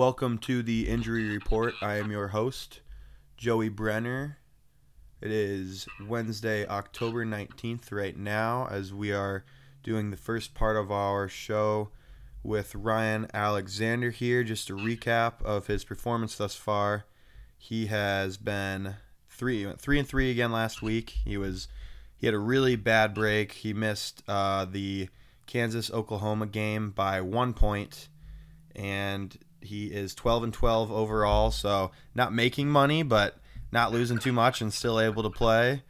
Welcome 0.00 0.38
to 0.38 0.62
the 0.62 0.88
injury 0.88 1.28
report. 1.30 1.74
I 1.80 1.96
am 1.96 2.10
your 2.10 2.28
host, 2.28 2.80
Joey 3.38 3.70
Brenner. 3.70 4.36
It 5.22 5.30
is 5.30 5.86
Wednesday, 6.06 6.66
October 6.66 7.24
19th, 7.24 7.90
right 7.90 8.16
now, 8.16 8.68
as 8.70 8.92
we 8.92 9.12
are 9.12 9.44
doing 9.82 10.10
the 10.10 10.18
first 10.18 10.52
part 10.52 10.76
of 10.76 10.90
our 10.90 11.26
show 11.26 11.90
with 12.42 12.74
Ryan 12.74 13.26
Alexander 13.34 14.10
here. 14.10 14.42
Just 14.44 14.70
a 14.70 14.74
recap 14.74 15.42
of 15.42 15.66
his 15.66 15.84
performance 15.84 16.36
thus 16.36 16.54
far. 16.54 17.04
He 17.56 17.86
has 17.86 18.36
been 18.36 18.96
three, 19.28 19.70
three 19.78 19.98
and 19.98 20.08
three 20.08 20.30
again 20.30 20.52
last 20.52 20.82
week. 20.82 21.10
He 21.24 21.36
was 21.36 21.68
he 22.16 22.26
had 22.26 22.34
a 22.34 22.38
really 22.38 22.76
bad 22.76 23.14
break. 23.14 23.52
He 23.52 23.72
missed 23.72 24.22
uh, 24.28 24.66
the 24.66 25.08
Kansas 25.46 25.90
Oklahoma 25.90 26.46
game 26.46 26.90
by 26.90 27.20
one 27.22 27.54
point, 27.54 28.08
and 28.76 29.36
he 29.62 29.86
is 29.86 30.14
12 30.14 30.44
and 30.44 30.52
12 30.52 30.92
overall, 30.92 31.50
so 31.50 31.90
not 32.14 32.32
making 32.32 32.68
money, 32.68 33.02
but 33.02 33.38
not 33.72 33.92
losing 33.92 34.18
too 34.18 34.32
much 34.32 34.60
and 34.60 34.72
still 34.72 35.00
able 35.00 35.22
to 35.22 35.30
play. 35.30 35.82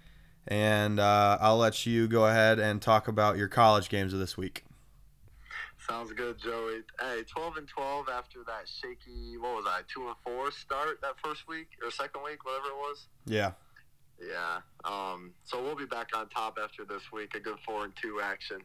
And 0.47 0.99
uh, 0.99 1.39
I'll 1.41 1.59
let 1.59 1.85
you 1.87 2.09
go 2.09 2.27
ahead 2.27 2.59
and 2.59 2.81
talk 2.81 3.09
about 3.09 3.37
your 3.37 3.49
college 3.49 3.89
games 3.89 4.13
of 4.13 4.19
this 4.19 4.37
week. 4.37 4.65
Sounds 5.91 6.13
good, 6.13 6.39
Joey. 6.39 6.83
Hey, 7.01 7.25
12 7.27 7.57
and 7.57 7.67
12 7.67 8.09
after 8.09 8.45
that 8.47 8.69
shaky, 8.69 9.37
what 9.39 9.57
was 9.57 9.65
I, 9.67 9.81
2 9.93 10.07
and 10.07 10.15
4 10.23 10.53
start 10.53 11.01
that 11.03 11.15
first 11.21 11.49
week 11.49 11.67
or 11.83 11.91
second 11.91 12.23
week, 12.23 12.45
whatever 12.45 12.69
it 12.69 12.77
was? 12.77 13.09
Yeah. 13.27 13.51
Yeah. 14.21 14.61
Um, 14.85 15.33
so 15.43 15.61
we'll 15.61 15.75
be 15.75 15.87
back 15.87 16.11
on 16.17 16.29
top 16.29 16.59
after 16.63 16.85
this 16.85 17.11
week, 17.13 17.35
a 17.35 17.41
good 17.41 17.57
4 17.67 17.87
and 17.87 17.93
2 18.01 18.21
action. 18.23 18.59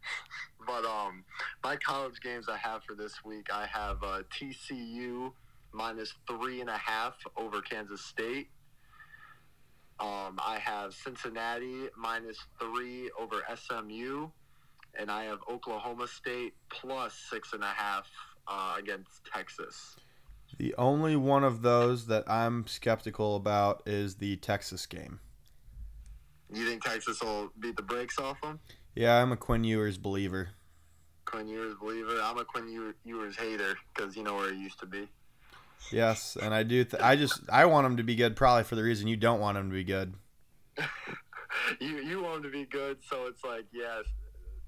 but 0.66 0.86
um, 0.86 1.24
my 1.62 1.76
college 1.76 2.22
games 2.22 2.48
I 2.48 2.56
have 2.56 2.82
for 2.84 2.94
this 2.94 3.22
week, 3.22 3.48
I 3.52 3.66
have 3.66 4.02
uh, 4.02 4.22
TCU 4.32 5.32
minus 5.74 6.14
three 6.26 6.62
and 6.62 6.70
a 6.70 6.78
half 6.78 7.16
over 7.36 7.60
Kansas 7.60 8.00
State. 8.00 8.48
Um, 10.00 10.40
I 10.42 10.58
have 10.62 10.94
Cincinnati 10.94 11.88
minus 11.98 12.38
three 12.58 13.10
over 13.20 13.42
SMU, 13.54 14.28
and 14.98 15.10
I 15.10 15.24
have 15.24 15.38
Oklahoma 15.50 16.06
State 16.08 16.54
plus 16.68 17.14
six 17.30 17.52
and 17.52 17.62
a 17.62 17.66
half 17.66 18.10
uh, 18.48 18.76
against 18.78 19.24
Texas. 19.32 19.96
The 20.58 20.74
only 20.78 21.16
one 21.16 21.44
of 21.44 21.62
those 21.62 22.06
that 22.06 22.28
I'm 22.30 22.66
skeptical 22.66 23.36
about 23.36 23.82
is 23.86 24.16
the 24.16 24.36
Texas 24.36 24.86
game. 24.86 25.20
You 26.52 26.66
think 26.66 26.84
Texas 26.84 27.20
will 27.22 27.52
beat 27.58 27.76
the 27.76 27.82
brakes 27.82 28.18
off 28.18 28.40
them? 28.40 28.60
Yeah, 28.94 29.20
I'm 29.20 29.32
a 29.32 29.36
Quinn 29.36 29.64
Ewers 29.64 29.98
believer. 29.98 30.50
Quinn 31.24 31.48
Ewers 31.48 31.74
believer. 31.80 32.20
I'm 32.22 32.38
a 32.38 32.44
Quinn 32.44 32.94
Ewers 33.04 33.36
hater 33.36 33.76
because 33.94 34.16
you 34.16 34.22
know 34.22 34.36
where 34.36 34.52
he 34.52 34.60
used 34.60 34.78
to 34.80 34.86
be. 34.86 35.08
Yes, 35.92 36.36
and 36.40 36.54
I 36.54 36.62
do. 36.62 36.84
Th- 36.84 37.02
I 37.02 37.16
just 37.16 37.40
I 37.50 37.66
want 37.66 37.86
him 37.86 37.96
to 37.98 38.02
be 38.02 38.14
good, 38.14 38.36
probably 38.36 38.64
for 38.64 38.76
the 38.76 38.82
reason 38.82 39.08
you 39.08 39.16
don't 39.16 39.40
want 39.40 39.58
him 39.58 39.68
to 39.68 39.74
be 39.74 39.84
good. 39.84 40.14
you 41.80 41.98
you 41.98 42.22
want 42.22 42.36
him 42.36 42.42
to 42.44 42.50
be 42.50 42.64
good, 42.64 42.98
so 43.08 43.26
it's 43.26 43.44
like 43.44 43.66
yes, 43.72 44.04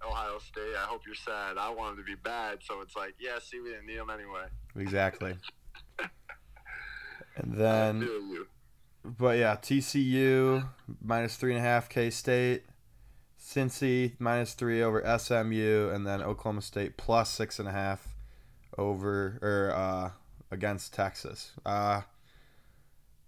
Ohio 0.06 0.38
State. 0.38 0.74
I 0.76 0.84
hope 0.84 1.02
you're 1.06 1.14
sad. 1.14 1.58
I 1.58 1.70
want 1.70 1.92
him 1.92 2.04
to 2.04 2.04
be 2.04 2.14
bad, 2.14 2.58
so 2.62 2.80
it's 2.80 2.96
like 2.96 3.14
yeah, 3.18 3.38
see, 3.42 3.60
we 3.60 3.70
didn't 3.70 3.86
need 3.86 3.98
them 3.98 4.10
anyway. 4.10 4.46
Exactly. 4.76 5.36
and 7.36 7.54
then, 7.54 8.08
but 9.04 9.38
yeah, 9.38 9.56
TCU 9.56 10.68
minus 11.02 11.36
three 11.36 11.52
and 11.54 11.60
a 11.60 11.62
half, 11.62 11.88
K 11.88 12.10
State. 12.10 12.64
Cincy 13.40 14.12
minus 14.18 14.52
three 14.52 14.82
over 14.82 15.00
SMU, 15.18 15.90
and 15.90 16.06
then 16.06 16.20
Oklahoma 16.20 16.60
State 16.60 16.96
plus 16.96 17.30
six 17.30 17.58
and 17.58 17.66
a 17.68 17.72
half 17.72 18.14
over 18.76 19.38
or 19.40 19.72
uh, 19.74 20.10
against 20.50 20.92
Texas. 20.92 21.52
Uh, 21.64 22.02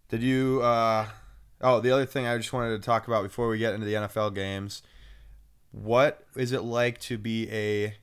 did 0.09 0.23
you? 0.23 0.61
Uh, 0.63 1.07
oh, 1.61 1.81
the 1.81 1.91
other 1.91 2.07
thing 2.07 2.27
I 2.27 2.37
just 2.37 2.53
wanted 2.53 2.71
to 2.77 2.85
talk 2.85 3.07
about 3.07 3.23
before 3.23 3.49
we 3.49 3.59
get 3.59 3.73
into 3.75 3.87
the 3.87 3.95
NFL 3.95 4.35
games. 4.35 4.83
What 5.73 6.27
is 6.37 6.53
it 6.53 6.63
like 6.63 6.99
to 7.01 7.19
be 7.19 7.51
a 7.51 7.95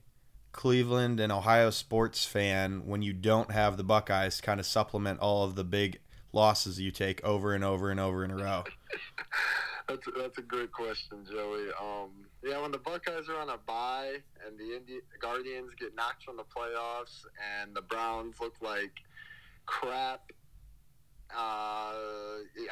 Cleveland 0.51 1.19
and 1.19 1.31
Ohio 1.31 1.69
sports 1.69 2.25
fan 2.25 2.85
when 2.85 3.01
you 3.01 3.13
don't 3.13 3.51
have 3.51 3.77
the 3.77 3.83
Buckeyes 3.83 4.37
to 4.37 4.41
kind 4.41 4.59
of 4.59 4.65
supplement 4.65 5.19
all 5.19 5.43
of 5.43 5.55
the 5.55 5.63
big 5.63 5.99
losses 6.33 6.79
you 6.79 6.91
take 6.91 7.23
over 7.23 7.53
and 7.53 7.63
over 7.63 7.91
and 7.91 7.99
over 7.99 8.23
in 8.23 8.31
a 8.31 8.35
row? 8.35 8.63
that's 9.87 10.07
a, 10.07 10.11
that's 10.11 10.37
a 10.37 10.41
good 10.41 10.71
question, 10.71 11.25
Joey. 11.29 11.67
Um, 11.79 12.09
yeah, 12.43 12.61
when 12.61 12.71
the 12.71 12.77
Buckeyes 12.77 13.29
are 13.29 13.39
on 13.39 13.49
a 13.49 13.57
bye 13.57 14.15
and 14.45 14.57
the 14.57 14.75
Indi- 14.77 15.01
Guardians 15.19 15.73
get 15.79 15.95
knocked 15.95 16.23
from 16.23 16.37
the 16.37 16.43
playoffs 16.43 17.25
and 17.61 17.75
the 17.75 17.81
Browns 17.81 18.35
look 18.39 18.55
like 18.61 18.93
crap, 19.65 20.31
uh, 21.35 21.93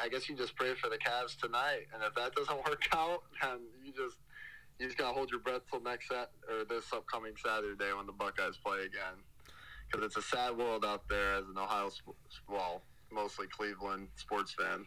I 0.02 0.08
guess 0.10 0.28
you 0.28 0.36
just 0.36 0.56
pray 0.56 0.74
for 0.74 0.88
the 0.88 0.96
Cavs 0.96 1.38
tonight. 1.38 1.86
And 1.94 2.02
if 2.02 2.14
that 2.14 2.34
doesn't 2.34 2.56
work 2.68 2.82
out, 2.92 3.22
then 3.42 3.60
you 3.84 3.92
just 3.92 4.16
you 4.78 4.86
just 4.86 4.98
gotta 4.98 5.14
hold 5.14 5.30
your 5.30 5.40
breath 5.40 5.62
till 5.70 5.80
next 5.80 6.08
sat 6.08 6.30
or 6.48 6.64
this 6.64 6.92
upcoming 6.92 7.32
Saturday 7.42 7.92
when 7.96 8.06
the 8.06 8.12
Buckeyes 8.12 8.56
play 8.64 8.80
again, 8.80 9.16
because 9.90 10.04
it's 10.04 10.16
a 10.16 10.22
sad 10.22 10.56
world 10.56 10.84
out 10.84 11.08
there 11.08 11.34
as 11.34 11.44
an 11.48 11.58
Ohio, 11.58 11.90
well, 12.48 12.82
mostly 13.10 13.46
Cleveland 13.46 14.08
sports 14.16 14.52
fan. 14.52 14.86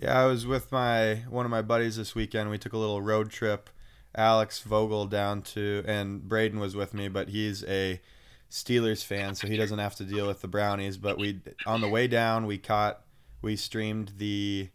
Yeah, 0.00 0.22
I 0.22 0.26
was 0.26 0.46
with 0.46 0.72
my 0.72 1.22
one 1.28 1.44
of 1.44 1.50
my 1.50 1.62
buddies 1.62 1.96
this 1.96 2.14
weekend. 2.14 2.50
We 2.50 2.58
took 2.58 2.72
a 2.72 2.78
little 2.78 3.02
road 3.02 3.30
trip. 3.30 3.70
Alex 4.16 4.60
Vogel 4.60 5.06
down 5.06 5.42
to, 5.42 5.82
and 5.86 6.28
Braden 6.28 6.60
was 6.60 6.76
with 6.76 6.94
me, 6.94 7.08
but 7.08 7.30
he's 7.30 7.64
a 7.64 8.00
Steelers 8.48 9.04
fan, 9.04 9.34
so 9.34 9.48
he 9.48 9.56
doesn't 9.56 9.80
have 9.80 9.96
to 9.96 10.04
deal 10.04 10.28
with 10.28 10.40
the 10.40 10.46
Brownies. 10.46 10.96
But 10.96 11.18
we, 11.18 11.40
on 11.66 11.80
the 11.80 11.88
way 11.88 12.06
down, 12.06 12.46
we 12.46 12.56
caught, 12.56 13.00
we 13.42 13.56
streamed 13.56 14.12
the 14.18 14.68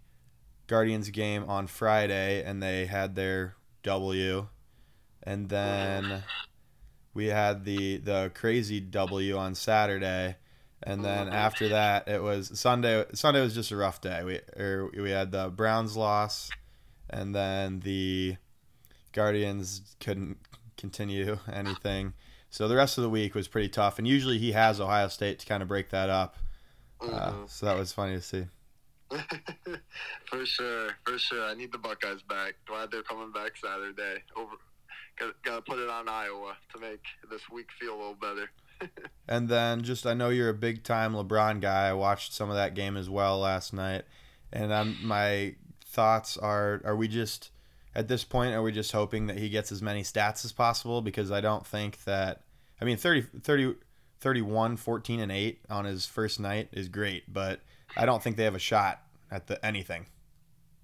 Guardians 0.68 1.09
game 1.09 1.46
on 1.47 1.68
Friday, 1.68 2.44
and 2.44 2.62
they 2.62 2.86
had 2.86 3.16
their 3.16 3.56
W, 3.84 4.47
and 5.23 5.50
then 5.50 6.23
we 7.13 7.28
had 7.28 7.66
the 7.66 7.97
the 7.97 8.31
crazy 8.34 8.79
W 8.79 9.38
on 9.38 9.56
Saturday 9.56 10.35
and 10.84 11.03
then 11.03 11.29
after 11.29 11.69
that, 11.69 12.07
it 12.07 12.23
was 12.23 12.57
Sunday. 12.57 13.03
Sunday 13.13 13.41
was 13.41 13.53
just 13.53 13.72
a 13.72 13.75
rough 13.75 14.00
day. 14.00 14.23
We 14.23 14.40
er, 14.57 14.90
we 14.95 15.12
had 15.12 15.31
the 15.31 15.50
Browns 15.50 15.97
loss, 15.97 16.50
and 17.09 17.35
then 17.35 17.81
the 17.81 18.38
Guardians 19.12 19.96
couldn't 20.00 20.38
continue 20.78 21.38
anything. 21.51 22.13
So 22.50 22.67
the 22.67 22.75
rest 22.75 22.97
of 22.97 23.03
the 23.03 23.09
week 23.09 23.35
was 23.35 23.47
pretty 23.47 23.69
tough. 23.69 24.00
And 24.00 24.07
usually 24.07 24.38
he 24.38 24.53
has 24.53 24.79
Ohio 24.79 25.09
State 25.09 25.40
to 25.40 25.46
kind 25.46 25.61
of 25.61 25.67
break 25.67 25.90
that 25.90 26.09
up. 26.09 26.38
Uh, 27.01 27.06
mm-hmm. 27.06 27.44
so 27.47 27.66
that 27.66 27.78
was 27.78 27.91
funny 27.91 28.16
to 28.16 28.22
see. 28.22 28.46
for 30.25 30.46
sure, 30.46 30.90
for 31.06 31.18
sure. 31.18 31.46
I 31.46 31.53
need 31.56 31.72
the 31.72 31.78
Buckeyes 31.78 32.22
back. 32.22 32.56
Glad 32.66 32.92
they're 32.92 33.03
coming 33.03 33.31
back 33.31 33.52
Saturday. 33.58 34.24
Over, 34.36 34.56
got 35.44 35.56
to 35.56 35.62
put 35.62 35.80
it 35.80 35.90
on 35.90 36.08
Iowa 36.08 36.56
to 36.74 36.80
make 36.80 37.03
this 37.30 37.42
week 37.50 37.68
feel 37.80 37.96
a 37.96 37.97
little 37.97 38.16
better 38.16 38.50
and 39.28 39.50
then 39.50 39.84
just 39.84 40.06
I 40.06 40.14
know 40.14 40.30
you're 40.30 40.50
a 40.50 40.53
big 40.53 40.84
time 40.84 41.14
LeBron 41.14 41.62
guy. 41.62 41.88
I 41.88 41.94
watched 41.94 42.34
some 42.34 42.50
of 42.50 42.56
that 42.56 42.75
game 42.75 42.97
as 42.97 43.09
well 43.09 43.40
last 43.40 43.74
night, 43.74 44.03
and 44.52 44.74
I'm, 44.74 44.97
my 45.06 45.56
thoughts 45.86 46.38
are: 46.38 46.81
Are 46.84 46.96
we 46.96 47.08
just 47.08 47.52
at 47.96 48.08
this 48.08 48.24
point? 48.24 48.53
Are 48.53 48.62
we 48.62 48.72
just 48.72 48.91
hoping 48.91 49.28
that 49.28 49.38
he 49.38 49.50
gets 49.50 49.72
as 49.72 49.81
many 49.81 50.03
stats 50.03 50.46
as 50.46 50.52
possible? 50.52 51.02
Because 51.02 51.31
I 51.31 51.41
don't 51.41 51.66
think 51.66 52.03
that. 52.06 52.41
I 52.81 52.86
mean, 52.86 52.96
30, 52.96 53.24
30 53.41 53.76
31, 54.22 54.78
14, 54.78 55.20
and 55.20 55.32
8 55.32 55.62
on 55.70 55.85
his 55.85 56.05
first 56.05 56.40
night 56.40 56.70
is 56.72 56.88
great, 56.88 57.32
but 57.32 57.62
I 57.97 58.06
don't 58.06 58.22
think 58.22 58.38
they 58.38 58.44
have 58.44 58.56
a 58.56 58.59
shot 58.59 59.02
at 59.32 59.47
the 59.47 59.64
anything. 59.66 60.06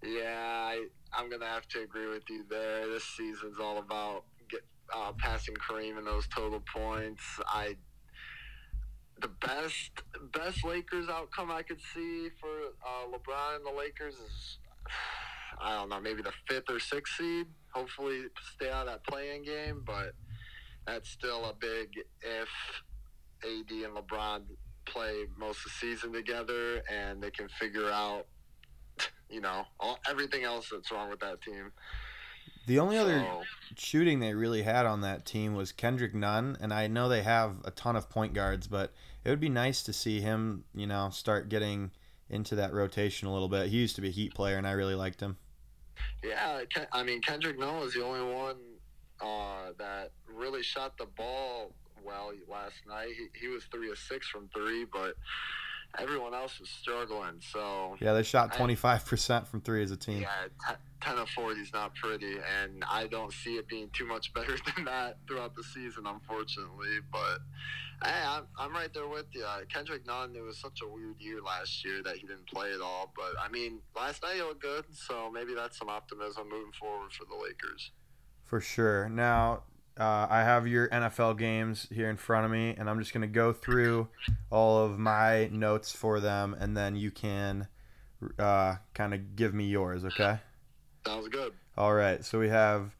Yeah, 0.03 0.35
I, 0.37 0.85
I'm 1.13 1.29
gonna 1.29 1.47
have 1.47 1.67
to 1.69 1.81
agree 1.81 2.07
with 2.07 2.23
you 2.29 2.45
there. 2.49 2.87
This 2.87 3.03
season's 3.03 3.59
all 3.59 3.79
about 3.79 4.23
get 4.49 4.61
uh, 4.93 5.13
passing 5.17 5.55
Kareem 5.55 5.97
and 5.97 6.05
those 6.05 6.27
total 6.27 6.61
points. 6.73 7.23
I 7.47 7.75
the 9.21 9.29
best 9.29 9.91
best 10.33 10.65
Lakers 10.65 11.07
outcome 11.09 11.49
I 11.51 11.63
could 11.63 11.79
see 11.93 12.29
for 12.39 12.49
uh, 12.85 13.07
LeBron 13.07 13.55
and 13.55 13.65
the 13.65 13.71
Lakers 13.71 14.15
is 14.15 14.57
I 15.59 15.73
don't 15.75 15.89
know 15.89 16.01
maybe 16.01 16.21
the 16.21 16.33
fifth 16.47 16.69
or 16.69 16.79
sixth 16.79 17.15
seed. 17.15 17.47
Hopefully 17.73 18.23
stay 18.55 18.69
out 18.69 18.87
of 18.87 18.93
that 18.93 19.03
play-in 19.05 19.43
game, 19.43 19.83
but 19.85 20.13
that's 20.85 21.09
still 21.09 21.45
a 21.45 21.53
big 21.53 21.89
if 22.21 22.49
AD 23.43 23.71
and 23.71 23.95
LeBron 23.95 24.43
play 24.85 25.25
most 25.37 25.59
of 25.59 25.63
the 25.65 25.69
season 25.71 26.13
together 26.13 26.81
and 26.91 27.21
they 27.21 27.31
can 27.31 27.47
figure 27.59 27.89
out 27.89 28.25
you 29.29 29.41
know 29.41 29.63
all, 29.79 29.99
everything 30.09 30.43
else 30.43 30.69
that's 30.71 30.91
wrong 30.91 31.09
with 31.09 31.19
that 31.19 31.41
team. 31.41 31.71
The 32.67 32.79
only 32.79 32.97
other 32.97 33.23
shooting 33.75 34.19
they 34.19 34.33
really 34.33 34.63
had 34.63 34.87
on 34.87 35.01
that 35.01 35.23
team 35.23 35.53
was 35.53 35.71
Kendrick 35.71 36.15
Nunn, 36.15 36.57
and 36.59 36.73
I 36.73 36.87
know 36.87 37.07
they 37.07 37.21
have 37.21 37.57
a 37.63 37.69
ton 37.69 37.95
of 37.95 38.09
point 38.09 38.33
guards, 38.33 38.67
but 38.67 38.91
it 39.23 39.29
would 39.29 39.39
be 39.39 39.49
nice 39.49 39.83
to 39.83 39.93
see 39.93 40.19
him, 40.19 40.63
you 40.73 40.87
know, 40.87 41.11
start 41.11 41.47
getting 41.47 41.91
into 42.27 42.55
that 42.55 42.73
rotation 42.73 43.27
a 43.27 43.33
little 43.33 43.49
bit. 43.49 43.69
He 43.69 43.77
used 43.77 43.95
to 43.97 44.01
be 44.01 44.07
a 44.07 44.11
Heat 44.11 44.33
player, 44.33 44.57
and 44.57 44.65
I 44.65 44.71
really 44.71 44.95
liked 44.95 45.21
him. 45.21 45.37
yeah, 46.23 46.61
I 46.91 47.03
mean 47.03 47.21
Kendrick 47.21 47.59
Nunn 47.59 47.79
was 47.79 47.93
the 47.93 48.03
only 48.03 48.33
one 48.33 48.57
uh, 49.21 49.71
that 49.77 50.11
really 50.27 50.63
shot 50.63 50.97
the 50.97 51.05
ball 51.05 51.71
well 52.05 52.31
last 52.49 52.75
night. 52.87 53.09
He, 53.17 53.27
he 53.39 53.47
was 53.47 53.63
three 53.65 53.89
of 53.91 53.97
six 53.97 54.27
from 54.27 54.49
three, 54.53 54.85
but 54.85 55.15
everyone 55.97 56.33
else 56.33 56.59
was 56.59 56.69
struggling. 56.69 57.39
So 57.51 57.95
Yeah, 57.99 58.13
they 58.13 58.23
shot 58.23 58.53
25% 58.53 59.47
from 59.47 59.61
three 59.61 59.83
as 59.83 59.91
a 59.91 59.97
team. 59.97 60.21
yeah, 60.21 60.47
t- 60.67 60.75
ten 61.01 61.17
of 61.17 61.29
forty 61.29 61.61
is 61.61 61.71
not 61.73 61.95
pretty, 61.95 62.37
and 62.61 62.83
I 62.89 63.07
don't 63.07 63.31
see 63.31 63.55
it 63.55 63.67
being 63.67 63.89
too 63.93 64.05
much 64.05 64.33
better 64.33 64.55
than 64.75 64.85
that 64.85 65.17
throughout 65.27 65.55
the 65.55 65.63
season, 65.63 66.05
unfortunately. 66.07 66.99
But 67.11 67.39
hey, 68.03 68.21
I'm, 68.27 68.43
I'm 68.59 68.73
right 68.73 68.93
there 68.93 69.07
with 69.07 69.27
you. 69.33 69.45
Kendrick 69.71 70.05
Nunn, 70.05 70.35
it 70.35 70.41
was 70.41 70.57
such 70.57 70.79
a 70.83 70.87
weird 70.87 71.19
year 71.19 71.41
last 71.41 71.83
year 71.85 72.01
that 72.03 72.17
he 72.17 72.27
didn't 72.27 72.47
play 72.47 72.71
at 72.73 72.81
all. 72.81 73.13
But 73.15 73.33
I 73.41 73.49
mean, 73.49 73.79
last 73.95 74.21
night 74.23 74.35
he 74.35 74.41
looked 74.41 74.61
good, 74.61 74.85
so 74.91 75.31
maybe 75.31 75.53
that's 75.55 75.77
some 75.77 75.89
optimism 75.89 76.49
moving 76.49 76.73
forward 76.79 77.11
for 77.13 77.25
the 77.25 77.35
Lakers. 77.41 77.91
For 78.43 78.59
sure. 78.59 79.07
Now, 79.09 79.63
uh, 79.99 80.27
I 80.29 80.41
have 80.41 80.67
your 80.67 80.89
NFL 80.89 81.37
games 81.37 81.87
here 81.91 82.09
in 82.09 82.17
front 82.17 82.45
of 82.45 82.51
me, 82.51 82.75
and 82.77 82.89
I'm 82.89 82.99
just 82.99 83.13
going 83.13 83.21
to 83.21 83.27
go 83.27 83.53
through 83.53 84.09
all 84.49 84.83
of 84.83 84.99
my 84.99 85.47
notes 85.51 85.91
for 85.91 86.19
them, 86.19 86.55
and 86.59 86.75
then 86.75 86.95
you 86.95 87.11
can 87.11 87.67
uh, 88.37 88.75
kind 88.93 89.13
of 89.13 89.35
give 89.35 89.53
me 89.53 89.65
yours, 89.65 90.03
okay? 90.03 90.39
Sounds 91.05 91.27
good. 91.29 91.53
All 91.77 91.93
right. 91.93 92.23
So 92.25 92.39
we 92.39 92.49
have 92.49 92.95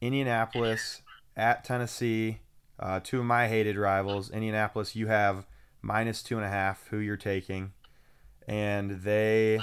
Indianapolis 0.00 1.02
at 1.36 1.64
Tennessee, 1.64 2.40
uh, 2.78 3.00
two 3.02 3.20
of 3.20 3.24
my 3.26 3.48
hated 3.48 3.76
rivals. 3.76 4.30
Indianapolis, 4.30 4.96
you 4.96 5.06
have 5.06 5.46
minus 5.82 6.22
two 6.22 6.36
and 6.36 6.44
a 6.44 6.48
half, 6.48 6.86
who 6.88 6.98
you're 6.98 7.16
taking, 7.16 7.72
and 8.48 9.02
they 9.02 9.60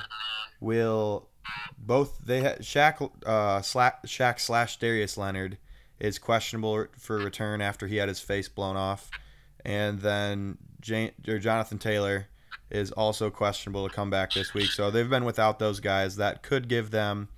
will 0.60 1.30
both 1.78 2.20
they 2.26 2.42
ha- 2.42 2.60
Shaq 2.60 3.02
uh 3.26 3.60
sla- 3.60 4.04
Shaq 4.06 4.40
slash 4.40 4.78
Darius 4.80 5.18
Leonard 5.18 5.58
is 6.00 6.20
questionable 6.20 6.88
for 6.98 7.18
return 7.18 7.62
after 7.62 7.88
he 7.88 7.98
had 7.98 8.10
his 8.10 8.20
face 8.20 8.48
blown 8.48 8.76
off, 8.76 9.10
and 9.66 10.00
then 10.00 10.58
Jan- 10.82 11.14
or 11.28 11.40
Jonathan 11.40 11.80
Taylor 11.80 12.28
is 12.70 12.92
also 12.92 13.30
questionable 13.30 13.88
to 13.88 13.94
come 13.94 14.10
back 14.10 14.34
this 14.34 14.54
week. 14.54 14.70
So 14.72 14.92
they've 14.92 15.10
been 15.10 15.26
without 15.26 15.60
those 15.60 15.80
guys. 15.80 16.18
That 16.18 16.44
could 16.44 16.68
give 16.68 16.92
them 16.92 17.30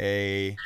a 0.00 0.56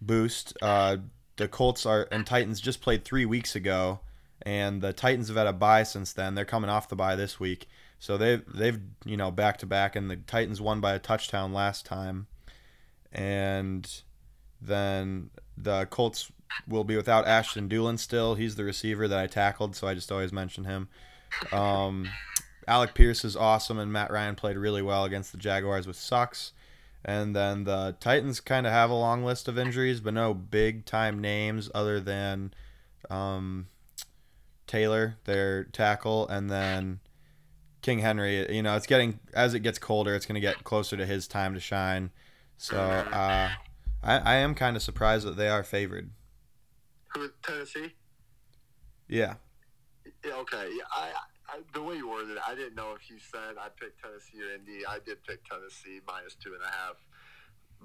boost. 0.00 0.56
Uh, 0.62 0.98
the 1.36 1.48
Colts 1.48 1.84
are 1.84 2.08
and 2.12 2.26
Titans 2.26 2.60
just 2.60 2.80
played 2.80 3.04
three 3.04 3.24
weeks 3.24 3.56
ago, 3.56 4.00
and 4.42 4.80
the 4.80 4.92
Titans 4.92 5.28
have 5.28 5.36
had 5.36 5.46
a 5.46 5.52
bye 5.52 5.82
since 5.82 6.12
then. 6.12 6.34
They're 6.34 6.44
coming 6.44 6.70
off 6.70 6.88
the 6.88 6.96
bye 6.96 7.16
this 7.16 7.40
week, 7.40 7.68
so 7.98 8.16
they've 8.16 8.42
they've 8.52 8.78
you 9.04 9.16
know 9.16 9.30
back 9.30 9.58
to 9.58 9.66
back, 9.66 9.96
and 9.96 10.10
the 10.10 10.16
Titans 10.16 10.60
won 10.60 10.80
by 10.80 10.94
a 10.94 10.98
touchdown 10.98 11.52
last 11.52 11.84
time, 11.84 12.28
and 13.12 14.02
then 14.60 15.30
the 15.56 15.86
Colts 15.86 16.30
will 16.68 16.84
be 16.84 16.96
without 16.96 17.26
Ashton 17.26 17.68
Dulin 17.68 17.98
still. 17.98 18.34
He's 18.34 18.56
the 18.56 18.64
receiver 18.64 19.08
that 19.08 19.18
I 19.18 19.26
tackled, 19.26 19.76
so 19.76 19.86
I 19.86 19.94
just 19.94 20.12
always 20.12 20.32
mention 20.32 20.64
him. 20.64 20.88
Um, 21.52 22.08
Alec 22.66 22.94
Pierce 22.94 23.24
is 23.24 23.36
awesome, 23.36 23.78
and 23.78 23.92
Matt 23.92 24.10
Ryan 24.10 24.34
played 24.34 24.56
really 24.56 24.82
well 24.82 25.04
against 25.04 25.32
the 25.32 25.38
Jaguars 25.38 25.86
with 25.86 25.96
sucks. 25.96 26.52
And 27.04 27.36
then 27.36 27.64
the 27.64 27.96
Titans 28.00 28.40
kind 28.40 28.66
of 28.66 28.72
have 28.72 28.88
a 28.90 28.94
long 28.94 29.24
list 29.24 29.46
of 29.46 29.58
injuries, 29.58 30.00
but 30.00 30.14
no 30.14 30.32
big 30.32 30.86
time 30.86 31.20
names 31.20 31.70
other 31.74 32.00
than 32.00 32.54
um, 33.10 33.66
Taylor, 34.66 35.16
their 35.24 35.64
tackle, 35.64 36.26
and 36.28 36.50
then 36.50 37.00
King 37.82 37.98
Henry. 37.98 38.54
You 38.54 38.62
know, 38.62 38.74
it's 38.76 38.86
getting 38.86 39.20
as 39.34 39.52
it 39.52 39.60
gets 39.60 39.78
colder, 39.78 40.14
it's 40.14 40.24
going 40.24 40.36
to 40.36 40.40
get 40.40 40.64
closer 40.64 40.96
to 40.96 41.04
his 41.04 41.28
time 41.28 41.52
to 41.52 41.60
shine. 41.60 42.10
So 42.56 42.78
uh, 42.78 43.50
I, 44.02 44.18
I 44.18 44.34
am 44.36 44.54
kind 44.54 44.74
of 44.74 44.82
surprised 44.82 45.26
that 45.26 45.36
they 45.36 45.48
are 45.48 45.62
favored. 45.62 46.10
Who 47.14 47.28
Tennessee? 47.42 47.92
Yeah. 49.08 49.34
Yeah, 50.24 50.34
okay. 50.36 50.68
Yeah, 50.76 50.84
I, 50.92 51.12
I 51.48 51.60
the 51.72 51.82
way 51.82 51.96
you 51.96 52.08
worded 52.08 52.32
it, 52.32 52.38
I 52.46 52.54
didn't 52.54 52.74
know 52.74 52.94
if 52.94 53.08
you 53.10 53.16
said 53.18 53.56
I 53.60 53.68
picked 53.68 54.02
Tennessee 54.02 54.42
or 54.42 54.54
Indy. 54.54 54.84
I 54.86 54.98
did 55.04 55.22
pick 55.24 55.44
Tennessee 55.44 56.00
minus 56.06 56.34
two 56.34 56.54
and 56.54 56.62
a 56.62 56.66
half, 56.66 56.96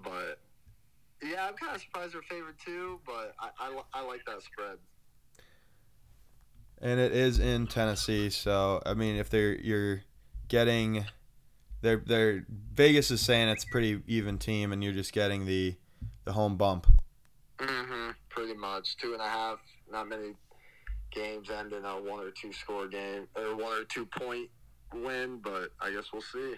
but 0.03 0.39
yeah, 1.21 1.47
I'm 1.47 1.55
kind 1.55 1.75
of 1.75 1.81
surprised 1.81 2.13
they're 2.13 2.21
favored 2.23 2.55
too. 2.63 2.99
But 3.05 3.35
I, 3.39 3.49
I, 3.59 3.81
I 3.93 4.05
like 4.05 4.25
that 4.25 4.41
spread. 4.41 4.77
and 6.81 6.99
it 6.99 7.11
is 7.11 7.39
in 7.39 7.67
Tennessee. 7.67 8.29
So 8.29 8.81
I 8.85 8.93
mean, 8.93 9.15
if 9.15 9.29
they're 9.29 9.55
you're 9.55 10.03
getting, 10.47 11.05
they're 11.81 12.01
they're 12.05 12.45
Vegas 12.49 13.11
is 13.11 13.21
saying 13.21 13.49
it's 13.49 13.63
a 13.65 13.67
pretty 13.67 14.01
even 14.07 14.37
team, 14.37 14.71
and 14.71 14.83
you're 14.83 14.93
just 14.93 15.13
getting 15.13 15.45
the 15.45 15.75
the 16.25 16.33
home 16.33 16.57
bump. 16.57 16.87
Mm-hmm. 17.57 18.11
Pretty 18.29 18.53
much 18.53 18.97
two 18.97 19.13
and 19.13 19.21
a 19.21 19.27
half. 19.27 19.59
Not 19.91 20.07
many 20.07 20.33
games 21.11 21.49
end 21.49 21.73
in 21.73 21.85
a 21.85 22.01
one 22.01 22.19
or 22.19 22.31
two 22.31 22.53
score 22.53 22.87
game 22.87 23.27
or 23.35 23.55
one 23.55 23.73
or 23.73 23.83
two 23.83 24.05
point 24.05 24.49
win, 24.93 25.39
but 25.43 25.69
I 25.81 25.91
guess 25.91 26.05
we'll 26.13 26.21
see. 26.21 26.55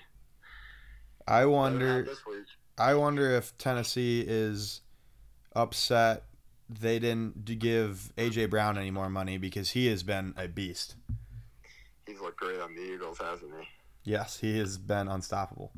I 1.27 1.45
wonder. 1.45 1.99
not 1.99 2.05
this 2.05 2.25
week. 2.25 2.45
I 2.77 2.95
wonder 2.95 3.31
if 3.31 3.57
Tennessee 3.57 4.23
is 4.27 4.81
upset 5.55 6.23
they 6.79 6.99
didn't 6.99 7.59
give 7.59 8.11
AJ 8.17 8.49
Brown 8.49 8.77
any 8.77 8.91
more 8.91 9.09
money 9.09 9.37
because 9.37 9.71
he 9.71 9.87
has 9.87 10.03
been 10.03 10.33
a 10.37 10.47
beast. 10.47 10.95
He's 12.07 12.19
looked 12.21 12.39
great 12.39 12.59
on 12.59 12.75
the 12.75 12.81
Eagles, 12.81 13.17
hasn't 13.19 13.51
he? 13.59 13.67
Yes, 14.03 14.39
he 14.39 14.57
has 14.59 14.77
been 14.77 15.07
unstoppable. 15.07 15.71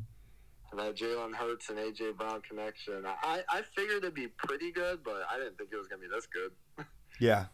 And 0.76 0.88
that 0.88 0.96
Jalen 0.96 1.32
Hurts 1.32 1.70
and 1.70 1.78
AJ 1.78 2.16
Brown 2.16 2.40
connection, 2.40 3.04
I, 3.06 3.44
I 3.48 3.62
figured 3.76 3.98
it'd 3.98 4.12
be 4.12 4.26
pretty 4.26 4.72
good, 4.72 5.04
but 5.04 5.22
I 5.30 5.38
didn't 5.38 5.56
think 5.56 5.70
it 5.72 5.76
was 5.76 5.86
gonna 5.86 6.02
be 6.02 6.08
this 6.08 6.26
good. 6.26 6.86
Yeah, 7.20 7.44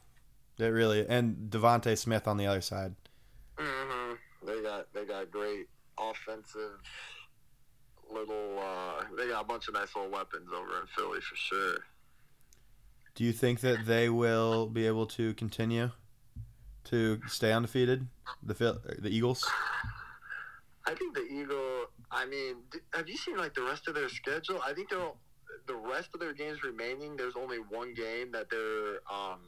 it 0.56 0.64
really 0.64 1.06
and 1.06 1.50
DeVonta 1.50 1.98
Smith 1.98 2.26
on 2.26 2.38
the 2.38 2.46
other 2.46 2.62
side. 2.62 2.94
Mm-hmm. 3.58 4.46
They 4.46 4.62
got 4.62 4.90
they 4.94 5.04
got 5.04 5.30
great 5.30 5.68
offensive 5.98 6.80
little. 8.10 8.58
Uh, 8.58 9.04
they 9.18 9.28
got 9.28 9.42
a 9.42 9.44
bunch 9.44 9.68
of 9.68 9.74
nice 9.74 9.94
little 9.94 10.10
weapons 10.10 10.48
over 10.50 10.80
in 10.80 10.86
Philly 10.96 11.20
for 11.20 11.36
sure. 11.36 11.76
Do 13.14 13.24
you 13.24 13.32
think 13.32 13.60
that 13.60 13.84
they 13.84 14.08
will 14.08 14.66
be 14.66 14.86
able 14.86 15.04
to 15.08 15.34
continue 15.34 15.90
to 16.84 17.20
stay 17.28 17.52
undefeated? 17.52 18.06
The 18.42 18.80
the 18.98 19.10
Eagles. 19.10 19.46
I 20.86 20.94
think 20.94 21.14
the 21.14 21.26
Eagle. 21.26 21.86
I 22.12 22.26
mean, 22.26 22.56
have 22.92 23.08
you 23.08 23.16
seen 23.16 23.36
like 23.36 23.54
the 23.54 23.62
rest 23.62 23.88
of 23.88 23.94
their 23.94 24.08
schedule? 24.08 24.60
I 24.64 24.72
think 24.72 24.90
they're 24.90 25.12
the 25.66 25.76
rest 25.76 26.10
of 26.14 26.20
their 26.20 26.32
games 26.32 26.62
remaining. 26.62 27.16
There's 27.16 27.34
only 27.36 27.58
one 27.58 27.94
game 27.94 28.32
that 28.32 28.50
they're 28.50 29.00
um, 29.10 29.40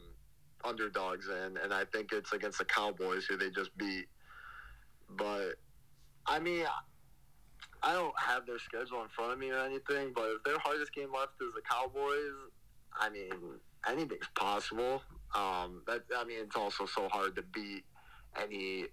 underdogs 0.65 1.29
in, 1.29 1.57
and 1.57 1.73
I 1.73 1.85
think 1.85 2.13
it's 2.13 2.33
against 2.33 2.59
the 2.59 2.65
Cowboys, 2.65 3.25
who 3.25 3.37
they 3.37 3.51
just 3.51 3.77
beat. 3.77 4.07
But 5.11 5.55
I 6.27 6.39
mean, 6.39 6.67
I 7.83 7.93
don't 7.93 8.19
have 8.19 8.47
their 8.47 8.59
schedule 8.59 9.03
in 9.03 9.09
front 9.09 9.33
of 9.33 9.39
me 9.39 9.51
or 9.51 9.59
anything. 9.59 10.13
But 10.15 10.31
if 10.37 10.45
their 10.45 10.59
hardest 10.59 10.95
game 10.95 11.13
left 11.13 11.33
is 11.41 11.53
the 11.55 11.63
Cowboys, 11.69 12.35
I 12.99 13.11
mean, 13.11 13.33
anything's 13.89 14.29
possible. 14.35 15.03
Um, 15.35 15.83
that 15.87 16.03
I 16.17 16.25
mean, 16.25 16.39
it's 16.41 16.57
also 16.57 16.87
so 16.87 17.09
hard 17.09 17.35
to 17.37 17.43
beat 17.43 17.85
any, 18.41 18.87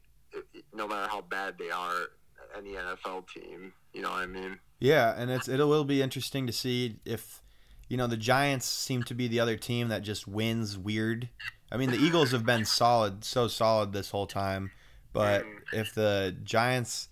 no 0.73 0.87
matter 0.87 1.07
how 1.07 1.21
bad 1.21 1.57
they 1.59 1.69
are, 1.69 2.09
any 2.57 2.71
NFL 2.73 3.27
team. 3.29 3.73
You 3.93 4.01
know 4.03 4.11
what 4.11 4.19
I 4.21 4.25
mean? 4.27 4.59
Yeah, 4.79 5.13
and 5.17 5.29
it's 5.31 5.47
it 5.47 5.59
will 5.59 5.83
be 5.83 6.01
interesting 6.01 6.47
to 6.47 6.53
see 6.53 6.99
if 7.05 7.41
you 7.87 7.97
know 7.97 8.07
the 8.07 8.17
Giants 8.17 8.65
seem 8.65 9.03
to 9.03 9.13
be 9.13 9.27
the 9.27 9.39
other 9.39 9.57
team 9.57 9.89
that 9.89 10.03
just 10.03 10.27
wins 10.27 10.77
weird. 10.77 11.29
I 11.71 11.77
mean, 11.77 11.91
the 11.91 11.97
Eagles 11.97 12.31
have 12.31 12.45
been 12.45 12.65
solid, 12.65 13.23
so 13.23 13.47
solid 13.47 13.93
this 13.93 14.09
whole 14.11 14.25
time, 14.27 14.71
but 15.13 15.45
if 15.73 15.93
the 15.93 16.35
Giants 16.43 17.09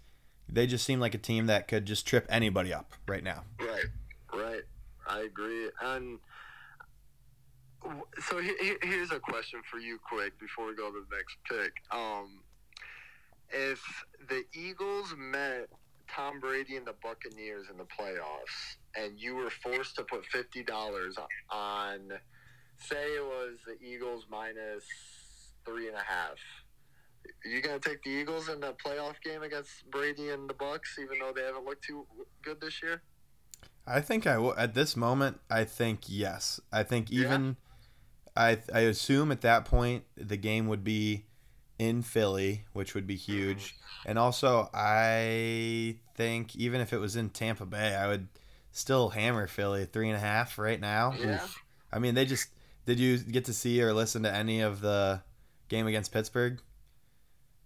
they 0.50 0.66
just 0.66 0.86
seem 0.86 1.00
like 1.00 1.14
a 1.14 1.18
team 1.18 1.48
that 1.48 1.68
could 1.68 1.86
just 1.86 2.08
trip 2.08 2.26
anybody 2.30 2.74
up 2.74 2.94
right 3.06 3.24
now. 3.24 3.44
Right, 3.60 3.86
right. 4.34 4.62
I 5.06 5.20
agree. 5.24 5.70
And 5.82 6.20
so 8.30 8.40
he- 8.40 8.56
he- 8.62 8.78
here's 8.88 9.12
a 9.12 9.20
question 9.20 9.62
for 9.70 9.78
you, 9.78 10.00
quick, 10.00 10.38
before 10.40 10.68
we 10.68 10.76
go 10.76 10.92
to 10.92 11.06
the 11.10 11.16
next 11.16 11.38
pick. 11.50 11.74
Um, 11.92 12.44
if 13.50 13.82
the 14.30 14.44
Eagles 14.54 15.14
met 15.18 15.68
Tom 16.14 16.40
Brady 16.40 16.76
and 16.78 16.86
the 16.86 16.96
Buccaneers 17.04 17.68
in 17.70 17.78
the 17.78 17.86
playoffs, 17.86 18.78
and 18.96 19.20
you 19.20 19.36
were 19.36 19.50
forced 19.50 19.96
to 19.96 20.04
put 20.04 20.26
fifty 20.26 20.64
dollars 20.64 21.16
on, 21.50 22.12
say 22.78 23.16
it 23.16 23.24
was 23.24 23.58
the 23.66 23.86
Eagles 23.86 24.26
minus 24.30 24.84
three 25.66 25.88
and 25.88 25.96
a 25.96 26.04
half. 26.04 26.38
Are 27.46 27.50
you 27.50 27.62
gonna 27.62 27.80
take 27.80 28.02
the 28.04 28.10
Eagles 28.10 28.50
in 28.50 28.62
the 28.62 28.74
playoff 28.84 29.16
game 29.24 29.44
against 29.44 29.90
Brady 29.92 30.30
and 30.30 30.50
the 30.50 30.54
Bucks, 30.54 30.98
even 31.00 31.20
though 31.20 31.34
they 31.36 31.44
haven't 31.44 31.66
looked 31.66 31.84
too 31.84 32.06
good 32.42 32.62
this 32.62 32.82
year? 32.82 33.02
I 33.86 34.02
think 34.02 34.28
I 34.28 34.34
w- 34.34 34.54
at 34.58 34.74
this 34.74 34.96
moment 34.96 35.40
I 35.50 35.64
think 35.66 36.02
yes. 36.08 36.60
I 36.72 36.84
think 36.84 37.12
even 37.12 37.58
I 38.36 38.60
I 38.74 38.82
assume 38.82 39.32
at 39.32 39.42
that 39.42 39.66
point 39.66 40.04
the 40.16 40.38
game 40.38 40.68
would 40.68 40.84
be 40.84 41.26
in 41.80 42.02
Philly, 42.02 42.66
which 42.74 42.96
would 42.96 43.08
be 43.08 43.16
huge. 43.16 43.76
Oh, 43.78 44.04
and 44.08 44.20
also 44.20 44.70
I 44.74 45.98
think 46.16 46.56
even 46.56 46.82
if 46.82 46.94
it 46.94 46.98
was 46.98 47.16
in 47.16 47.30
Tampa 47.30 47.66
Bay, 47.66 47.96
I 47.96 48.08
would 48.08 48.28
still 48.72 49.10
hammer 49.10 49.48
Philly 49.48 49.86
three 49.86 50.08
and 50.10 50.18
a 50.18 50.20
half 50.20 50.58
right 50.58 50.80
now. 50.80 51.14
Yeah. 51.18 51.36
Oof. 51.36 51.64
I 51.92 52.00
mean, 52.00 52.16
they 52.16 52.26
just 52.26 52.50
did 52.86 53.00
you 53.00 53.18
get 53.18 53.46
to 53.46 53.54
see 53.54 53.82
or 53.82 53.94
listen 53.94 54.24
to 54.24 54.34
any 54.34 54.62
of 54.62 54.82
the 54.82 55.22
game 55.70 55.88
against 55.88 56.12
Pittsburgh? 56.12 56.60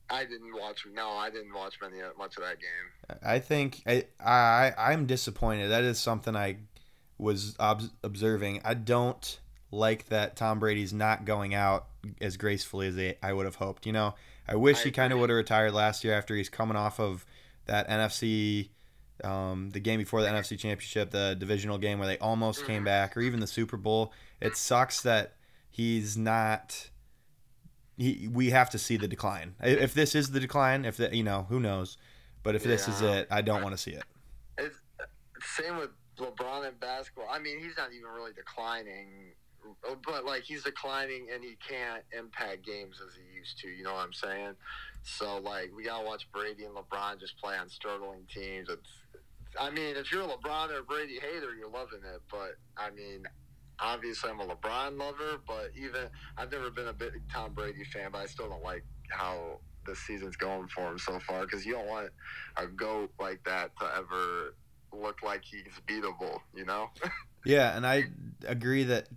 I 0.09 0.25
didn't 0.25 0.53
watch. 0.53 0.85
No, 0.93 1.11
I 1.11 1.29
didn't 1.29 1.53
watch 1.53 1.75
many 1.81 1.97
much 2.17 2.35
of 2.37 2.43
that 2.43 2.57
game. 2.59 3.17
I 3.23 3.39
think 3.39 3.81
I 3.85 4.05
I 4.19 4.73
I'm 4.77 5.05
disappointed. 5.05 5.69
That 5.69 5.83
is 5.83 5.99
something 5.99 6.35
I 6.35 6.57
was 7.17 7.55
ob- 7.59 7.91
observing. 8.03 8.61
I 8.65 8.73
don't 8.73 9.39
like 9.71 10.09
that 10.09 10.35
Tom 10.35 10.59
Brady's 10.59 10.91
not 10.91 11.23
going 11.23 11.53
out 11.53 11.87
as 12.19 12.37
gracefully 12.37 12.87
as 12.87 12.95
they, 12.95 13.17
I 13.21 13.33
would 13.33 13.45
have 13.45 13.55
hoped. 13.55 13.85
You 13.85 13.93
know, 13.93 14.15
I 14.47 14.55
wish 14.55 14.79
I 14.79 14.83
he 14.85 14.91
kind 14.91 15.13
of 15.13 15.19
would 15.19 15.29
have 15.29 15.37
retired 15.37 15.73
last 15.73 16.03
year 16.03 16.13
after 16.13 16.35
he's 16.35 16.49
coming 16.49 16.75
off 16.77 16.99
of 16.99 17.25
that 17.65 17.87
NFC, 17.89 18.69
um, 19.23 19.69
the 19.69 19.79
game 19.79 19.99
before 19.99 20.21
the 20.21 20.27
NFC 20.27 20.57
Championship, 20.57 21.11
the 21.11 21.35
divisional 21.37 21.77
game 21.77 21.99
where 21.99 22.07
they 22.07 22.17
almost 22.17 22.65
came 22.65 22.81
Mhm. 22.81 22.85
back, 22.85 23.15
or 23.15 23.21
even 23.21 23.39
the 23.39 23.47
Super 23.47 23.77
Bowl. 23.77 24.11
It 24.39 24.57
sucks 24.57 25.01
that 25.01 25.35
he's 25.69 26.17
not. 26.17 26.89
He, 27.97 28.27
we 28.31 28.49
have 28.49 28.69
to 28.71 28.79
see 28.79 28.97
the 28.97 29.07
decline. 29.07 29.53
If 29.61 29.93
this 29.93 30.15
is 30.15 30.31
the 30.31 30.39
decline, 30.39 30.85
if 30.85 30.97
the, 30.97 31.15
you 31.15 31.23
know, 31.23 31.43
who 31.49 31.59
knows, 31.59 31.97
but 32.41 32.55
if 32.55 32.63
this 32.63 32.87
is 32.87 33.01
it, 33.01 33.27
I 33.29 33.41
don't 33.41 33.61
want 33.61 33.73
to 33.75 33.77
see 33.77 33.91
it. 33.91 34.03
It's 34.57 34.77
same 35.55 35.77
with 35.77 35.91
LeBron 36.17 36.67
in 36.67 36.73
basketball. 36.79 37.27
I 37.29 37.37
mean, 37.37 37.59
he's 37.59 37.77
not 37.77 37.91
even 37.93 38.09
really 38.09 38.33
declining, 38.33 39.33
but 40.05 40.25
like 40.25 40.43
he's 40.43 40.63
declining 40.63 41.27
and 41.33 41.43
he 41.43 41.57
can't 41.67 42.03
impact 42.17 42.65
games 42.65 43.01
as 43.05 43.13
he 43.15 43.37
used 43.37 43.59
to. 43.59 43.69
You 43.69 43.83
know 43.83 43.93
what 43.93 44.05
I'm 44.05 44.13
saying? 44.13 44.55
So 45.03 45.37
like 45.37 45.71
we 45.75 45.83
gotta 45.83 46.05
watch 46.05 46.27
Brady 46.31 46.65
and 46.65 46.75
LeBron 46.75 47.19
just 47.19 47.37
play 47.37 47.57
on 47.57 47.69
struggling 47.69 48.25
teams. 48.33 48.69
It's, 48.69 48.89
I 49.59 49.69
mean, 49.69 49.95
if 49.97 50.11
you're 50.11 50.23
a 50.23 50.27
LeBron 50.27 50.71
or 50.71 50.83
Brady 50.83 51.19
hater, 51.19 51.53
you're 51.57 51.69
loving 51.69 51.99
it. 52.03 52.21
But 52.29 52.55
I 52.77 52.91
mean, 52.91 53.23
obviously 53.79 54.29
I'm 54.29 54.39
a 54.39 54.45
LeBron 54.45 54.97
lover. 54.97 55.39
But 55.45 55.71
even 55.75 56.07
I've 56.37 56.51
never 56.51 56.69
been 56.69 56.87
a 56.87 56.93
big 56.93 57.21
Tom 57.31 57.53
Brady 57.53 57.83
fan, 57.83 58.11
but 58.11 58.19
I 58.19 58.25
still 58.25 58.49
don't 58.49 58.63
like 58.63 58.83
how 59.09 59.59
the 59.85 59.95
season's 59.95 60.35
going 60.35 60.67
for 60.67 60.91
him 60.91 60.99
so 60.99 61.19
far 61.19 61.41
because 61.41 61.65
you 61.65 61.73
don't 61.73 61.87
want 61.87 62.09
a 62.57 62.67
goat 62.67 63.11
like 63.19 63.43
that 63.45 63.71
to 63.79 63.85
ever 63.97 64.53
look 64.93 65.23
like 65.23 65.43
he's 65.43 65.63
beatable, 65.87 66.39
you 66.55 66.65
know? 66.65 66.89
Yeah, 67.43 67.75
and 67.75 67.87
I 67.87 68.05
agree 68.47 68.83
that 68.83 69.07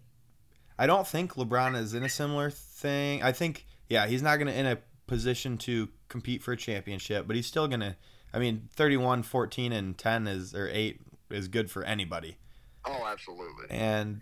I 0.79 0.87
don't 0.87 1.07
think 1.07 1.35
LeBron 1.35 1.77
is 1.77 1.95
in 1.95 2.03
a 2.03 2.09
similar 2.09 2.51
thing. 2.51 3.23
I 3.23 3.33
think 3.33 3.67
yeah, 3.89 4.07
he's 4.07 4.23
not 4.23 4.37
going 4.37 4.49
to 4.49 4.59
in 4.59 4.67
a 4.67 4.79
position 5.07 5.59
to 5.59 5.89
compete 6.09 6.43
for 6.43 6.53
a 6.53 6.57
championship, 6.57 7.27
but 7.27 7.37
he's 7.37 7.47
still 7.47 7.69
going 7.69 7.81
to 7.81 7.97
I 8.35 8.41
mean, 8.41 8.69
31, 8.75 9.23
14 9.23 9.73
and 9.73 9.97
10 9.97 10.27
is 10.27 10.55
or 10.55 10.69
8 10.71 11.01
is 11.31 11.47
good 11.49 11.71
for 11.71 11.85
anybody. 11.85 12.37
oh, 12.85 13.07
absolutely. 13.07 13.67
And 13.71 14.21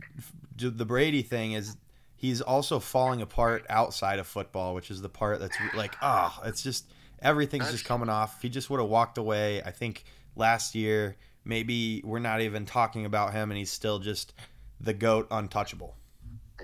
the 0.57 0.85
Brady 0.85 1.23
thing 1.23 1.53
is 1.53 1.77
he's 2.15 2.43
also 2.43 2.79
falling 2.79 3.23
apart 3.23 3.65
outside 3.71 4.19
of 4.19 4.27
football, 4.27 4.75
which 4.75 4.91
is 4.91 5.01
the 5.01 5.09
part 5.09 5.41
that's 5.41 5.57
like, 5.75 5.97
ah, 6.03 6.41
it's 6.45 6.63
just 6.63 6.93
everything's 7.23 7.71
just 7.71 7.87
coming 7.87 8.11
off. 8.11 8.37
If 8.37 8.43
he 8.43 8.49
just 8.51 8.69
would 8.69 8.81
have 8.81 8.89
walked 8.89 9.17
away, 9.17 9.63
I 9.63 9.71
think 9.71 10.05
last 10.37 10.75
year 10.75 11.17
maybe 11.45 12.03
we're 12.05 12.19
not 12.19 12.43
even 12.43 12.67
talking 12.67 13.07
about 13.07 13.33
him 13.33 13.51
and 13.51 13.59
he's 13.59 13.73
still 13.73 13.99
just 13.99 14.35
the 14.79 14.93
goat 14.93 15.27
untouchable. 15.31 15.97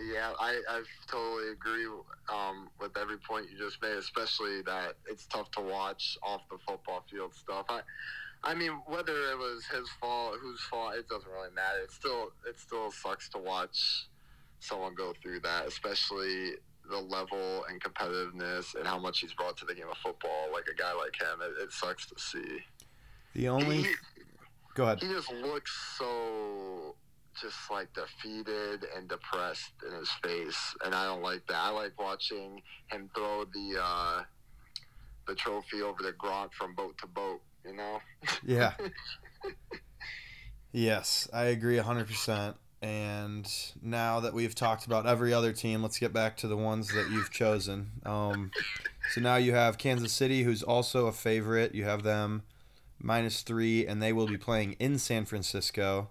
Yeah, 0.09 0.33
I, 0.41 0.61
I 0.69 0.83
totally 1.07 1.53
agree 1.53 1.87
um, 2.33 2.71
with 2.81 2.97
every 2.97 3.19
point 3.19 3.47
you 3.51 3.59
just 3.59 3.83
made, 3.83 3.97
especially 3.97 4.63
that 4.63 4.95
it's 5.07 5.27
tough 5.27 5.51
to 5.53 5.61
watch 5.61 6.17
off 6.23 6.43
the 6.51 6.57
football 6.67 7.05
field 7.11 7.35
stuff. 7.35 7.67
I, 7.69 7.81
I 8.43 8.55
mean, 8.55 8.81
whether 8.87 9.13
it 9.13 9.37
was 9.37 9.65
his 9.67 9.89
fault, 10.01 10.37
whose 10.41 10.61
fault, 10.63 10.95
it 10.95 11.09
doesn't 11.09 11.31
really 11.31 11.51
matter. 11.55 11.81
It 11.83 11.91
still, 11.91 12.33
it 12.49 12.59
still 12.59 12.91
sucks 12.91 13.29
to 13.31 13.39
watch 13.39 14.09
someone 14.61 14.95
go 14.95 15.13
through 15.23 15.41
that, 15.41 15.67
especially 15.67 16.53
the 16.89 16.97
level 16.97 17.65
and 17.69 17.83
competitiveness 17.83 18.75
and 18.77 18.87
how 18.87 18.99
much 18.99 19.21
he's 19.21 19.35
brought 19.35 19.57
to 19.59 19.67
the 19.67 19.75
game 19.75 19.89
of 19.91 19.99
football. 19.99 20.49
Like 20.53 20.65
a 20.73 20.75
guy 20.75 20.93
like 20.95 21.21
him, 21.21 21.41
it, 21.43 21.63
it 21.63 21.73
sucks 21.73 22.07
to 22.07 22.19
see. 22.19 22.61
The 23.35 23.49
only 23.49 23.83
he, 23.83 23.89
go 24.75 24.85
ahead. 24.85 25.01
he 25.01 25.09
just 25.09 25.31
looks 25.33 25.97
so 25.99 26.95
just 27.41 27.71
like 27.71 27.89
defeated 27.95 28.87
and 28.97 29.09
depressed 29.09 29.73
in 29.87 29.95
his 29.95 30.11
face 30.23 30.75
and 30.85 30.95
i 30.95 31.05
don't 31.05 31.23
like 31.23 31.47
that 31.47 31.57
i 31.57 31.71
like 31.71 31.99
watching 32.01 32.61
him 32.91 33.09
throw 33.15 33.45
the 33.53 33.79
uh 33.83 34.23
the 35.27 35.35
trophy 35.35 35.83
over 35.83 36.03
the 36.03 36.13
Gronk 36.13 36.53
from 36.53 36.75
boat 36.75 36.97
to 36.99 37.07
boat 37.07 37.41
you 37.65 37.75
know 37.75 38.01
Yeah. 38.45 38.73
yes, 40.73 41.29
I 41.33 41.45
agree 41.45 41.77
100%. 41.77 42.55
And 42.81 43.53
now 43.83 44.21
that 44.21 44.35
we've 44.35 44.55
talked 44.55 44.87
about 44.87 45.07
every 45.07 45.33
other 45.33 45.53
team, 45.53 45.83
let's 45.83 45.99
get 45.99 46.13
back 46.13 46.37
to 46.39 46.49
the 46.49 46.57
ones 46.57 46.89
that 46.95 47.11
you've 47.11 47.31
chosen. 47.31 47.91
Um, 48.07 48.53
so 49.11 49.21
now 49.21 49.37
you 49.37 49.53
have 49.53 49.79
Kansas 49.79 50.13
City, 50.13 50.45
who's 50.45 50.63
also 50.63 51.07
a 51.07 51.13
favorite. 51.13 51.75
You 51.75 51.85
have 51.85 52.05
them 52.05 52.45
minus 53.01 53.43
three, 53.43 53.85
and 53.85 54.01
they 54.01 54.13
will 54.13 54.29
be 54.29 54.37
playing 54.37 54.77
in 54.79 54.99
San 54.99 55.25
Francisco. 55.25 56.11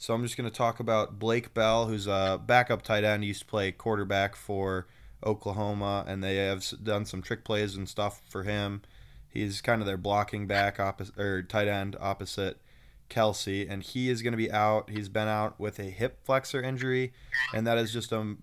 So 0.00 0.14
I'm 0.14 0.22
just 0.22 0.36
going 0.36 0.48
to 0.48 0.56
talk 0.56 0.78
about 0.78 1.18
Blake 1.18 1.52
Bell, 1.54 1.86
who's 1.86 2.06
a 2.06 2.40
backup 2.44 2.82
tight 2.82 3.02
end. 3.02 3.24
He 3.24 3.28
used 3.28 3.40
to 3.40 3.46
play 3.46 3.72
quarterback 3.72 4.36
for 4.36 4.86
Oklahoma, 5.26 6.04
and 6.06 6.22
they 6.22 6.36
have 6.36 6.64
done 6.82 7.04
some 7.04 7.20
trick 7.20 7.44
plays 7.44 7.74
and 7.74 7.88
stuff 7.88 8.22
for 8.28 8.44
him. 8.44 8.82
He's 9.28 9.60
kind 9.60 9.82
of 9.82 9.86
their 9.86 9.96
blocking 9.96 10.46
back 10.46 10.78
opposite 10.78 11.18
or 11.18 11.42
tight 11.42 11.66
end 11.66 11.96
opposite 12.00 12.60
Kelce, 13.10 13.68
and 13.68 13.82
he 13.82 14.08
is 14.08 14.22
going 14.22 14.32
to 14.32 14.38
be 14.38 14.52
out. 14.52 14.88
He's 14.88 15.08
been 15.08 15.26
out 15.26 15.58
with 15.58 15.80
a 15.80 15.84
hip 15.84 16.20
flexor 16.24 16.62
injury, 16.62 17.12
and 17.52 17.66
that 17.66 17.76
is 17.76 17.92
just 17.92 18.12
a 18.12 18.36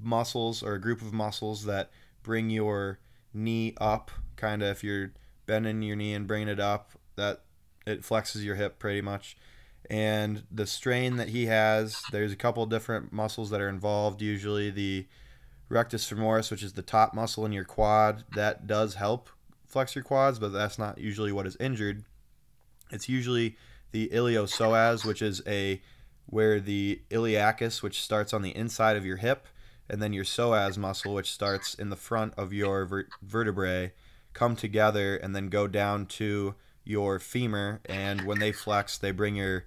muscles 0.00 0.62
or 0.62 0.74
a 0.74 0.80
group 0.80 1.02
of 1.02 1.12
muscles 1.12 1.64
that 1.64 1.90
bring 2.22 2.48
your 2.48 2.98
knee 3.34 3.74
up. 3.78 4.10
Kind 4.36 4.62
of 4.62 4.70
if 4.70 4.82
you're 4.82 5.12
bending 5.44 5.82
your 5.82 5.96
knee 5.96 6.14
and 6.14 6.26
bringing 6.26 6.48
it 6.48 6.60
up, 6.60 6.92
that 7.16 7.42
it 7.86 8.02
flexes 8.02 8.42
your 8.42 8.54
hip 8.54 8.78
pretty 8.78 9.02
much. 9.02 9.36
And 9.90 10.44
the 10.50 10.66
strain 10.66 11.16
that 11.16 11.30
he 11.30 11.46
has, 11.46 12.02
there's 12.12 12.32
a 12.32 12.36
couple 12.36 12.64
different 12.66 13.12
muscles 13.12 13.50
that 13.50 13.60
are 13.60 13.68
involved. 13.68 14.20
Usually 14.20 14.70
the 14.70 15.06
rectus 15.68 16.08
femoris, 16.08 16.50
which 16.50 16.62
is 16.62 16.74
the 16.74 16.82
top 16.82 17.14
muscle 17.14 17.46
in 17.46 17.52
your 17.52 17.64
quad, 17.64 18.24
that 18.34 18.66
does 18.66 18.94
help 18.94 19.30
flex 19.66 19.94
your 19.94 20.04
quads, 20.04 20.38
but 20.38 20.48
that's 20.48 20.78
not 20.78 20.98
usually 20.98 21.32
what 21.32 21.46
is 21.46 21.56
injured. 21.60 22.04
It's 22.90 23.08
usually 23.08 23.56
the 23.92 24.08
iliopsoas, 24.08 25.04
which 25.04 25.22
is 25.22 25.42
a 25.46 25.80
where 26.26 26.60
the 26.60 27.00
iliacus, 27.10 27.82
which 27.82 28.02
starts 28.02 28.34
on 28.34 28.42
the 28.42 28.54
inside 28.54 28.96
of 28.96 29.06
your 29.06 29.16
hip, 29.16 29.46
and 29.88 30.02
then 30.02 30.12
your 30.12 30.24
psoas 30.24 30.76
muscle, 30.76 31.14
which 31.14 31.32
starts 31.32 31.74
in 31.74 31.88
the 31.88 31.96
front 31.96 32.34
of 32.36 32.52
your 32.52 32.84
ver- 32.84 33.08
vertebrae, 33.22 33.92
come 34.34 34.54
together 34.54 35.16
and 35.16 35.34
then 35.34 35.48
go 35.48 35.66
down 35.66 36.04
to 36.04 36.54
your 36.88 37.18
femur. 37.18 37.80
And 37.84 38.22
when 38.22 38.38
they 38.38 38.50
flex, 38.50 38.98
they 38.98 39.10
bring 39.10 39.36
your 39.36 39.64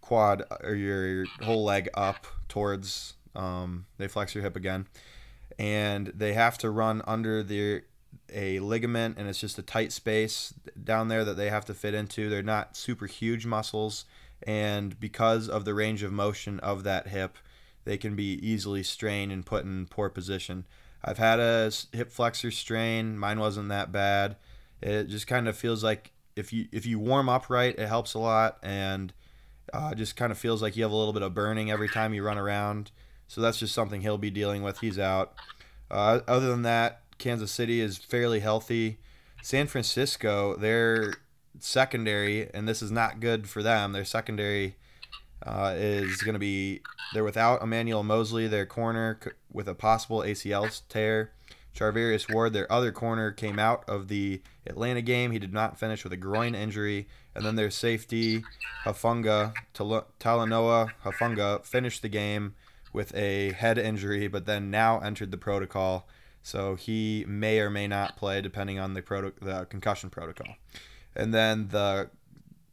quad 0.00 0.42
or 0.62 0.74
your 0.74 1.24
whole 1.42 1.64
leg 1.64 1.88
up 1.94 2.26
towards. 2.48 3.14
Um, 3.34 3.86
they 3.96 4.08
flex 4.08 4.34
your 4.34 4.42
hip 4.42 4.56
again, 4.56 4.88
and 5.56 6.08
they 6.08 6.32
have 6.32 6.58
to 6.58 6.70
run 6.70 7.00
under 7.06 7.44
the 7.44 7.82
a 8.32 8.58
ligament, 8.58 9.18
and 9.18 9.28
it's 9.28 9.38
just 9.38 9.58
a 9.58 9.62
tight 9.62 9.92
space 9.92 10.52
down 10.82 11.06
there 11.08 11.24
that 11.24 11.36
they 11.36 11.48
have 11.48 11.64
to 11.66 11.74
fit 11.74 11.94
into. 11.94 12.28
They're 12.28 12.42
not 12.42 12.76
super 12.76 13.06
huge 13.06 13.46
muscles, 13.46 14.04
and 14.42 14.98
because 14.98 15.48
of 15.48 15.64
the 15.64 15.74
range 15.74 16.02
of 16.02 16.12
motion 16.12 16.58
of 16.58 16.82
that 16.82 17.06
hip, 17.08 17.38
they 17.84 17.96
can 17.96 18.16
be 18.16 18.34
easily 18.44 18.82
strained 18.82 19.30
and 19.30 19.46
put 19.46 19.64
in 19.64 19.86
poor 19.86 20.08
position. 20.08 20.64
I've 21.04 21.18
had 21.18 21.38
a 21.38 21.70
hip 21.92 22.10
flexor 22.10 22.50
strain. 22.50 23.16
Mine 23.16 23.38
wasn't 23.38 23.68
that 23.68 23.92
bad. 23.92 24.36
It 24.82 25.08
just 25.08 25.26
kind 25.26 25.48
of 25.48 25.56
feels 25.56 25.84
like 25.84 26.12
if 26.36 26.52
you 26.52 26.68
if 26.72 26.86
you 26.86 26.98
warm 26.98 27.28
up 27.28 27.50
right, 27.50 27.78
it 27.78 27.86
helps 27.88 28.14
a 28.14 28.18
lot, 28.18 28.58
and 28.62 29.12
uh, 29.72 29.94
just 29.94 30.16
kind 30.16 30.32
of 30.32 30.38
feels 30.38 30.62
like 30.62 30.76
you 30.76 30.82
have 30.82 30.92
a 30.92 30.96
little 30.96 31.12
bit 31.12 31.22
of 31.22 31.34
burning 31.34 31.70
every 31.70 31.88
time 31.88 32.14
you 32.14 32.22
run 32.22 32.38
around. 32.38 32.90
So 33.28 33.40
that's 33.40 33.58
just 33.58 33.74
something 33.74 34.00
he'll 34.00 34.18
be 34.18 34.30
dealing 34.30 34.62
with. 34.62 34.80
He's 34.80 34.98
out. 34.98 35.34
Uh, 35.90 36.20
other 36.26 36.48
than 36.48 36.62
that, 36.62 37.02
Kansas 37.18 37.52
City 37.52 37.80
is 37.80 37.98
fairly 37.98 38.40
healthy. 38.40 38.98
San 39.42 39.66
Francisco, 39.66 40.56
their 40.56 41.14
secondary, 41.58 42.52
and 42.52 42.68
this 42.68 42.82
is 42.82 42.90
not 42.90 43.20
good 43.20 43.48
for 43.48 43.62
them. 43.62 43.92
Their 43.92 44.04
secondary 44.04 44.76
uh, 45.44 45.74
is 45.76 46.22
going 46.22 46.34
to 46.34 46.40
be 46.40 46.82
they're 47.14 47.24
without 47.24 47.62
Emmanuel 47.62 48.02
Moseley, 48.02 48.46
their 48.46 48.66
corner 48.66 49.18
with 49.52 49.68
a 49.68 49.74
possible 49.74 50.20
ACL 50.20 50.80
tear. 50.88 51.32
Charvarius 51.74 52.32
Ward, 52.32 52.52
their 52.52 52.70
other 52.70 52.92
corner, 52.92 53.30
came 53.30 53.58
out 53.58 53.88
of 53.88 54.08
the 54.08 54.42
Atlanta 54.66 55.02
game. 55.02 55.30
He 55.30 55.38
did 55.38 55.52
not 55.52 55.78
finish 55.78 56.04
with 56.04 56.12
a 56.12 56.16
groin 56.16 56.54
injury. 56.54 57.08
And 57.34 57.44
then 57.44 57.56
their 57.56 57.70
safety, 57.70 58.42
Hufanga, 58.84 59.52
Talanoa 59.74 60.90
Hufanga, 61.04 61.64
finished 61.64 62.02
the 62.02 62.08
game 62.08 62.54
with 62.92 63.14
a 63.14 63.52
head 63.52 63.78
injury, 63.78 64.26
but 64.26 64.46
then 64.46 64.70
now 64.70 64.98
entered 65.00 65.30
the 65.30 65.38
protocol. 65.38 66.08
So 66.42 66.74
he 66.74 67.24
may 67.28 67.60
or 67.60 67.70
may 67.70 67.86
not 67.86 68.16
play 68.16 68.40
depending 68.40 68.78
on 68.78 68.94
the, 68.94 69.02
proto- 69.02 69.32
the 69.40 69.66
concussion 69.66 70.10
protocol. 70.10 70.56
And 71.14 71.32
then 71.32 71.68
the 71.68 72.10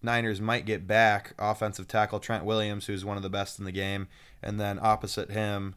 Niners 0.02 0.40
might 0.40 0.66
get 0.66 0.88
back 0.88 1.34
offensive 1.38 1.88
tackle 1.88 2.20
Trent 2.20 2.46
Williams, 2.46 2.86
who's 2.86 3.06
one 3.06 3.18
of 3.18 3.24
the 3.24 3.30
best 3.30 3.60
in 3.60 3.66
the 3.66 3.72
game, 3.72 4.08
and 4.42 4.60
then 4.60 4.80
opposite 4.82 5.32
him, 5.32 5.76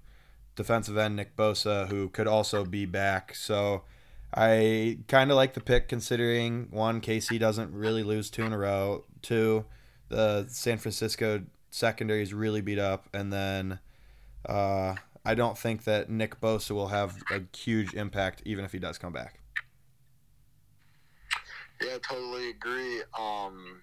defensive 0.61 0.99
end 0.99 1.17
Nick 1.17 1.37
Bosa, 1.37 1.89
who 1.89 2.09
could 2.11 2.27
also 2.27 2.65
be 2.65 2.85
back. 2.85 3.35
So 3.35 3.83
I 4.35 4.99
kind 5.09 5.31
of 5.31 5.37
like 5.37 5.55
the 5.55 5.61
pick 5.61 5.89
considering 5.89 6.69
one, 6.71 7.01
KC 7.01 7.41
doesn't 7.41 7.73
really 7.73 8.03
lose 8.03 8.31
two 8.31 8.45
in 8.45 8.53
a 8.53 8.59
row. 8.59 9.05
Two, 9.23 9.65
the 10.09 10.47
San 10.49 10.77
Francisco 10.77 11.43
secondary 11.71 12.23
is 12.23 12.35
really 12.35 12.61
beat 12.61 12.79
up, 12.79 13.09
and 13.15 13.33
then 13.33 13.79
uh, 14.47 14.97
I 15.25 15.35
don't 15.35 15.57
think 15.57 15.85
that 15.85 16.11
Nick 16.11 16.41
Bosa 16.41 16.73
will 16.73 16.89
have 16.89 17.17
a 17.31 17.41
huge 17.57 17.95
impact 17.95 18.43
even 18.45 18.65
if 18.65 18.73
he 18.73 18.79
does 18.79 18.99
come 18.99 19.15
back. 19.15 19.41
Yeah, 21.83 21.97
totally 22.07 22.51
agree. 22.51 23.01
Um, 23.19 23.81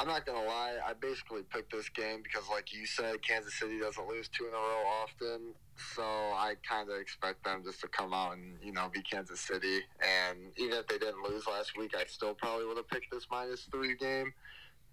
I'm 0.00 0.06
not 0.06 0.24
gonna 0.24 0.46
lie. 0.46 0.78
I 0.84 0.94
basically 0.94 1.42
picked 1.42 1.72
this 1.72 1.90
game 1.90 2.22
because, 2.22 2.48
like 2.48 2.72
you 2.72 2.86
said, 2.86 3.20
Kansas 3.20 3.52
City 3.52 3.78
doesn't 3.78 4.08
lose 4.08 4.28
two 4.28 4.46
in 4.46 4.54
a 4.54 4.56
row 4.56 4.82
often. 5.02 5.52
So 5.94 6.02
I 6.02 6.54
kind 6.66 6.88
of 6.88 6.98
expect 6.98 7.44
them 7.44 7.62
just 7.62 7.82
to 7.82 7.88
come 7.88 8.14
out 8.14 8.32
and 8.32 8.56
you 8.62 8.72
know 8.72 8.88
be 8.90 9.02
Kansas 9.02 9.40
City. 9.40 9.80
And 10.00 10.38
even 10.56 10.78
if 10.78 10.86
they 10.86 10.96
didn't 10.96 11.22
lose 11.22 11.46
last 11.46 11.76
week, 11.76 11.94
I 11.94 12.04
still 12.06 12.32
probably 12.32 12.64
would 12.64 12.78
have 12.78 12.88
picked 12.88 13.10
this 13.10 13.26
minus 13.30 13.68
three 13.70 13.94
game. 13.94 14.32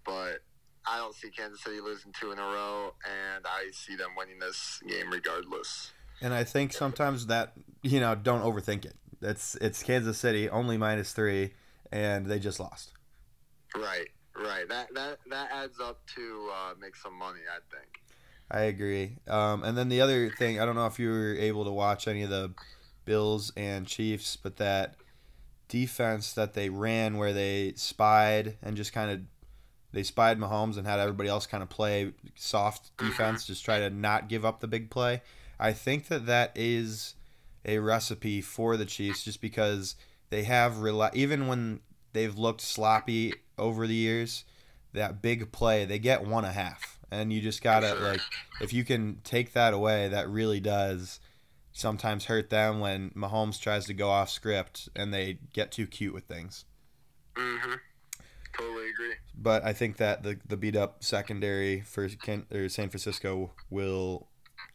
But 0.04 0.40
I 0.86 0.98
don't 0.98 1.14
see 1.14 1.30
Kansas 1.30 1.62
City 1.62 1.80
losing 1.80 2.12
two 2.12 2.30
in 2.32 2.38
a 2.38 2.42
row, 2.42 2.92
and 3.02 3.46
I 3.46 3.70
see 3.72 3.96
them 3.96 4.10
winning 4.14 4.38
this 4.38 4.82
game 4.86 5.10
regardless. 5.10 5.90
And 6.20 6.34
I 6.34 6.44
think 6.44 6.74
sometimes 6.74 7.28
that 7.28 7.54
you 7.82 7.98
know 8.00 8.14
don't 8.14 8.42
overthink 8.42 8.84
it. 8.84 8.94
It's 9.22 9.54
it's 9.54 9.82
Kansas 9.82 10.18
City 10.18 10.50
only 10.50 10.76
minus 10.76 11.14
three, 11.14 11.54
and 11.90 12.26
they 12.26 12.38
just 12.38 12.60
lost. 12.60 12.92
Right. 13.74 14.08
Right. 14.40 14.68
That 14.68 14.94
that 14.94 15.18
that 15.30 15.50
adds 15.52 15.80
up 15.80 16.00
to 16.14 16.50
uh, 16.52 16.74
make 16.80 16.96
some 16.96 17.14
money. 17.18 17.40
I 17.50 17.58
think. 17.74 18.00
I 18.50 18.62
agree. 18.62 19.16
Um, 19.26 19.62
and 19.62 19.76
then 19.76 19.88
the 19.88 20.00
other 20.00 20.30
thing, 20.30 20.58
I 20.58 20.64
don't 20.64 20.74
know 20.74 20.86
if 20.86 20.98
you 20.98 21.10
were 21.10 21.34
able 21.34 21.64
to 21.66 21.70
watch 21.70 22.08
any 22.08 22.22
of 22.22 22.30
the 22.30 22.54
Bills 23.04 23.52
and 23.56 23.86
Chiefs, 23.86 24.36
but 24.36 24.56
that 24.56 24.94
defense 25.68 26.32
that 26.32 26.54
they 26.54 26.70
ran 26.70 27.18
where 27.18 27.34
they 27.34 27.74
spied 27.76 28.56
and 28.62 28.74
just 28.74 28.94
kind 28.94 29.10
of 29.10 29.20
they 29.92 30.02
spied 30.02 30.38
Mahomes 30.38 30.76
and 30.76 30.86
had 30.86 30.98
everybody 30.98 31.28
else 31.28 31.46
kind 31.46 31.62
of 31.62 31.68
play 31.68 32.12
soft 32.34 32.96
mm-hmm. 32.96 33.08
defense, 33.08 33.46
just 33.46 33.64
try 33.64 33.80
to 33.80 33.90
not 33.90 34.28
give 34.28 34.44
up 34.44 34.60
the 34.60 34.68
big 34.68 34.90
play. 34.90 35.22
I 35.58 35.72
think 35.72 36.08
that 36.08 36.26
that 36.26 36.52
is 36.54 37.14
a 37.64 37.78
recipe 37.78 38.40
for 38.40 38.76
the 38.76 38.86
Chiefs, 38.86 39.24
just 39.24 39.40
because 39.40 39.96
they 40.30 40.44
have 40.44 40.74
rela- 40.74 41.14
even 41.14 41.48
when 41.48 41.80
they've 42.12 42.36
looked 42.36 42.60
sloppy 42.60 43.34
over 43.58 43.86
the 43.86 43.94
years, 43.94 44.44
that 44.92 45.22
big 45.22 45.52
play, 45.52 45.84
they 45.84 45.98
get 45.98 46.24
one 46.24 46.44
a 46.44 46.52
half. 46.52 46.98
And 47.10 47.32
you 47.32 47.40
just 47.40 47.62
gotta 47.62 47.94
like 47.94 48.20
if 48.60 48.72
you 48.72 48.84
can 48.84 49.20
take 49.24 49.54
that 49.54 49.72
away, 49.72 50.08
that 50.08 50.28
really 50.28 50.60
does 50.60 51.20
sometimes 51.72 52.26
hurt 52.26 52.50
them 52.50 52.80
when 52.80 53.10
Mahomes 53.10 53.60
tries 53.60 53.86
to 53.86 53.94
go 53.94 54.10
off 54.10 54.28
script 54.28 54.88
and 54.96 55.14
they 55.14 55.38
get 55.52 55.70
too 55.70 55.86
cute 55.86 56.12
with 56.12 56.24
things. 56.24 56.64
Mm-hmm. 57.34 57.74
Totally 58.58 58.90
agree. 58.90 59.14
But 59.34 59.64
I 59.64 59.72
think 59.72 59.96
that 59.98 60.22
the 60.22 60.38
the 60.46 60.56
beat 60.56 60.76
up 60.76 61.04
secondary 61.04 61.80
for 61.80 62.08
Ken, 62.08 62.46
or 62.52 62.68
San 62.68 62.88
Francisco 62.88 63.52
will 63.70 64.28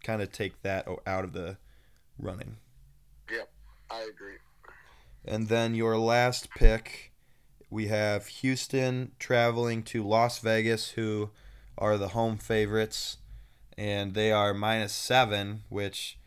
kind 0.04 0.22
of 0.22 0.32
take 0.32 0.62
that 0.63 0.88
out 1.06 1.24
of 1.24 1.34
the 1.34 1.58
running. 2.18 2.58
Yep, 3.30 3.50
I 3.92 4.02
agree. 4.02 4.38
And 5.25 5.50
then 5.50 5.75
your 5.75 5.98
last 5.98 6.50
pick 6.52 7.12
we 7.74 7.88
have 7.88 8.27
Houston 8.27 9.12
traveling 9.17 9.82
to 9.82 10.08
Las 10.08 10.38
Vegas, 10.38 10.91
who 10.91 11.32
are 11.76 11.98
the 11.98 12.10
home 12.10 12.38
favorites, 12.38 13.17
and 13.76 14.13
they 14.13 14.32
are 14.32 14.54
minus 14.54 14.93
seven, 14.93 15.63
which 15.69 16.19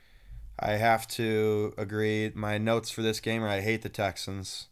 I 0.59 0.73
have 0.73 1.07
to 1.09 1.73
agree. 1.79 2.33
My 2.35 2.59
notes 2.59 2.90
for 2.90 3.03
this 3.03 3.21
game 3.21 3.44
are 3.44 3.49
I 3.49 3.61
hate 3.61 3.83
the 3.83 3.88
Texans, 3.88 4.66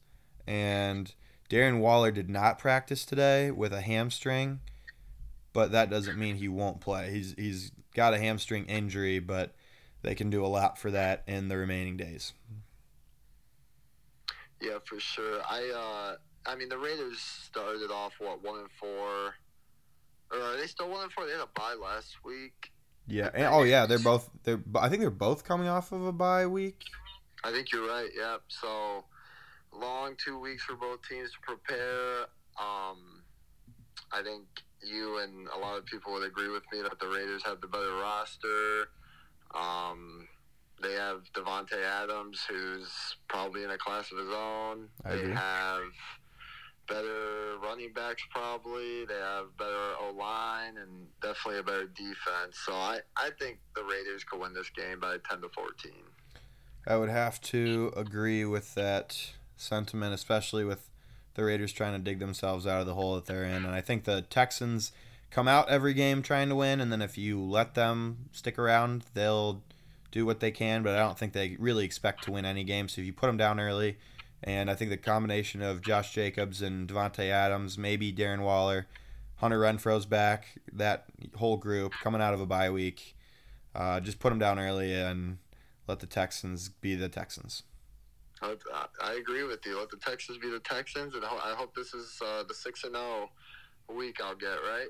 and 0.48 1.14
Darren 1.48 1.78
Waller 1.78 2.10
did 2.10 2.28
not 2.28 2.58
practice 2.58 3.04
today 3.04 3.52
with 3.52 3.72
a 3.72 3.82
hamstring, 3.82 4.58
but 5.52 5.70
that 5.70 5.90
doesn't 5.90 6.18
mean 6.18 6.34
he 6.34 6.48
won't 6.48 6.80
play. 6.80 7.12
He's 7.12 7.34
he's 7.38 7.70
got 7.94 8.14
a 8.14 8.18
hamstring 8.18 8.66
injury, 8.66 9.20
but 9.20 9.54
they 10.02 10.16
can 10.16 10.28
do 10.28 10.44
a 10.44 10.48
lot 10.48 10.76
for 10.76 10.90
that 10.90 11.22
in 11.28 11.46
the 11.46 11.56
remaining 11.56 11.96
days. 11.96 12.32
Yeah, 14.60 14.78
for 14.84 14.98
sure. 14.98 15.40
I 15.48 15.70
uh 15.70 16.16
I 16.46 16.56
mean, 16.56 16.68
the 16.68 16.78
Raiders 16.78 17.18
started 17.18 17.90
off 17.90 18.12
what 18.18 18.42
one 18.42 18.60
and 18.60 18.70
four, 18.78 19.34
or 20.30 20.38
are 20.38 20.56
they 20.56 20.66
still 20.66 20.90
one 20.90 21.04
and 21.04 21.12
four? 21.12 21.26
They 21.26 21.32
had 21.32 21.40
a 21.40 21.48
bye 21.54 21.76
last 21.80 22.16
week. 22.24 22.70
Yeah. 23.06 23.30
And, 23.34 23.46
oh 23.46 23.62
yeah, 23.62 23.86
they're 23.86 23.98
both. 23.98 24.28
They're. 24.42 24.62
I 24.76 24.88
think 24.88 25.00
they're 25.00 25.10
both 25.10 25.44
coming 25.44 25.68
off 25.68 25.92
of 25.92 26.04
a 26.04 26.12
bye 26.12 26.46
week. 26.46 26.82
I 27.42 27.52
think 27.52 27.72
you're 27.72 27.86
right. 27.86 28.08
Yep. 28.16 28.42
So 28.48 29.04
long 29.72 30.14
two 30.22 30.38
weeks 30.38 30.64
for 30.64 30.76
both 30.76 31.00
teams 31.08 31.30
to 31.32 31.38
prepare. 31.42 32.20
Um, 32.58 33.22
I 34.12 34.22
think 34.22 34.44
you 34.82 35.18
and 35.18 35.48
a 35.48 35.58
lot 35.58 35.78
of 35.78 35.86
people 35.86 36.12
would 36.12 36.26
agree 36.26 36.48
with 36.48 36.62
me 36.72 36.82
that 36.82 36.98
the 37.00 37.08
Raiders 37.08 37.42
have 37.44 37.60
the 37.60 37.66
better 37.66 37.94
roster. 37.94 38.88
Um, 39.54 40.28
they 40.82 40.92
have 40.94 41.22
Davante 41.34 41.82
Adams, 41.82 42.44
who's 42.48 43.16
probably 43.28 43.64
in 43.64 43.70
a 43.70 43.78
class 43.78 44.10
of 44.12 44.18
his 44.18 44.28
own. 44.28 44.88
I 45.04 45.10
they 45.10 45.20
agree. 45.20 45.34
have 45.34 45.82
better 46.86 47.56
running 47.62 47.92
backs 47.92 48.22
probably. 48.30 49.04
They 49.06 49.14
have 49.14 49.56
better 49.58 49.94
O 50.00 50.14
line 50.18 50.76
and 50.76 51.06
definitely 51.22 51.60
a 51.60 51.62
better 51.62 51.86
defense. 51.86 52.58
So 52.64 52.72
I, 52.72 53.00
I 53.16 53.30
think 53.38 53.58
the 53.74 53.82
Raiders 53.82 54.24
could 54.24 54.40
win 54.40 54.54
this 54.54 54.70
game 54.70 55.00
by 55.00 55.16
ten 55.28 55.40
to 55.40 55.48
fourteen. 55.48 56.02
I 56.86 56.96
would 56.96 57.08
have 57.08 57.40
to 57.42 57.92
agree 57.96 58.44
with 58.44 58.74
that 58.74 59.32
sentiment, 59.56 60.12
especially 60.12 60.64
with 60.64 60.90
the 61.34 61.44
Raiders 61.44 61.72
trying 61.72 61.94
to 61.94 61.98
dig 61.98 62.18
themselves 62.18 62.66
out 62.66 62.80
of 62.80 62.86
the 62.86 62.94
hole 62.94 63.14
that 63.14 63.26
they're 63.26 63.44
in. 63.44 63.64
And 63.64 63.74
I 63.74 63.80
think 63.80 64.04
the 64.04 64.22
Texans 64.22 64.92
come 65.30 65.48
out 65.48 65.68
every 65.68 65.94
game 65.94 66.22
trying 66.22 66.48
to 66.50 66.54
win, 66.54 66.80
and 66.80 66.92
then 66.92 67.02
if 67.02 67.16
you 67.16 67.40
let 67.40 67.74
them 67.74 68.28
stick 68.32 68.58
around, 68.58 69.04
they'll 69.14 69.62
do 70.12 70.26
what 70.26 70.40
they 70.40 70.50
can. 70.50 70.82
But 70.82 70.94
I 70.94 70.98
don't 70.98 71.18
think 71.18 71.32
they 71.32 71.56
really 71.58 71.84
expect 71.84 72.24
to 72.24 72.32
win 72.32 72.44
any 72.44 72.64
game. 72.64 72.88
So 72.88 73.00
if 73.00 73.06
you 73.06 73.12
put 73.12 73.26
them 73.26 73.36
down 73.36 73.58
early, 73.58 73.96
and 74.44 74.70
I 74.70 74.74
think 74.74 74.90
the 74.90 74.98
combination 74.98 75.62
of 75.62 75.80
Josh 75.80 76.12
Jacobs 76.12 76.60
and 76.60 76.86
Davante 76.86 77.30
Adams, 77.30 77.78
maybe 77.78 78.12
Darren 78.12 78.40
Waller, 78.40 78.86
Hunter 79.36 79.58
Renfrow's 79.58 80.06
back, 80.06 80.60
that 80.72 81.06
whole 81.36 81.56
group 81.56 81.92
coming 82.02 82.20
out 82.20 82.34
of 82.34 82.40
a 82.40 82.46
bye 82.46 82.70
week, 82.70 83.16
uh, 83.74 84.00
just 84.00 84.18
put 84.20 84.28
them 84.28 84.38
down 84.38 84.58
early 84.58 84.92
and 84.92 85.38
let 85.88 86.00
the 86.00 86.06
Texans 86.06 86.68
be 86.68 86.94
the 86.94 87.08
Texans. 87.08 87.62
I 88.42 89.14
agree 89.14 89.44
with 89.44 89.64
you. 89.64 89.78
Let 89.78 89.90
the 89.90 89.96
Texans 89.96 90.36
be 90.36 90.50
the 90.50 90.60
Texans, 90.60 91.14
and 91.14 91.24
I 91.24 91.54
hope 91.56 91.74
this 91.74 91.94
is 91.94 92.20
uh, 92.22 92.42
the 92.46 92.52
six 92.52 92.84
and 92.84 92.94
zero 92.94 93.30
oh 93.88 93.94
week 93.94 94.18
I'll 94.22 94.34
get 94.34 94.46
right. 94.46 94.88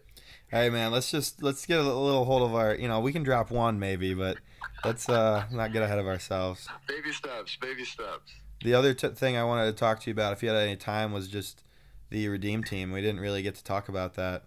Hey 0.49 0.71
man, 0.71 0.91
let's 0.91 1.11
just 1.11 1.43
let's 1.43 1.65
get 1.65 1.79
a 1.79 1.83
little 1.83 2.25
hold 2.25 2.43
of 2.43 2.55
our. 2.55 2.75
You 2.75 2.89
know, 2.89 2.99
we 2.99 3.13
can 3.13 3.23
drop 3.23 3.53
one 3.53 3.79
maybe, 3.79 4.15
but 4.15 4.39
let's 4.85 5.09
uh, 5.09 5.45
not 5.53 5.73
get 5.73 5.83
ahead 5.83 6.01
of 6.01 6.07
ourselves. 6.07 6.69
Baby 6.89 7.13
steps, 7.13 7.57
baby 7.57 7.85
steps. 7.85 8.33
The 8.65 8.73
other 8.73 8.95
t- 8.95 9.09
thing 9.09 9.37
I 9.37 9.45
wanted 9.45 9.67
to 9.67 9.73
talk 9.73 10.01
to 10.01 10.11
you 10.11 10.13
about, 10.13 10.33
if 10.33 10.43
you 10.43 10.49
had 10.49 10.57
any 10.57 10.75
time, 10.75 11.13
was 11.13 11.29
just 11.29 11.63
the 12.09 12.27
Redeem 12.29 12.65
team. 12.65 12.93
We 12.93 13.03
didn't 13.03 13.21
really 13.21 13.43
get 13.43 13.55
to 13.57 13.63
talk 13.63 13.91
about 13.91 14.15
that. 14.15 14.45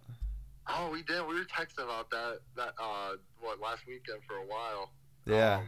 Oh, 0.68 0.90
we 0.92 1.04
did. 1.04 1.22
We 1.28 1.36
were 1.36 1.46
texting 1.46 1.84
about 1.84 2.10
that 2.10 2.40
that 2.56 2.74
uh 2.82 3.14
what 3.40 3.62
last 3.62 3.86
weekend 3.88 4.20
for 4.28 4.38
a 4.38 4.46
while. 4.46 4.90
Yeah. 5.26 5.58
Um, 5.58 5.68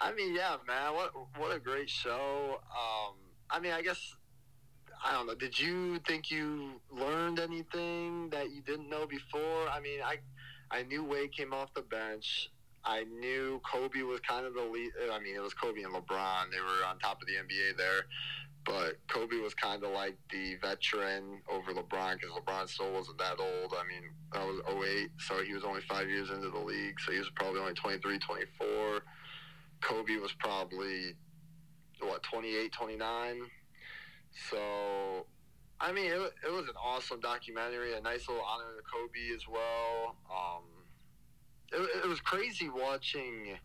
I 0.00 0.12
mean, 0.12 0.34
yeah, 0.34 0.56
man. 0.66 0.94
What 0.94 1.12
what 1.36 1.54
a 1.54 1.58
great 1.58 1.90
show. 1.90 2.60
Um, 2.70 3.14
I 3.50 3.58
mean, 3.58 3.72
I 3.72 3.82
guess 3.82 4.14
I 5.04 5.12
don't 5.12 5.26
know. 5.26 5.34
Did 5.34 5.58
you 5.58 5.98
think 6.06 6.30
you 6.30 6.80
learned 6.90 7.40
anything 7.40 8.30
that 8.30 8.52
you 8.52 8.62
didn't 8.62 8.88
know 8.88 9.06
before? 9.06 9.68
I 9.68 9.80
mean, 9.80 10.00
I 10.04 10.18
I 10.70 10.84
knew 10.84 11.02
Wade 11.04 11.32
came 11.32 11.52
off 11.52 11.74
the 11.74 11.82
bench. 11.82 12.50
I 12.84 13.04
knew 13.04 13.60
Kobe 13.70 14.02
was 14.02 14.20
kind 14.20 14.46
of 14.46 14.54
the 14.54 14.62
lead. 14.62 14.90
I 15.12 15.18
mean, 15.18 15.34
it 15.34 15.42
was 15.42 15.54
Kobe 15.54 15.82
and 15.82 15.94
LeBron. 15.94 16.50
They 16.50 16.60
were 16.60 16.86
on 16.88 16.98
top 16.98 17.20
of 17.20 17.28
the 17.28 17.34
NBA 17.34 17.76
there. 17.76 18.04
But 18.64 18.96
Kobe 19.08 19.36
was 19.36 19.54
kind 19.54 19.82
of 19.82 19.92
like 19.92 20.18
the 20.30 20.56
veteran 20.56 21.40
over 21.50 21.72
LeBron 21.72 22.14
because 22.14 22.34
LeBron 22.36 22.68
still 22.68 22.92
wasn't 22.92 23.18
that 23.18 23.38
old. 23.38 23.74
I 23.78 23.86
mean, 23.88 24.10
that 24.32 24.44
was 24.44 24.60
08, 24.68 25.10
so 25.18 25.42
he 25.42 25.54
was 25.54 25.64
only 25.64 25.80
five 25.82 26.08
years 26.08 26.30
into 26.30 26.50
the 26.50 26.58
league. 26.58 27.00
So 27.00 27.12
he 27.12 27.18
was 27.18 27.30
probably 27.34 27.60
only 27.60 27.74
23, 27.74 28.18
24. 28.18 29.00
Kobe 29.80 30.16
was 30.16 30.32
probably 30.38 31.14
what 32.00 32.22
28, 32.24 32.72
29. 32.72 33.42
So, 34.50 35.26
I 35.80 35.92
mean, 35.92 36.06
it, 36.06 36.32
it 36.46 36.52
was 36.52 36.68
an 36.68 36.76
awesome 36.82 37.20
documentary, 37.20 37.94
a 37.94 38.00
nice 38.00 38.28
little 38.28 38.44
honor 38.44 38.76
to 38.76 38.82
Kobe 38.82 39.34
as 39.34 39.48
well. 39.48 40.16
Um, 40.30 40.77
it, 41.72 42.04
it 42.04 42.08
was 42.08 42.20
crazy 42.20 42.68
watching 42.68 43.58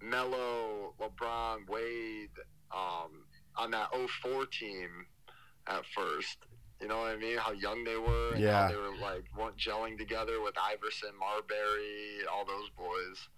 Melo, 0.00 0.94
LeBron, 1.00 1.68
Wade 1.68 2.30
um, 2.74 3.24
on 3.56 3.70
that 3.70 3.88
04 4.22 4.46
team 4.46 5.06
at 5.66 5.82
first. 5.94 6.38
You 6.80 6.88
know 6.88 6.98
what 6.98 7.12
I 7.12 7.16
mean? 7.16 7.36
How 7.38 7.52
young 7.52 7.84
they 7.84 7.96
were, 7.96 8.34
and 8.34 8.42
Yeah. 8.42 8.62
how 8.62 8.68
they 8.68 8.76
were 8.76 8.96
like 9.00 9.24
weren't 9.38 9.56
gelling 9.56 9.96
together 9.96 10.40
with 10.42 10.54
Iverson, 10.58 11.10
Marbury, 11.18 12.26
all 12.32 12.44
those 12.44 12.70
boys. 12.76 13.28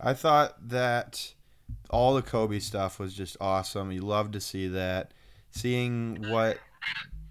I 0.00 0.14
thought 0.14 0.68
that 0.68 1.34
all 1.90 2.14
the 2.14 2.22
Kobe 2.22 2.58
stuff 2.58 2.98
was 2.98 3.14
just 3.14 3.36
awesome. 3.40 3.92
You 3.92 4.00
love 4.02 4.32
to 4.32 4.40
see 4.40 4.68
that. 4.68 5.12
Seeing 5.50 6.30
what 6.30 6.58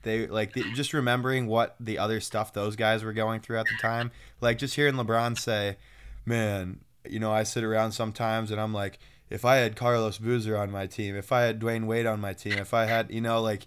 they 0.03 0.27
like, 0.27 0.53
the, 0.53 0.63
just 0.73 0.93
remembering 0.93 1.47
what 1.47 1.75
the 1.79 1.97
other 1.97 2.19
stuff 2.19 2.53
those 2.53 2.75
guys 2.75 3.03
were 3.03 3.13
going 3.13 3.41
through 3.41 3.59
at 3.59 3.65
the 3.65 3.77
time. 3.81 4.11
Like 4.41 4.57
just 4.57 4.75
hearing 4.75 4.95
LeBron 4.95 5.37
say, 5.37 5.77
"Man, 6.25 6.81
you 7.09 7.19
know, 7.19 7.31
I 7.31 7.43
sit 7.43 7.63
around 7.63 7.93
sometimes 7.93 8.51
and 8.51 8.61
I'm 8.61 8.73
like, 8.73 8.99
if 9.29 9.43
I 9.45 9.55
had 9.57 9.75
Carlos 9.75 10.17
Boozer 10.17 10.57
on 10.57 10.71
my 10.71 10.87
team, 10.87 11.15
if 11.15 11.31
I 11.31 11.41
had 11.41 11.59
Dwyane 11.59 11.85
Wade 11.85 12.05
on 12.05 12.21
my 12.21 12.33
team, 12.33 12.53
if 12.53 12.73
I 12.73 12.85
had, 12.85 13.11
you 13.11 13.21
know, 13.21 13.41
like." 13.41 13.65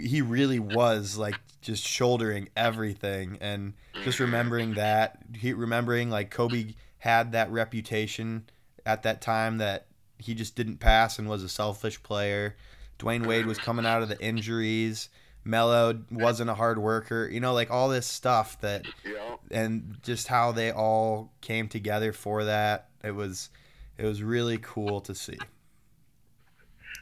He 0.00 0.22
really 0.22 0.58
was 0.58 1.18
like 1.18 1.34
just 1.60 1.86
shouldering 1.86 2.48
everything, 2.56 3.36
and 3.42 3.74
just 4.02 4.18
remembering 4.18 4.74
that. 4.74 5.18
He 5.34 5.52
remembering 5.52 6.08
like 6.08 6.30
Kobe 6.30 6.72
had 6.96 7.32
that 7.32 7.50
reputation 7.50 8.48
at 8.86 9.02
that 9.02 9.20
time 9.20 9.58
that 9.58 9.86
he 10.18 10.34
just 10.34 10.56
didn't 10.56 10.78
pass 10.78 11.18
and 11.18 11.28
was 11.28 11.42
a 11.42 11.50
selfish 11.50 12.02
player. 12.02 12.56
Dwyane 12.98 13.26
Wade 13.26 13.44
was 13.44 13.58
coming 13.58 13.84
out 13.84 14.02
of 14.02 14.08
the 14.08 14.18
injuries. 14.20 15.10
Melo 15.44 16.00
wasn't 16.10 16.50
a 16.50 16.54
hard 16.54 16.78
worker. 16.78 17.28
You 17.30 17.40
know, 17.40 17.54
like 17.54 17.70
all 17.70 17.88
this 17.88 18.06
stuff 18.06 18.60
that 18.60 18.86
know, 19.04 19.40
and 19.50 19.96
just 20.02 20.28
how 20.28 20.52
they 20.52 20.70
all 20.70 21.32
came 21.40 21.68
together 21.68 22.12
for 22.12 22.44
that. 22.44 22.88
It 23.02 23.14
was 23.14 23.50
it 23.96 24.04
was 24.04 24.22
really 24.22 24.58
cool 24.58 25.00
to 25.02 25.14
see. 25.14 25.38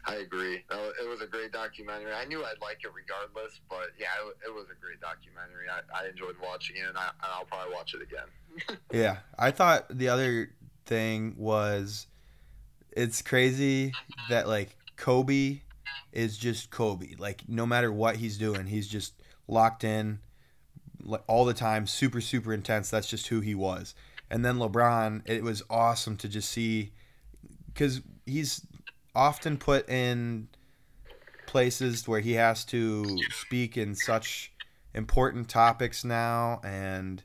I 0.08 0.16
agree. 0.16 0.64
It 0.70 1.08
was 1.08 1.20
a 1.20 1.26
great 1.26 1.52
documentary. 1.52 2.12
I 2.12 2.24
knew 2.26 2.44
I'd 2.44 2.60
like 2.62 2.78
it 2.84 2.90
regardless, 2.94 3.60
but 3.68 3.88
yeah, 3.98 4.06
it, 4.24 4.48
it 4.48 4.54
was 4.54 4.66
a 4.70 4.80
great 4.80 5.00
documentary. 5.00 5.66
I, 5.68 5.80
I 6.04 6.08
enjoyed 6.08 6.36
watching 6.40 6.76
it, 6.76 6.88
and, 6.88 6.96
I, 6.96 7.08
and 7.08 7.32
I'll 7.32 7.44
probably 7.44 7.74
watch 7.74 7.94
it 7.94 8.02
again. 8.02 8.78
Yeah. 8.92 9.18
I 9.38 9.50
thought 9.50 9.86
the 9.90 10.08
other 10.08 10.50
thing 10.86 11.34
was 11.36 12.06
it's 12.92 13.20
crazy 13.20 13.92
that 14.30 14.48
like 14.48 14.74
Kobe 14.96 15.60
is 16.12 16.38
just 16.38 16.70
Kobe. 16.70 17.14
Like 17.18 17.44
no 17.48 17.66
matter 17.66 17.92
what 17.92 18.16
he's 18.16 18.38
doing, 18.38 18.66
he's 18.66 18.88
just 18.88 19.14
locked 19.48 19.84
in 19.84 20.20
like 21.02 21.22
all 21.28 21.44
the 21.44 21.54
time, 21.54 21.86
super 21.86 22.20
super 22.20 22.52
intense. 22.52 22.90
That's 22.90 23.08
just 23.08 23.28
who 23.28 23.40
he 23.40 23.54
was. 23.54 23.94
And 24.30 24.44
then 24.44 24.56
LeBron, 24.58 25.22
it 25.26 25.42
was 25.42 25.62
awesome 25.70 26.16
to 26.18 26.28
just 26.28 26.50
see 26.50 26.92
cuz 27.74 28.00
he's 28.26 28.66
often 29.14 29.56
put 29.58 29.88
in 29.88 30.48
places 31.46 32.08
where 32.08 32.20
he 32.20 32.32
has 32.34 32.64
to 32.66 33.26
speak 33.30 33.76
in 33.76 33.94
such 33.94 34.52
important 34.94 35.48
topics 35.48 36.04
now 36.04 36.60
and 36.64 37.22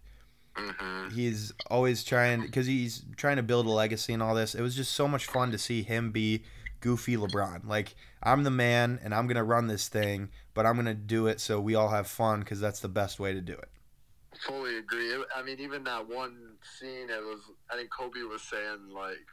hmm 0.55 1.09
he's 1.09 1.51
always 1.69 2.03
trying 2.03 2.41
because 2.43 2.65
he's 2.67 3.03
trying 3.17 3.37
to 3.37 3.43
build 3.43 3.65
a 3.65 3.69
legacy 3.69 4.13
and 4.13 4.21
all 4.23 4.35
this. 4.35 4.55
It 4.55 4.61
was 4.61 4.75
just 4.75 4.93
so 4.93 5.07
much 5.07 5.25
fun 5.25 5.51
to 5.51 5.57
see 5.57 5.83
him 5.83 6.11
be 6.11 6.43
goofy 6.81 7.15
LeBron. 7.15 7.65
Like 7.65 7.95
I'm 8.21 8.43
the 8.43 8.51
man 8.51 8.99
and 9.03 9.13
I'm 9.13 9.27
gonna 9.27 9.43
run 9.43 9.67
this 9.67 9.87
thing, 9.87 10.29
but 10.53 10.65
I'm 10.65 10.75
gonna 10.75 10.93
do 10.93 11.27
it 11.27 11.39
so 11.39 11.59
we 11.61 11.75
all 11.75 11.89
have 11.89 12.07
fun 12.07 12.41
because 12.41 12.59
that's 12.59 12.79
the 12.79 12.89
best 12.89 13.19
way 13.19 13.33
to 13.33 13.41
do 13.41 13.53
it. 13.53 13.69
Fully 14.45 14.77
agree. 14.77 15.13
I 15.35 15.43
mean, 15.43 15.59
even 15.59 15.83
that 15.85 16.07
one 16.07 16.53
scene, 16.79 17.09
it 17.09 17.21
was. 17.21 17.41
I 17.69 17.75
think 17.75 17.89
Kobe 17.91 18.21
was 18.21 18.41
saying 18.41 18.89
like, 18.93 19.27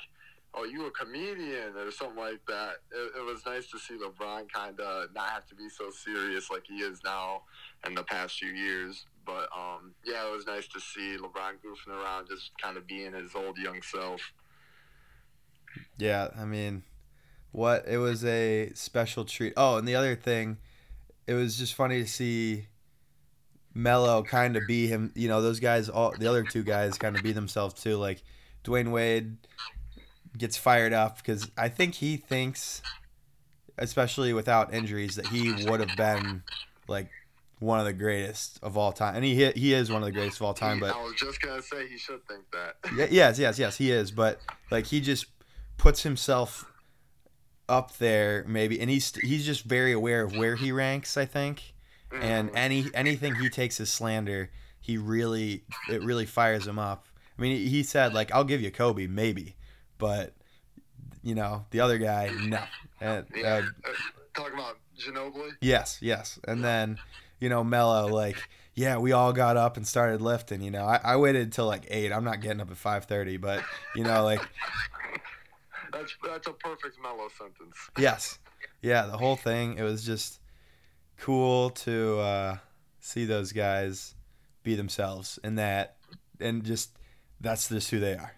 "Oh, 0.55 0.65
you 0.65 0.87
a 0.87 0.91
comedian" 0.91 1.77
or 1.77 1.91
something 1.91 2.19
like 2.19 2.45
that. 2.49 2.77
It, 2.91 3.13
it 3.19 3.25
was 3.25 3.47
nice 3.47 3.71
to 3.71 3.79
see 3.79 3.95
LeBron 3.95 4.51
kind 4.53 4.79
of 4.81 5.15
not 5.15 5.31
have 5.31 5.47
to 5.47 5.55
be 5.55 5.69
so 5.69 5.91
serious 5.91 6.51
like 6.51 6.65
he 6.67 6.79
is 6.79 7.01
now 7.05 7.43
in 7.87 7.95
the 7.95 8.03
past 8.03 8.39
few 8.39 8.51
years. 8.51 9.07
But 9.25 9.49
um, 9.57 9.95
yeah, 10.05 10.27
it 10.27 10.33
was 10.33 10.47
nice 10.47 10.67
to 10.69 10.81
see 10.81 11.17
LeBron 11.17 11.59
goofing 11.65 11.95
around, 11.95 12.29
just 12.29 12.51
kind 12.61 12.77
of 12.77 12.87
being 12.87 13.13
his 13.13 13.35
old 13.37 13.57
young 13.57 13.81
self. 13.83 14.21
Yeah, 15.97 16.29
I 16.37 16.45
mean, 16.45 16.83
what 17.53 17.85
it 17.87 17.99
was 17.99 18.25
a 18.25 18.71
special 18.75 19.25
treat. 19.25 19.53
Oh, 19.57 19.77
and 19.77 19.87
the 19.87 19.95
other 19.95 20.15
thing, 20.15 20.59
it 21.27 21.35
was 21.35 21.57
just 21.57 21.75
funny 21.75 22.03
to 22.03 22.09
see 22.09 22.67
Melo 23.75 24.23
kind 24.23 24.57
of 24.57 24.67
be 24.67 24.87
him. 24.87 25.13
You 25.15 25.29
know, 25.29 25.43
those 25.43 25.61
guys, 25.61 25.89
all 25.89 26.15
the 26.19 26.27
other 26.27 26.45
two 26.45 26.63
guys, 26.63 26.99
kind 26.99 27.17
of 27.17 27.23
be 27.23 27.33
themselves 27.33 27.75
too. 27.75 27.97
Like 27.97 28.23
Dwyane 28.65 28.91
Wade 28.91 29.37
gets 30.37 30.57
fired 30.57 30.93
up 30.93 31.19
because 31.19 31.51
I 31.57 31.69
think 31.69 31.95
he 31.95 32.17
thinks, 32.17 32.83
especially 33.77 34.33
without 34.33 34.75
injuries, 34.75 35.17
that 35.17 35.29
he 35.29 35.53
would 35.65 35.81
have 35.81 35.97
been 35.97 36.43
like 36.87 37.11
one 37.61 37.81
of 37.81 37.87
the 37.87 37.93
greatest 37.93 38.59
of 38.63 38.77
all 38.77 38.93
time, 38.93 39.17
and 39.17 39.25
he 39.25 39.51
he 39.53 39.75
is 39.75 39.91
one 39.91 40.03
of 40.03 40.07
the 40.07 40.13
greatest 40.13 40.39
of 40.39 40.43
all 40.43 40.55
time. 40.55 40.81
But 40.81 40.95
I 40.95 41.03
was 41.03 41.15
just 41.15 41.41
gonna 41.41 41.63
say 41.63 41.89
he 41.89 41.99
should 41.99 42.27
think 42.27 42.45
that. 42.53 43.11
Yes, 43.11 43.39
yes, 43.39 43.59
yes, 43.59 43.77
he 43.77 43.91
is. 43.91 44.11
But 44.11 44.41
like 44.71 44.87
he 44.87 45.01
just 45.01 45.27
puts 45.77 46.03
himself 46.03 46.71
up 47.69 47.97
there, 47.99 48.45
maybe, 48.47 48.81
and 48.81 48.89
he's 48.91 49.15
he's 49.17 49.45
just 49.45 49.65
very 49.65 49.93
aware 49.93 50.23
of 50.23 50.37
where 50.37 50.57
he 50.57 50.73
ranks. 50.73 51.17
I 51.17 51.25
think, 51.27 51.75
and 52.13 52.51
Mhm. 52.51 52.57
any 52.57 52.95
anything 52.95 53.35
he 53.37 53.49
takes 53.51 53.81
as 53.81 53.91
slander, 53.93 54.51
he 54.81 54.97
really 54.97 55.65
it 55.89 56.03
really 56.03 56.27
fires 56.27 56.67
him 56.67 56.79
up. 56.79 57.09
I 57.39 57.43
mean, 57.43 57.69
he 57.69 57.83
said 57.83 58.15
like, 58.15 58.33
"I'll 58.33 58.45
give 58.45 58.61
you 58.63 58.71
Kobe, 58.71 59.07
maybe," 59.07 59.57
but 59.99 60.35
you 61.23 61.35
know, 61.35 61.67
the 61.71 61.81
other 61.81 61.99
guy, 61.99 62.31
no. 62.41 62.63
And, 63.01 63.27
yeah, 63.35 63.47
uh, 63.47 63.63
uh, 63.89 63.93
talking 64.35 64.55
about 64.55 64.79
Ginobili. 64.99 65.53
Yes, 65.61 65.99
yes. 66.01 66.39
And 66.49 66.65
then, 66.65 66.99
you 67.39 67.49
know, 67.49 67.63
Melo, 67.63 68.09
like, 68.09 68.49
yeah, 68.75 68.97
we 68.99 69.13
all 69.13 69.33
got 69.33 69.57
up 69.57 69.77
and 69.77 69.87
started 69.87 70.21
lifting. 70.21 70.63
You 70.63 70.71
know, 70.71 70.85
I, 70.85 71.01
I 71.05 71.17
waited 71.17 71.43
until 71.43 71.67
like 71.67 71.87
eight. 71.91 72.13
I'm 72.13 72.25
not 72.25 72.41
getting 72.41 72.61
up 72.61 72.71
at 72.71 72.77
five 72.77 73.05
thirty, 73.05 73.37
but 73.37 73.63
you 73.95 74.05
know, 74.05 74.25
like, 74.25 74.41
That's 75.93 76.17
that's 76.25 76.47
a 76.47 76.53
perfect 76.53 76.97
Melo 77.03 77.29
sentence. 77.39 77.77
yes, 77.99 78.39
yeah, 78.83 79.07
the 79.07 79.17
whole 79.17 79.37
thing. 79.37 79.79
It 79.79 79.83
was 79.83 80.05
just 80.05 80.41
cool 81.19 81.71
to 81.71 82.19
uh, 82.19 82.57
see 83.01 83.25
those 83.25 83.53
guys 83.53 84.15
be 84.63 84.75
themselves, 84.75 85.39
and 85.43 85.59
that, 85.59 85.97
and 86.41 86.65
just 86.65 86.91
that's 87.41 87.69
just 87.69 87.91
who 87.91 88.01
they 88.01 88.15
are. 88.15 88.33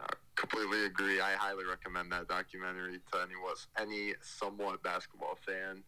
I 0.00 0.12
completely 0.36 0.84
agree. 0.86 1.20
I 1.20 1.32
highly 1.34 1.64
recommend 1.64 2.10
that 2.12 2.28
documentary 2.28 2.98
to 3.12 3.20
any 3.20 3.36
was 3.36 3.68
any 3.78 4.14
somewhat 4.20 4.82
basketball 4.82 5.38
fan. 5.46 5.82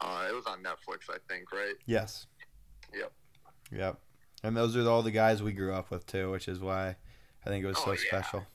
Uh, 0.00 0.26
it 0.28 0.34
was 0.34 0.46
on 0.46 0.62
Netflix, 0.62 1.08
I 1.08 1.18
think, 1.28 1.52
right? 1.52 1.74
Yes. 1.86 2.26
Yep. 2.92 3.12
Yep. 3.70 4.00
And 4.42 4.56
those 4.56 4.76
are 4.76 4.88
all 4.88 5.02
the 5.02 5.10
guys 5.12 5.42
we 5.42 5.52
grew 5.52 5.72
up 5.72 5.90
with 5.90 6.04
too, 6.06 6.30
which 6.32 6.48
is 6.48 6.58
why 6.58 6.96
I 7.46 7.48
think 7.48 7.64
it 7.64 7.68
was 7.68 7.76
Oh, 7.78 7.84
so 7.84 7.90
yeah. 7.92 7.98
special. 8.08 8.46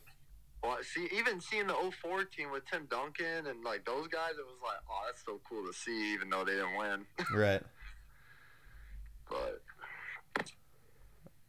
See, 0.82 1.08
even 1.14 1.42
seeing 1.42 1.68
the 1.68 1.74
04 1.74 2.24
team 2.26 2.52
with 2.52 2.66
Tim 2.66 2.88
Duncan 2.90 3.48
and 3.48 3.64
like 3.64 3.86
those 3.86 4.08
guys, 4.08 4.32
it 4.32 4.46
was 4.46 4.60
like, 4.64 4.80
oh, 4.90 5.02
that's 5.06 5.24
so 5.26 5.40
cool 5.48 5.66
to 5.66 5.74
see, 5.74 6.14
even 6.14 6.30
though 6.30 6.46
they 6.46 6.54
didn't 6.54 6.78
win. 6.78 7.06
Right. 7.34 7.62
But 9.30 9.62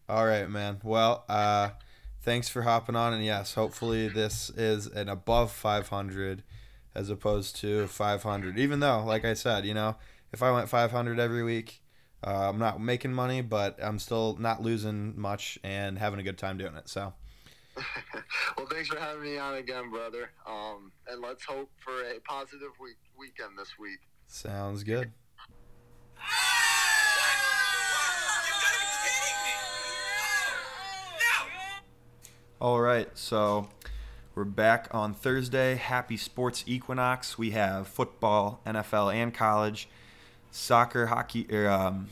All 0.08 0.26
right, 0.26 0.48
man. 0.48 0.80
Well, 0.82 1.24
uh, 1.28 1.70
thanks 2.22 2.48
for 2.48 2.62
hopping 2.62 2.96
on, 2.96 3.14
and 3.14 3.24
yes, 3.24 3.54
hopefully 3.54 4.08
this 4.08 4.50
is 4.50 4.86
an 4.86 5.08
above 5.08 5.52
500 5.52 6.42
as 6.94 7.08
opposed 7.08 7.56
to 7.56 7.86
500. 7.86 8.58
Even 8.58 8.80
though, 8.80 9.04
like 9.04 9.24
I 9.24 9.34
said, 9.34 9.64
you 9.64 9.74
know, 9.74 9.96
if 10.32 10.42
I 10.42 10.50
went 10.50 10.68
500 10.68 11.18
every 11.18 11.42
week, 11.42 11.82
uh, 12.26 12.50
I'm 12.50 12.58
not 12.58 12.80
making 12.80 13.12
money, 13.12 13.40
but 13.40 13.78
I'm 13.82 13.98
still 13.98 14.36
not 14.38 14.60
losing 14.60 15.18
much 15.18 15.58
and 15.64 15.98
having 15.98 16.20
a 16.20 16.22
good 16.22 16.36
time 16.36 16.58
doing 16.58 16.74
it. 16.74 16.88
So, 16.88 17.14
well, 18.56 18.66
thanks 18.66 18.88
for 18.88 18.98
having 18.98 19.22
me 19.22 19.38
on 19.38 19.54
again, 19.54 19.90
brother. 19.90 20.30
Um, 20.46 20.92
and 21.08 21.20
let's 21.22 21.44
hope 21.44 21.70
for 21.78 22.02
a 22.02 22.20
positive 22.20 22.70
week 22.80 22.96
weekend 23.18 23.58
this 23.58 23.78
week. 23.78 24.00
sounds 24.26 24.82
good. 24.84 25.12
All 32.60 32.80
right, 32.82 33.08
so 33.16 33.68
we're 34.34 34.44
back 34.44 34.88
on 34.90 35.14
Thursday. 35.14 35.76
Happy 35.76 36.18
sports 36.18 36.62
equinox. 36.66 37.38
We 37.38 37.52
have 37.52 37.88
football, 37.88 38.60
NFL, 38.66 39.14
and 39.14 39.32
college, 39.32 39.88
soccer, 40.50 41.06
hockey, 41.06 41.46
or 41.50 41.70
um, 41.70 42.08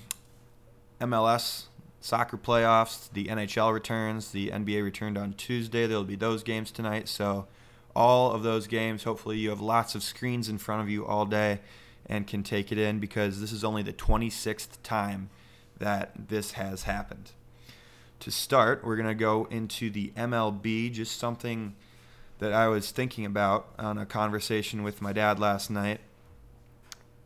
MLS, 1.02 1.67
soccer 2.00 2.36
playoffs. 2.36 3.10
The 3.12 3.26
NHL 3.26 3.72
returns. 3.72 4.30
The 4.30 4.50
NBA 4.50 4.82
returned 4.82 5.18
on 5.18 5.34
Tuesday. 5.34 5.86
There'll 5.86 6.04
be 6.04 6.16
those 6.16 6.42
games 6.42 6.70
tonight. 6.70 7.08
So 7.08 7.46
all 7.94 8.32
of 8.32 8.42
those 8.42 8.66
games. 8.66 9.04
Hopefully, 9.04 9.38
you 9.38 9.50
have 9.50 9.60
lots 9.60 9.94
of 9.94 10.02
screens 10.02 10.48
in 10.48 10.58
front 10.58 10.82
of 10.82 10.88
you 10.88 11.04
all 11.04 11.26
day 11.26 11.60
and 12.06 12.26
can 12.26 12.42
take 12.42 12.72
it 12.72 12.78
in 12.78 13.00
because 13.00 13.40
this 13.40 13.52
is 13.52 13.64
only 13.64 13.82
the 13.82 13.92
26th 13.92 14.78
time 14.82 15.30
that 15.78 16.12
this 16.28 16.52
has 16.52 16.84
happened. 16.84 17.32
To 18.20 18.30
start, 18.30 18.84
we're 18.84 18.96
going 18.96 19.08
to 19.08 19.14
go 19.14 19.46
into 19.50 19.90
the 19.90 20.12
MLB, 20.16 20.92
just 20.92 21.18
something 21.18 21.74
that 22.38 22.52
I 22.52 22.68
was 22.68 22.90
thinking 22.90 23.24
about 23.24 23.68
on 23.78 23.98
a 23.98 24.06
conversation 24.06 24.82
with 24.82 25.02
my 25.02 25.12
dad 25.12 25.38
last 25.38 25.70
night. 25.70 26.00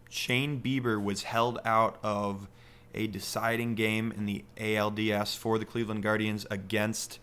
Shane 0.08 0.61
Bieber 0.61 1.02
was 1.02 1.22
held 1.22 1.58
out 1.64 1.98
of 2.02 2.48
a 2.94 3.07
deciding 3.07 3.74
game 3.74 4.12
in 4.16 4.26
the 4.26 4.44
ALDS 4.57 5.37
for 5.37 5.59
the 5.59 5.64
Cleveland 5.64 6.02
Guardians 6.02 6.46
against 6.50 7.18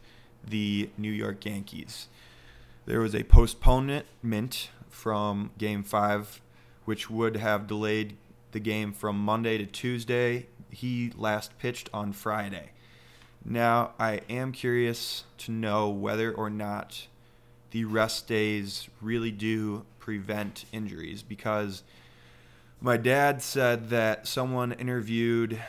the 0.45 0.89
New 0.97 1.11
York 1.11 1.45
Yankees. 1.45 2.07
There 2.85 2.99
was 2.99 3.13
a 3.13 3.23
postponement 3.23 4.69
from 4.89 5.51
game 5.57 5.83
five, 5.83 6.41
which 6.85 7.09
would 7.09 7.37
have 7.37 7.67
delayed 7.67 8.17
the 8.51 8.59
game 8.59 8.93
from 8.93 9.17
Monday 9.19 9.57
to 9.57 9.65
Tuesday. 9.65 10.47
He 10.71 11.11
last 11.15 11.57
pitched 11.59 11.89
on 11.93 12.13
Friday. 12.13 12.71
Now, 13.45 13.91
I 13.99 14.21
am 14.29 14.51
curious 14.51 15.23
to 15.39 15.51
know 15.51 15.89
whether 15.89 16.31
or 16.33 16.49
not 16.49 17.07
the 17.71 17.85
rest 17.85 18.27
days 18.27 18.89
really 19.01 19.31
do 19.31 19.85
prevent 19.99 20.65
injuries 20.71 21.21
because 21.23 21.83
my 22.81 22.97
dad 22.97 23.41
said 23.41 23.89
that 23.89 24.27
someone 24.27 24.71
interviewed 24.71 25.61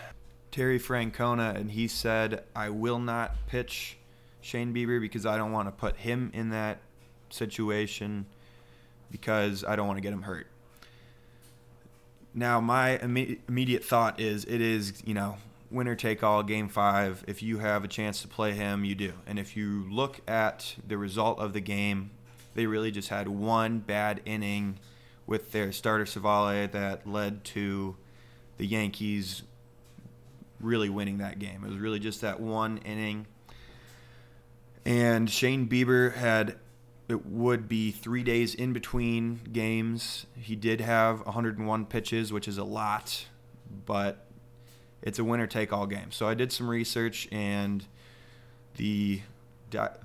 Terry 0.50 0.78
Francona 0.78 1.54
and 1.54 1.70
he 1.70 1.88
said, 1.88 2.44
I 2.54 2.70
will 2.70 2.98
not 2.98 3.34
pitch 3.46 3.96
Shane 4.40 4.74
Bieber 4.74 5.00
because 5.00 5.26
I 5.26 5.36
don't 5.36 5.52
want 5.52 5.68
to 5.68 5.72
put 5.72 5.96
him 5.96 6.30
in 6.32 6.50
that 6.50 6.78
situation 7.30 8.26
because 9.10 9.64
I 9.64 9.76
don't 9.76 9.86
want 9.86 9.96
to 9.96 10.02
get 10.02 10.12
him 10.12 10.22
hurt. 10.22 10.46
Now, 12.32 12.60
my 12.60 12.98
imme- 13.02 13.38
immediate 13.48 13.84
thought 13.84 14.20
is 14.20 14.44
it 14.44 14.60
is, 14.60 15.02
you 15.04 15.14
know, 15.14 15.36
winner 15.70 15.96
take 15.96 16.22
all 16.22 16.44
game 16.44 16.68
five. 16.68 17.24
If 17.26 17.42
you 17.42 17.58
have 17.58 17.82
a 17.82 17.88
chance 17.88 18.22
to 18.22 18.28
play 18.28 18.52
him, 18.52 18.84
you 18.84 18.94
do. 18.94 19.14
And 19.26 19.38
if 19.38 19.56
you 19.56 19.86
look 19.90 20.20
at 20.28 20.76
the 20.86 20.96
result 20.96 21.40
of 21.40 21.52
the 21.52 21.60
game, 21.60 22.10
they 22.54 22.66
really 22.66 22.92
just 22.92 23.08
had 23.08 23.26
one 23.28 23.80
bad 23.80 24.20
inning 24.24 24.78
with 25.30 25.52
their 25.52 25.70
starter 25.70 26.04
Civale 26.04 26.70
that 26.72 27.06
led 27.06 27.44
to 27.44 27.96
the 28.56 28.66
Yankees 28.66 29.44
really 30.58 30.90
winning 30.90 31.18
that 31.18 31.38
game. 31.38 31.62
It 31.64 31.70
was 31.70 31.78
really 31.78 32.00
just 32.00 32.20
that 32.22 32.40
one 32.40 32.78
inning. 32.78 33.26
And 34.84 35.30
Shane 35.30 35.68
Bieber 35.68 36.14
had 36.14 36.56
it 37.08 37.24
would 37.26 37.68
be 37.68 37.92
three 37.92 38.24
days 38.24 38.56
in 38.56 38.72
between 38.72 39.40
games. 39.52 40.26
He 40.36 40.56
did 40.56 40.80
have 40.80 41.24
101 41.24 41.86
pitches, 41.86 42.32
which 42.32 42.48
is 42.48 42.58
a 42.58 42.64
lot, 42.64 43.26
but 43.86 44.26
it's 45.00 45.20
a 45.20 45.24
winner 45.24 45.46
take 45.46 45.72
all 45.72 45.86
game. 45.86 46.10
So 46.10 46.28
I 46.28 46.34
did 46.34 46.50
some 46.50 46.68
research, 46.68 47.28
and 47.30 47.86
the 48.76 49.22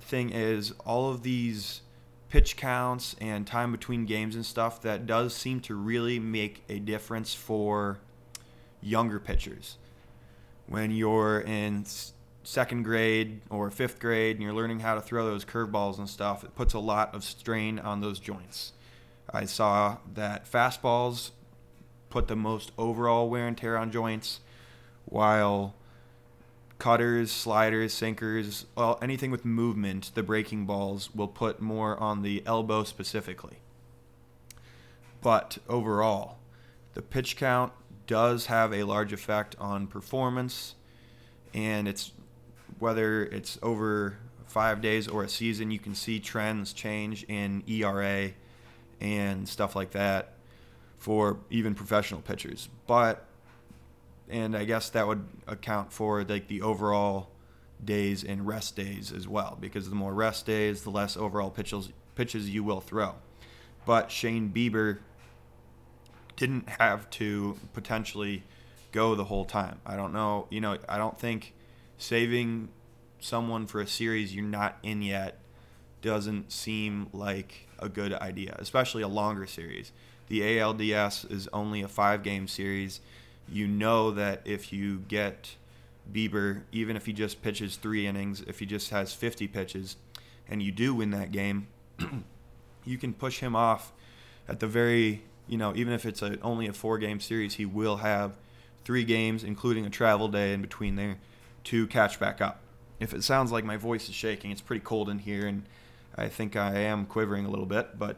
thing 0.00 0.30
is, 0.30 0.72
all 0.84 1.10
of 1.10 1.22
these 1.22 1.82
pitch 2.28 2.56
counts 2.56 3.14
and 3.20 3.46
time 3.46 3.72
between 3.72 4.04
games 4.04 4.34
and 4.34 4.44
stuff 4.44 4.82
that 4.82 5.06
does 5.06 5.34
seem 5.34 5.60
to 5.60 5.74
really 5.74 6.18
make 6.18 6.64
a 6.68 6.78
difference 6.78 7.34
for 7.34 7.98
younger 8.82 9.18
pitchers. 9.20 9.78
When 10.66 10.90
you're 10.90 11.40
in 11.40 11.84
second 12.42 12.82
grade 12.84 13.40
or 13.50 13.70
fifth 13.70 13.98
grade 13.98 14.36
and 14.36 14.42
you're 14.42 14.52
learning 14.52 14.80
how 14.80 14.94
to 14.94 15.00
throw 15.00 15.24
those 15.24 15.44
curveballs 15.44 15.98
and 15.98 16.08
stuff, 16.08 16.44
it 16.44 16.54
puts 16.54 16.74
a 16.74 16.78
lot 16.78 17.14
of 17.14 17.24
strain 17.24 17.78
on 17.78 18.00
those 18.00 18.18
joints. 18.18 18.72
I 19.30 19.44
saw 19.44 19.98
that 20.14 20.50
fastballs 20.50 21.30
put 22.10 22.28
the 22.28 22.36
most 22.36 22.72
overall 22.78 23.28
wear 23.28 23.46
and 23.46 23.56
tear 23.56 23.76
on 23.76 23.90
joints, 23.90 24.40
while 25.04 25.74
cutters, 26.78 27.30
sliders, 27.30 27.92
sinkers, 27.92 28.66
well, 28.76 28.98
anything 29.00 29.30
with 29.30 29.44
movement, 29.44 30.10
the 30.14 30.22
breaking 30.22 30.66
balls 30.66 31.14
will 31.14 31.28
put 31.28 31.60
more 31.60 31.98
on 31.98 32.22
the 32.22 32.42
elbow 32.46 32.84
specifically. 32.84 33.58
But 35.22 35.58
overall, 35.68 36.38
the 36.94 37.02
pitch 37.02 37.36
count 37.36 37.72
does 38.06 38.46
have 38.46 38.72
a 38.72 38.84
large 38.84 39.12
effect 39.12 39.56
on 39.58 39.86
performance, 39.86 40.74
and 41.52 41.88
it's 41.88 42.12
whether 42.78 43.24
it's 43.24 43.58
over 43.62 44.18
five 44.46 44.80
days 44.80 45.08
or 45.08 45.24
a 45.24 45.28
season, 45.28 45.70
you 45.70 45.78
can 45.78 45.94
see 45.94 46.20
trends 46.20 46.72
change 46.72 47.24
in 47.24 47.62
ERA 47.66 48.30
and 49.00 49.48
stuff 49.48 49.76
like 49.76 49.90
that 49.90 50.34
for 50.98 51.38
even 51.50 51.74
professional 51.74 52.20
pitchers. 52.20 52.68
But 52.86 53.26
and 54.28 54.56
I 54.56 54.64
guess 54.64 54.90
that 54.90 55.06
would 55.06 55.26
account 55.46 55.92
for 55.92 56.24
like 56.24 56.48
the 56.48 56.62
overall 56.62 57.30
days 57.84 58.24
and 58.24 58.46
rest 58.46 58.76
days 58.76 59.12
as 59.12 59.28
well, 59.28 59.56
because 59.60 59.88
the 59.88 59.94
more 59.94 60.14
rest 60.14 60.46
days, 60.46 60.82
the 60.82 60.90
less 60.90 61.16
overall 61.16 61.50
pitches 61.50 61.90
pitches 62.14 62.50
you 62.50 62.64
will 62.64 62.80
throw. 62.80 63.14
But 63.84 64.10
Shane 64.10 64.50
Bieber 64.54 64.98
didn't 66.36 66.68
have 66.68 67.08
to 67.10 67.58
potentially 67.72 68.42
go 68.92 69.14
the 69.14 69.24
whole 69.24 69.44
time. 69.44 69.80
I 69.84 69.96
don't 69.96 70.12
know, 70.12 70.46
you 70.50 70.60
know, 70.60 70.78
I 70.88 70.98
don't 70.98 71.18
think 71.18 71.54
saving 71.98 72.68
someone 73.18 73.66
for 73.66 73.80
a 73.80 73.86
series 73.86 74.34
you're 74.34 74.44
not 74.44 74.78
in 74.82 75.02
yet 75.02 75.38
doesn't 76.02 76.52
seem 76.52 77.08
like 77.12 77.68
a 77.78 77.88
good 77.88 78.12
idea, 78.12 78.54
especially 78.58 79.02
a 79.02 79.08
longer 79.08 79.46
series. 79.46 79.92
The 80.28 80.40
ALDS 80.40 81.30
is 81.30 81.48
only 81.52 81.82
a 81.82 81.88
five 81.88 82.22
game 82.22 82.48
series. 82.48 83.00
You 83.48 83.66
know 83.68 84.10
that 84.10 84.42
if 84.44 84.72
you 84.72 84.98
get 85.08 85.56
Bieber, 86.12 86.62
even 86.72 86.96
if 86.96 87.06
he 87.06 87.12
just 87.12 87.42
pitches 87.42 87.76
three 87.76 88.06
innings, 88.06 88.42
if 88.46 88.58
he 88.58 88.66
just 88.66 88.90
has 88.90 89.12
50 89.12 89.48
pitches, 89.48 89.96
and 90.48 90.62
you 90.62 90.72
do 90.72 90.94
win 90.94 91.10
that 91.10 91.32
game, 91.32 91.68
you 92.84 92.98
can 92.98 93.12
push 93.12 93.40
him 93.40 93.56
off 93.56 93.92
at 94.48 94.60
the 94.60 94.66
very, 94.66 95.22
you 95.48 95.58
know, 95.58 95.74
even 95.74 95.92
if 95.92 96.06
it's 96.06 96.22
a, 96.22 96.38
only 96.40 96.66
a 96.66 96.72
four 96.72 96.98
game 96.98 97.20
series, 97.20 97.54
he 97.54 97.66
will 97.66 97.98
have 97.98 98.36
three 98.84 99.04
games, 99.04 99.42
including 99.42 99.84
a 99.84 99.90
travel 99.90 100.28
day 100.28 100.52
in 100.52 100.62
between 100.62 100.96
there, 100.96 101.18
to 101.64 101.86
catch 101.88 102.20
back 102.20 102.40
up. 102.40 102.60
If 103.00 103.12
it 103.12 103.24
sounds 103.24 103.52
like 103.52 103.64
my 103.64 103.76
voice 103.76 104.08
is 104.08 104.14
shaking, 104.14 104.50
it's 104.50 104.60
pretty 104.60 104.84
cold 104.84 105.08
in 105.08 105.18
here, 105.18 105.46
and 105.46 105.64
I 106.16 106.28
think 106.28 106.56
I 106.56 106.78
am 106.78 107.04
quivering 107.04 107.44
a 107.44 107.50
little 107.50 107.66
bit. 107.66 107.98
But 107.98 108.16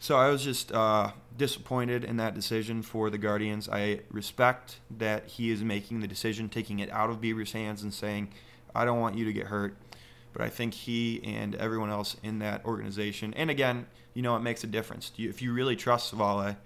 so 0.00 0.16
I 0.16 0.28
was 0.28 0.42
just 0.44 0.72
uh, 0.72 1.12
disappointed 1.36 2.04
in 2.04 2.16
that 2.16 2.34
decision 2.34 2.82
for 2.82 3.10
the 3.10 3.18
Guardians. 3.18 3.68
I 3.68 4.00
respect 4.10 4.78
that 4.98 5.26
he 5.26 5.50
is 5.50 5.62
making 5.62 6.00
the 6.00 6.06
decision, 6.06 6.48
taking 6.48 6.78
it 6.78 6.90
out 6.90 7.10
of 7.10 7.20
Bieber's 7.20 7.52
hands, 7.52 7.82
and 7.82 7.92
saying, 7.92 8.28
"I 8.74 8.84
don't 8.84 9.00
want 9.00 9.16
you 9.16 9.24
to 9.24 9.32
get 9.32 9.46
hurt." 9.46 9.76
But 10.32 10.42
I 10.42 10.50
think 10.50 10.74
he 10.74 11.22
and 11.24 11.54
everyone 11.54 11.90
else 11.90 12.16
in 12.22 12.38
that 12.40 12.64
organization, 12.64 13.34
and 13.34 13.50
again, 13.50 13.86
you 14.14 14.22
know, 14.22 14.36
it 14.36 14.40
makes 14.40 14.62
a 14.62 14.66
difference. 14.66 15.10
If 15.16 15.42
you 15.42 15.52
really 15.52 15.74
trust 15.74 16.12
Civale, 16.12 16.56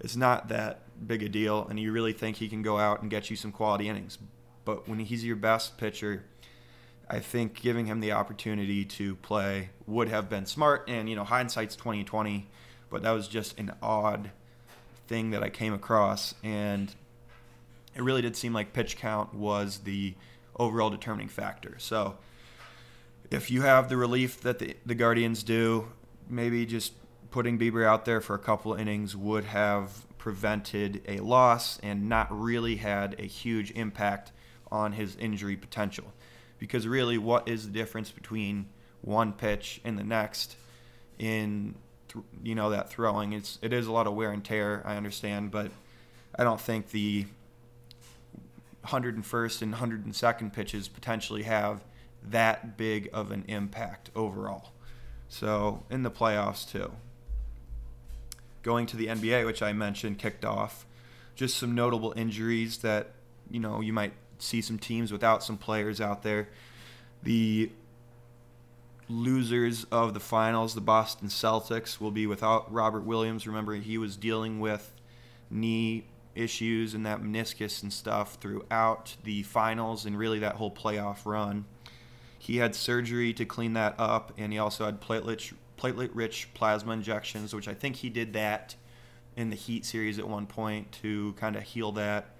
it's 0.00 0.16
not 0.16 0.48
that 0.48 0.82
big 1.06 1.22
a 1.22 1.28
deal, 1.28 1.66
and 1.68 1.78
you 1.78 1.92
really 1.92 2.12
think 2.12 2.36
he 2.36 2.48
can 2.48 2.62
go 2.62 2.78
out 2.78 3.02
and 3.02 3.10
get 3.10 3.30
you 3.30 3.36
some 3.36 3.52
quality 3.52 3.88
innings. 3.88 4.18
But 4.64 4.88
when 4.88 4.98
he's 4.98 5.24
your 5.24 5.36
best 5.36 5.78
pitcher, 5.78 6.24
I 7.08 7.20
think 7.20 7.60
giving 7.60 7.86
him 7.86 8.00
the 8.00 8.12
opportunity 8.12 8.84
to 8.84 9.16
play 9.16 9.70
would 9.86 10.08
have 10.08 10.28
been 10.28 10.44
smart. 10.44 10.84
And 10.88 11.08
you 11.08 11.16
know, 11.16 11.24
hindsight's 11.24 11.74
twenty 11.74 12.04
twenty, 12.04 12.48
but 12.90 13.02
that 13.02 13.10
was 13.12 13.28
just 13.28 13.58
an 13.58 13.72
odd 13.82 14.30
thing 15.06 15.30
that 15.30 15.42
I 15.42 15.48
came 15.48 15.72
across, 15.72 16.34
and 16.42 16.94
it 17.94 18.02
really 18.02 18.22
did 18.22 18.36
seem 18.36 18.52
like 18.52 18.72
pitch 18.72 18.96
count 18.96 19.34
was 19.34 19.78
the 19.78 20.14
overall 20.56 20.90
determining 20.90 21.28
factor. 21.28 21.76
So, 21.78 22.18
if 23.30 23.50
you 23.50 23.62
have 23.62 23.88
the 23.88 23.96
relief 23.96 24.40
that 24.40 24.58
the, 24.58 24.76
the 24.86 24.94
Guardians 24.94 25.42
do, 25.42 25.88
maybe 26.28 26.64
just 26.64 26.92
putting 27.30 27.58
Bieber 27.58 27.86
out 27.86 28.04
there 28.04 28.20
for 28.20 28.34
a 28.34 28.38
couple 28.38 28.72
innings 28.74 29.14
would 29.14 29.44
have 29.44 30.06
prevented 30.16 31.02
a 31.06 31.18
loss 31.20 31.78
and 31.82 32.08
not 32.08 32.26
really 32.30 32.76
had 32.76 33.14
a 33.18 33.24
huge 33.24 33.70
impact 33.72 34.32
on 34.70 34.92
his 34.92 35.16
injury 35.16 35.56
potential 35.56 36.12
because 36.58 36.86
really, 36.86 37.18
what 37.18 37.48
is 37.48 37.66
the 37.66 37.72
difference 37.72 38.10
between 38.10 38.66
one 39.00 39.32
pitch 39.32 39.80
and 39.84 39.98
the 39.98 40.04
next 40.04 40.56
in 41.18 41.74
you 42.42 42.54
know 42.54 42.70
that 42.70 42.90
throwing? 42.90 43.32
It's 43.32 43.58
it 43.62 43.72
is 43.72 43.86
a 43.86 43.92
lot 43.92 44.06
of 44.06 44.14
wear 44.14 44.30
and 44.30 44.44
tear. 44.44 44.82
I 44.84 44.96
understand, 44.96 45.50
but 45.50 45.70
I 46.38 46.44
don't 46.44 46.60
think 46.60 46.90
the 46.90 47.26
101st 48.86 49.62
and 49.62 49.74
102nd 49.74 50.52
pitches 50.52 50.88
potentially 50.88 51.42
have 51.42 51.84
that 52.22 52.76
big 52.76 53.08
of 53.12 53.30
an 53.30 53.44
impact 53.48 54.10
overall. 54.14 54.72
So 55.28 55.84
in 55.90 56.02
the 56.02 56.10
playoffs 56.10 56.70
too. 56.70 56.92
Going 58.62 58.86
to 58.86 58.96
the 58.96 59.06
NBA, 59.06 59.46
which 59.46 59.62
I 59.62 59.72
mentioned, 59.72 60.18
kicked 60.18 60.44
off. 60.44 60.86
Just 61.34 61.56
some 61.56 61.74
notable 61.74 62.12
injuries 62.16 62.78
that 62.78 63.10
you 63.50 63.60
know 63.60 63.80
you 63.80 63.92
might 63.92 64.12
see 64.38 64.60
some 64.60 64.78
teams 64.78 65.12
without 65.12 65.42
some 65.42 65.56
players 65.56 66.00
out 66.00 66.22
there. 66.22 66.48
The 67.22 67.70
losers 69.08 69.84
of 69.84 70.14
the 70.14 70.20
finals, 70.20 70.74
the 70.74 70.80
Boston 70.80 71.28
Celtics, 71.28 72.00
will 72.00 72.10
be 72.10 72.26
without 72.26 72.72
Robert 72.72 73.04
Williams. 73.04 73.46
Remember, 73.46 73.74
he 73.74 73.98
was 73.98 74.16
dealing 74.16 74.60
with 74.60 74.92
knee 75.50 76.06
issues 76.34 76.94
and 76.94 77.04
that 77.04 77.20
meniscus 77.20 77.82
and 77.82 77.92
stuff 77.92 78.34
throughout 78.34 79.16
the 79.24 79.42
finals 79.42 80.06
and 80.06 80.16
really 80.16 80.38
that 80.38 80.56
whole 80.56 80.70
playoff 80.70 81.24
run. 81.24 81.64
He 82.38 82.58
had 82.58 82.74
surgery 82.74 83.32
to 83.34 83.44
clean 83.44 83.72
that 83.72 83.94
up, 83.98 84.32
and 84.38 84.52
he 84.52 84.58
also 84.58 84.84
had 84.84 85.00
platelet 85.00 85.52
platelet 85.76 86.10
rich 86.12 86.48
plasma 86.54 86.92
injections, 86.92 87.54
which 87.54 87.68
I 87.68 87.74
think 87.74 87.96
he 87.96 88.10
did 88.10 88.32
that 88.32 88.74
in 89.36 89.50
the 89.50 89.56
Heat 89.56 89.84
series 89.84 90.18
at 90.18 90.28
one 90.28 90.46
point 90.46 90.90
to 91.02 91.32
kind 91.34 91.56
of 91.56 91.62
heal 91.62 91.92
that. 91.92 92.34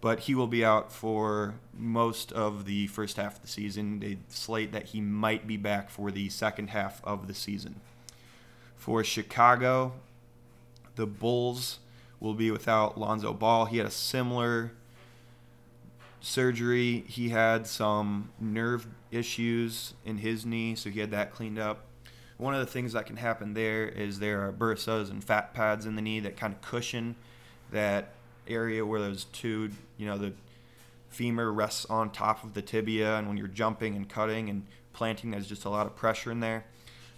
But 0.00 0.20
he 0.20 0.34
will 0.34 0.46
be 0.46 0.64
out 0.64 0.90
for 0.90 1.54
most 1.76 2.32
of 2.32 2.64
the 2.64 2.86
first 2.86 3.18
half 3.18 3.36
of 3.36 3.42
the 3.42 3.48
season. 3.48 4.00
They 4.00 4.18
slate 4.28 4.72
that 4.72 4.86
he 4.86 5.00
might 5.00 5.46
be 5.46 5.56
back 5.56 5.90
for 5.90 6.10
the 6.10 6.28
second 6.30 6.70
half 6.70 7.04
of 7.04 7.26
the 7.26 7.34
season. 7.34 7.80
For 8.76 9.04
Chicago, 9.04 9.92
the 10.96 11.06
Bulls 11.06 11.80
will 12.18 12.34
be 12.34 12.50
without 12.50 12.98
Lonzo 12.98 13.34
Ball. 13.34 13.66
He 13.66 13.76
had 13.76 13.86
a 13.86 13.90
similar 13.90 14.72
surgery. 16.20 17.04
He 17.06 17.28
had 17.28 17.66
some 17.66 18.30
nerve 18.40 18.86
issues 19.10 19.92
in 20.06 20.18
his 20.18 20.46
knee, 20.46 20.74
so 20.76 20.88
he 20.88 21.00
had 21.00 21.10
that 21.10 21.32
cleaned 21.32 21.58
up 21.58 21.84
one 22.40 22.54
of 22.54 22.60
the 22.60 22.66
things 22.66 22.94
that 22.94 23.06
can 23.06 23.16
happen 23.16 23.52
there 23.52 23.86
is 23.86 24.18
there 24.18 24.46
are 24.46 24.50
bursas 24.50 25.10
and 25.10 25.22
fat 25.22 25.52
pads 25.52 25.84
in 25.84 25.94
the 25.94 26.02
knee 26.02 26.20
that 26.20 26.36
kind 26.36 26.54
of 26.54 26.60
cushion 26.62 27.14
that 27.70 28.12
area 28.48 28.84
where 28.84 29.00
those 29.00 29.24
two, 29.24 29.70
you 29.96 30.06
know, 30.06 30.18
the 30.18 30.32
femur 31.08 31.52
rests 31.52 31.84
on 31.86 32.10
top 32.10 32.44
of 32.44 32.54
the 32.54 32.62
tibia, 32.62 33.16
and 33.16 33.28
when 33.28 33.36
you're 33.36 33.48
jumping 33.48 33.96
and 33.96 34.08
cutting 34.08 34.48
and 34.48 34.66
planting, 34.92 35.30
there's 35.30 35.48
just 35.48 35.64
a 35.64 35.70
lot 35.70 35.86
of 35.86 35.96
pressure 35.96 36.30
in 36.30 36.40
there. 36.40 36.64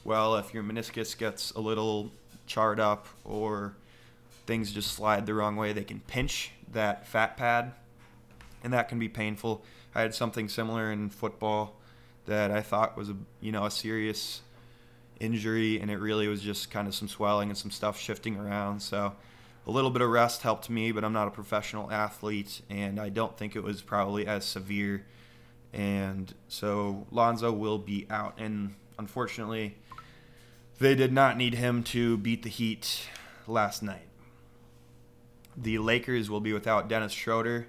Well, 0.05 0.37
if 0.37 0.53
your 0.53 0.63
meniscus 0.63 1.17
gets 1.17 1.53
a 1.53 1.61
little 1.61 2.11
charred 2.47 2.81
up 2.81 3.07
or 3.25 3.75
things 4.47 4.73
just 4.73 4.93
slide 4.93 5.27
the 5.27 5.35
wrong 5.35 5.57
way, 5.57 5.73
they 5.73 5.85
can 5.85 6.01
pinch 6.01 6.51
that 6.73 7.07
fat 7.07 7.37
pad, 7.37 7.73
and 8.65 8.73
that 8.73 8.89
can 8.89 8.99
be 8.99 9.09
painful. 9.09 9.63
I 9.95 10.01
had 10.01 10.15
something 10.15 10.49
similar 10.49 10.91
in 10.91 11.11
football 11.11 11.77
that 12.27 12.51
I 12.51 12.63
thought 12.63 12.97
was 12.97 13.11
a 13.11 13.17
you 13.41 13.53
know 13.53 13.67
a 13.67 13.71
serious 13.71 14.41
injury, 15.21 15.81
and 15.81 15.91
it 15.91 15.99
really 15.99 16.29
was 16.29 16.41
just 16.43 16.71
kind 16.71 16.89
of 16.89 16.95
some 16.95 17.09
swelling 17.09 17.51
and 17.51 17.59
some 17.59 17.71
stuff 17.71 18.01
shifting 18.01 18.37
around. 18.37 18.81
So 18.81 19.15
a 19.66 19.70
little 19.70 19.90
bit 19.90 20.03
of 20.03 20.11
rest 20.11 20.42
helped 20.42 20.68
me, 20.68 20.92
but 20.92 21.05
I'm 21.05 21.12
not 21.12 21.29
a 21.29 21.31
professional 21.31 21.90
athlete, 21.90 22.62
and 22.68 22.98
I 22.98 23.09
don't 23.09 23.37
think 23.37 23.55
it 23.55 23.62
was 23.62 23.81
probably 23.81 24.27
as 24.27 24.44
severe. 24.44 25.07
And 25.72 26.35
so 26.48 27.07
Lonzo 27.11 27.53
will 27.53 27.79
be 27.79 28.07
out, 28.11 28.35
and 28.38 28.75
unfortunately, 28.98 29.77
they 30.79 30.94
did 30.94 31.12
not 31.12 31.37
need 31.37 31.55
him 31.55 31.83
to 31.85 32.16
beat 32.18 32.42
the 32.42 32.48
Heat 32.48 33.09
last 33.46 33.83
night. 33.83 34.09
The 35.57 35.79
Lakers 35.79 36.29
will 36.29 36.40
be 36.40 36.53
without 36.53 36.88
Dennis 36.88 37.12
Schroeder. 37.12 37.68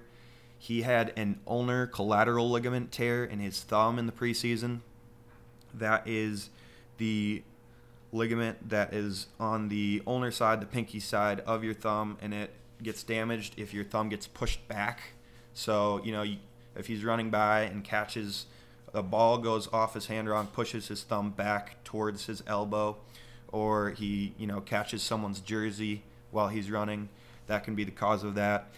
He 0.58 0.82
had 0.82 1.12
an 1.16 1.40
ulnar 1.46 1.86
collateral 1.86 2.50
ligament 2.50 2.90
tear 2.90 3.24
in 3.24 3.38
his 3.38 3.60
thumb 3.60 3.98
in 3.98 4.06
the 4.06 4.12
preseason. 4.12 4.80
That 5.72 6.08
is 6.08 6.50
the 6.98 7.42
ligament 8.14 8.68
that 8.70 8.94
is 8.94 9.26
on 9.40 9.68
the 9.68 10.00
ulnar 10.06 10.30
side, 10.30 10.60
the 10.60 10.66
pinky 10.66 11.00
side 11.00 11.40
of 11.40 11.64
your 11.64 11.74
thumb, 11.74 12.16
and 12.22 12.32
it 12.32 12.50
gets 12.82 13.02
damaged 13.02 13.54
if 13.58 13.74
your 13.74 13.84
thumb 13.84 14.08
gets 14.08 14.26
pushed 14.26 14.66
back. 14.68 15.00
So, 15.52 16.00
you 16.04 16.12
know, 16.12 16.24
if 16.76 16.86
he's 16.86 17.04
running 17.04 17.30
by 17.30 17.62
and 17.62 17.84
catches 17.84 18.46
a 18.94 19.02
ball 19.02 19.38
goes 19.38 19.68
off 19.72 19.94
his 19.94 20.06
hand 20.06 20.28
wrong, 20.28 20.46
pushes 20.46 20.86
his 20.88 21.02
thumb 21.02 21.30
back 21.30 21.82
towards 21.82 22.26
his 22.26 22.44
elbow, 22.46 22.96
or 23.48 23.90
he, 23.90 24.34
you 24.38 24.46
know, 24.46 24.60
catches 24.60 25.02
someone's 25.02 25.40
jersey 25.40 26.02
while 26.30 26.48
he's 26.48 26.70
running, 26.70 27.08
that 27.48 27.64
can 27.64 27.74
be 27.74 27.82
the 27.82 27.90
cause 27.90 28.22
of 28.22 28.36
that. 28.36 28.68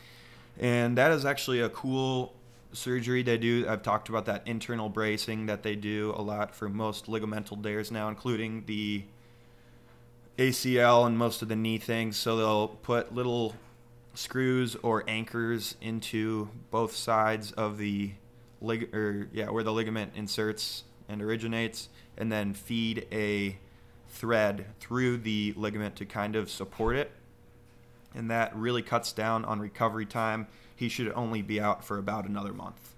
And 0.59 0.97
that 0.97 1.13
is 1.13 1.27
actually 1.27 1.61
a 1.61 1.69
cool 1.69 2.35
surgery 2.73 3.23
they 3.23 3.37
do. 3.37 3.67
I've 3.69 3.83
talked 3.83 4.09
about 4.09 4.25
that 4.27 4.43
internal 4.47 4.89
bracing 4.89 5.47
that 5.47 5.63
they 5.63 5.77
do 5.77 6.15
a 6.17 6.23
lot 6.23 6.55
for 6.55 6.69
most 6.69 7.07
ligamental 7.07 7.63
tears 7.63 7.91
now, 7.91 8.09
including 8.09 8.65
the 8.67 9.05
ACL 10.39 11.07
and 11.07 11.17
most 11.17 11.43
of 11.43 11.49
the 11.49 11.57
knee 11.57 11.79
things. 11.79 12.17
So 12.17 12.37
they'll 12.37 12.69
put 12.69 13.15
little 13.15 13.55
screws 14.15 14.77
or 14.83 15.05
anchors 15.07 15.77
into 15.81 16.49
both 16.71 16.95
sides 16.95 17.53
of 17.53 17.79
the 17.79 18.13
lig 18.61 18.95
or 18.95 19.29
yeah 19.33 19.51
where 19.51 19.63
the 19.63 19.73
ligament 19.73 20.13
inserts 20.15 20.85
and 21.09 21.23
originates, 21.23 21.89
and 22.17 22.33
then 22.33 22.53
feed 22.53 23.07
a 23.13 23.57
thread 24.09 24.67
through 24.81 25.19
the 25.19 25.55
ligament 25.57 25.95
to 25.97 26.05
kind 26.05 26.35
of 26.35 26.51
support 26.51 26.97
it. 26.97 27.13
And 28.15 28.31
that 28.31 28.57
really 28.57 28.83
cuts 28.83 29.13
down 29.13 29.45
on 29.45 29.61
recovery 29.61 30.07
time 30.07 30.49
he 30.75 30.89
should 30.89 31.13
only 31.13 31.43
be 31.43 31.61
out 31.61 31.85
for 31.85 31.99
about 31.99 32.27
another 32.27 32.53
month. 32.53 32.95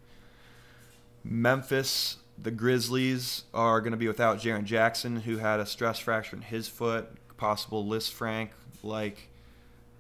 Memphis, 1.23 2.17
the 2.41 2.51
Grizzlies 2.51 3.45
are 3.53 3.81
going 3.81 3.91
to 3.91 3.99
be 3.99 4.09
without 4.09 4.39
Jaren 4.39 4.65
Jackson, 4.65 5.21
who 5.21 5.39
had 5.39 5.61
a 5.61 5.67
stress 5.67 5.99
fracture 5.99 6.37
in 6.37 6.43
his 6.43 6.69
foot, 6.69 7.11
possible 7.39 7.85
Lisfranc, 7.85 8.51
like 8.83 9.29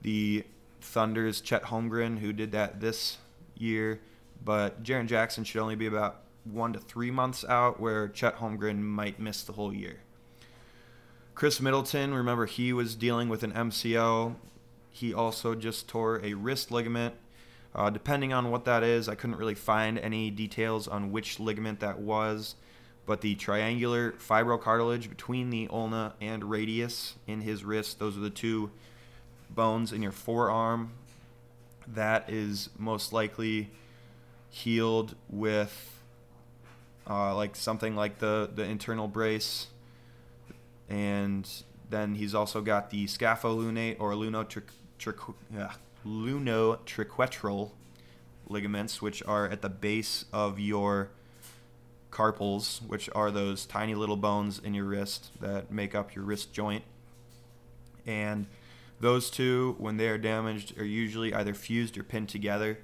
the 0.03 0.45
Thunder's 0.83 1.41
Chet 1.41 1.65
Holmgren, 1.65 2.19
who 2.19 2.33
did 2.33 2.53
that 2.53 2.81
this 2.81 3.17
year. 3.57 4.01
But 4.45 4.83
Jaren 4.83 5.07
Jackson 5.07 5.45
should 5.45 5.61
only 5.61 5.75
be 5.75 5.87
about 5.87 6.23
one 6.45 6.75
to 6.75 6.79
three 6.79 7.11
months 7.11 7.45
out, 7.49 7.81
where 7.81 8.09
Chet 8.09 8.37
Holmgren 8.37 8.81
might 8.81 9.19
miss 9.19 9.43
the 9.43 9.53
whole 9.55 9.73
year. 9.73 10.01
Khris 11.35 11.61
Middleton, 11.61 12.13
remember 12.13 12.47
he 12.47 12.73
was 12.73 12.95
dealing 12.95 13.29
with 13.29 13.43
an 13.43 13.53
MCL. 13.53 14.35
He 14.91 15.15
also 15.15 15.55
just 15.55 15.89
tore 15.89 16.21
a 16.23 16.35
wrist 16.35 16.71
ligament 16.71 17.15
uh, 17.75 17.91
depending 17.91 18.33
on 18.33 18.51
what 18.51 18.65
that 18.65 18.83
is, 18.83 19.09
I 19.09 19.15
couldn't 19.15 19.37
really 19.37 19.55
find 19.55 19.99
any 19.99 20.31
details 20.31 20.89
on 20.89 21.13
which 21.13 21.39
ligament 21.39 21.81
that 21.81 22.01
was, 22.01 22.57
but 23.09 23.23
the 23.23 23.35
triangular 23.37 24.13
fibrocartilage 24.13 25.09
between 25.09 25.49
the 25.49 25.67
ulna 25.71 26.13
and 26.21 26.45
radius 26.45 27.15
in 27.27 27.41
his 27.41 27.65
wrist, 27.65 27.99
those 27.99 28.19
are 28.19 28.21
the 28.21 28.29
two 28.29 28.71
bones 29.49 29.95
in 29.95 30.03
your 30.03 30.13
forearm. 30.13 30.93
That 31.87 32.29
is 32.29 32.69
most 32.77 33.15
likely 33.15 33.71
healed 34.51 35.15
with 35.31 36.03
uh, 37.09 37.35
like 37.35 37.57
something 37.57 37.97
like 37.97 38.19
the, 38.19 38.51
the 38.55 38.65
internal 38.65 39.09
brace. 39.09 39.69
And 40.91 41.49
then 41.89 42.15
he's 42.15 42.35
also 42.35 42.61
got 42.61 42.91
the 42.91 43.07
scapholunate 43.07 43.97
or 43.99 44.13
lunotric, 44.13 44.65
yeah, 45.51 45.73
lunotriquetral 46.07 47.71
ligaments, 48.51 49.01
which 49.01 49.23
are 49.23 49.49
at 49.49 49.63
the 49.63 49.71
base 49.71 50.27
of 50.31 50.61
your 50.61 51.09
carpals, 52.11 52.81
which 52.87 53.09
are 53.15 53.31
those 53.31 53.67
tiny 53.67 53.95
little 53.95 54.17
bones 54.17 54.59
in 54.59 54.75
your 54.75 54.85
wrist 54.85 55.31
that 55.41 55.71
make 55.71 55.95
up 55.95 56.15
your 56.15 56.25
wrist 56.25 56.53
joint. 56.53 56.85
And 58.07 58.47
those 59.01 59.31
two, 59.31 59.77
when 59.79 59.97
they 59.97 60.09
are 60.09 60.19
damaged, 60.19 60.79
are 60.79 60.85
usually 60.85 61.33
either 61.35 61.55
fused 61.55 61.97
or 61.99 62.03
pinned 62.03 62.29
together. 62.29 62.79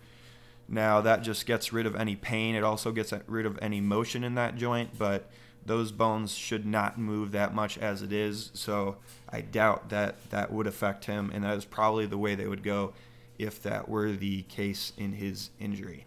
Now, 0.68 1.00
that 1.00 1.22
just 1.22 1.46
gets 1.46 1.72
rid 1.72 1.86
of 1.86 1.96
any 1.96 2.16
pain. 2.16 2.54
It 2.54 2.64
also 2.64 2.92
gets 2.92 3.12
rid 3.26 3.46
of 3.46 3.58
any 3.60 3.80
motion 3.80 4.24
in 4.24 4.34
that 4.36 4.56
joint, 4.56 4.98
but 4.98 5.30
those 5.66 5.92
bones 5.92 6.34
should 6.34 6.66
not 6.66 6.98
move 6.98 7.32
that 7.32 7.54
much 7.54 7.78
as 7.78 8.02
it 8.02 8.12
is. 8.12 8.50
So 8.54 8.96
I 9.28 9.40
doubt 9.40 9.88
that 9.90 10.30
that 10.30 10.52
would 10.52 10.66
affect 10.66 11.06
him, 11.06 11.30
and 11.34 11.44
that 11.44 11.56
is 11.56 11.64
probably 11.64 12.06
the 12.06 12.18
way 12.18 12.34
they 12.34 12.46
would 12.46 12.62
go 12.62 12.92
if 13.38 13.62
that 13.62 13.88
were 13.88 14.12
the 14.12 14.42
case 14.42 14.92
in 14.96 15.14
his 15.14 15.50
injury. 15.58 16.06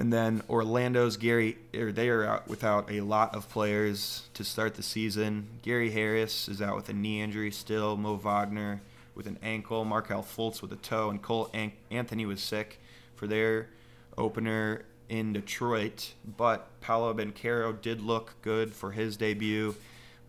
And 0.00 0.10
then 0.10 0.42
Orlando's 0.48 1.18
Gary, 1.18 1.58
er, 1.76 1.92
they 1.92 2.08
are 2.08 2.24
out 2.24 2.48
without 2.48 2.90
a 2.90 3.02
lot 3.02 3.34
of 3.34 3.50
players 3.50 4.30
to 4.32 4.44
start 4.44 4.74
the 4.74 4.82
season. 4.82 5.46
Gary 5.60 5.90
Harris 5.90 6.48
is 6.48 6.62
out 6.62 6.74
with 6.74 6.88
a 6.88 6.94
knee 6.94 7.20
injury 7.20 7.50
still. 7.50 7.98
Mo 7.98 8.16
Wagner 8.16 8.80
with 9.14 9.26
an 9.26 9.38
ankle. 9.42 9.84
Markelle 9.84 10.22
Fultz 10.22 10.62
with 10.62 10.72
a 10.72 10.76
toe. 10.76 11.10
And 11.10 11.20
Cole 11.20 11.52
Anthony 11.90 12.24
was 12.24 12.40
sick 12.40 12.80
for 13.14 13.26
their 13.26 13.68
opener 14.16 14.86
in 15.10 15.34
Detroit. 15.34 16.14
But 16.24 16.80
Paolo 16.80 17.12
Banchero 17.12 17.78
did 17.78 18.00
look 18.00 18.36
good 18.40 18.72
for 18.72 18.92
his 18.92 19.18
debut, 19.18 19.74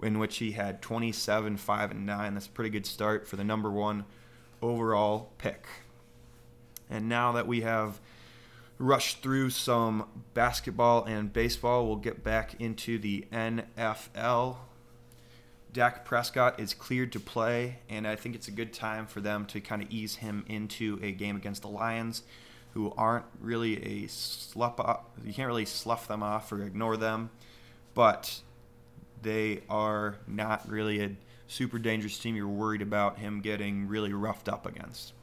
in 0.03 0.19
which 0.19 0.39
he 0.39 0.51
had 0.51 0.81
27, 0.81 1.55
5, 1.55 1.91
and 1.91 2.05
9. 2.05 2.33
That's 2.33 2.47
a 2.47 2.49
pretty 2.49 2.71
good 2.71 2.85
start 2.85 3.25
for 3.25 3.37
the 3.37 3.45
number 3.45 3.71
one 3.71 4.03
overall 4.61 5.29
pick. 5.37 5.65
And 6.89 7.07
now 7.07 7.31
that 7.31 7.47
we 7.47 7.61
have 7.61 8.01
rushed 8.81 9.21
through 9.21 9.51
some 9.51 10.07
basketball 10.33 11.05
and 11.05 11.31
baseball, 11.31 11.85
we'll 11.85 11.95
get 11.97 12.23
back 12.23 12.59
into 12.59 12.97
the 12.97 13.25
NFL. 13.31 14.57
Dak 15.71 16.03
Prescott 16.03 16.59
is 16.59 16.73
cleared 16.73 17.11
to 17.13 17.19
play, 17.19 17.77
and 17.87 18.07
I 18.07 18.15
think 18.15 18.35
it's 18.35 18.47
a 18.47 18.51
good 18.51 18.73
time 18.73 19.05
for 19.05 19.21
them 19.21 19.45
to 19.47 19.61
kind 19.61 19.81
of 19.81 19.91
ease 19.91 20.15
him 20.15 20.43
into 20.47 20.99
a 21.01 21.11
game 21.11 21.37
against 21.37 21.61
the 21.61 21.69
Lions, 21.69 22.23
who 22.73 22.93
aren't 22.97 23.25
really 23.39 24.03
a 24.03 24.07
slough. 24.07 25.05
You 25.23 25.33
can't 25.33 25.47
really 25.47 25.65
slough 25.65 26.07
them 26.07 26.23
off 26.23 26.51
or 26.51 26.63
ignore 26.63 26.97
them, 26.97 27.29
but 27.93 28.41
they 29.21 29.61
are 29.69 30.17
not 30.27 30.67
really 30.67 31.01
a 31.03 31.11
super 31.47 31.77
dangerous 31.77 32.17
team 32.17 32.35
you're 32.35 32.47
worried 32.47 32.81
about 32.81 33.19
him 33.19 33.41
getting 33.41 33.87
really 33.87 34.11
roughed 34.11 34.49
up 34.49 34.65
against. 34.65 35.13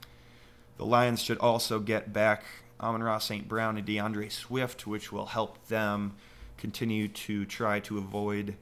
The 0.77 0.87
Lions 0.87 1.21
should 1.21 1.39
also 1.39 1.81
get 1.81 2.13
back 2.13 2.45
Amon-Ra 2.81 3.19
St. 3.19 3.49
Brown 3.49 3.77
and 3.77 3.87
D'Andre 3.87 4.29
Swift, 4.29 4.87
which 4.87 5.13
will 5.13 5.27
help 5.27 5.67
them 5.69 6.15
continue 6.57 7.09
to 7.09 7.45
try 7.45 7.81
to 7.81 7.99
avoid 7.99 8.57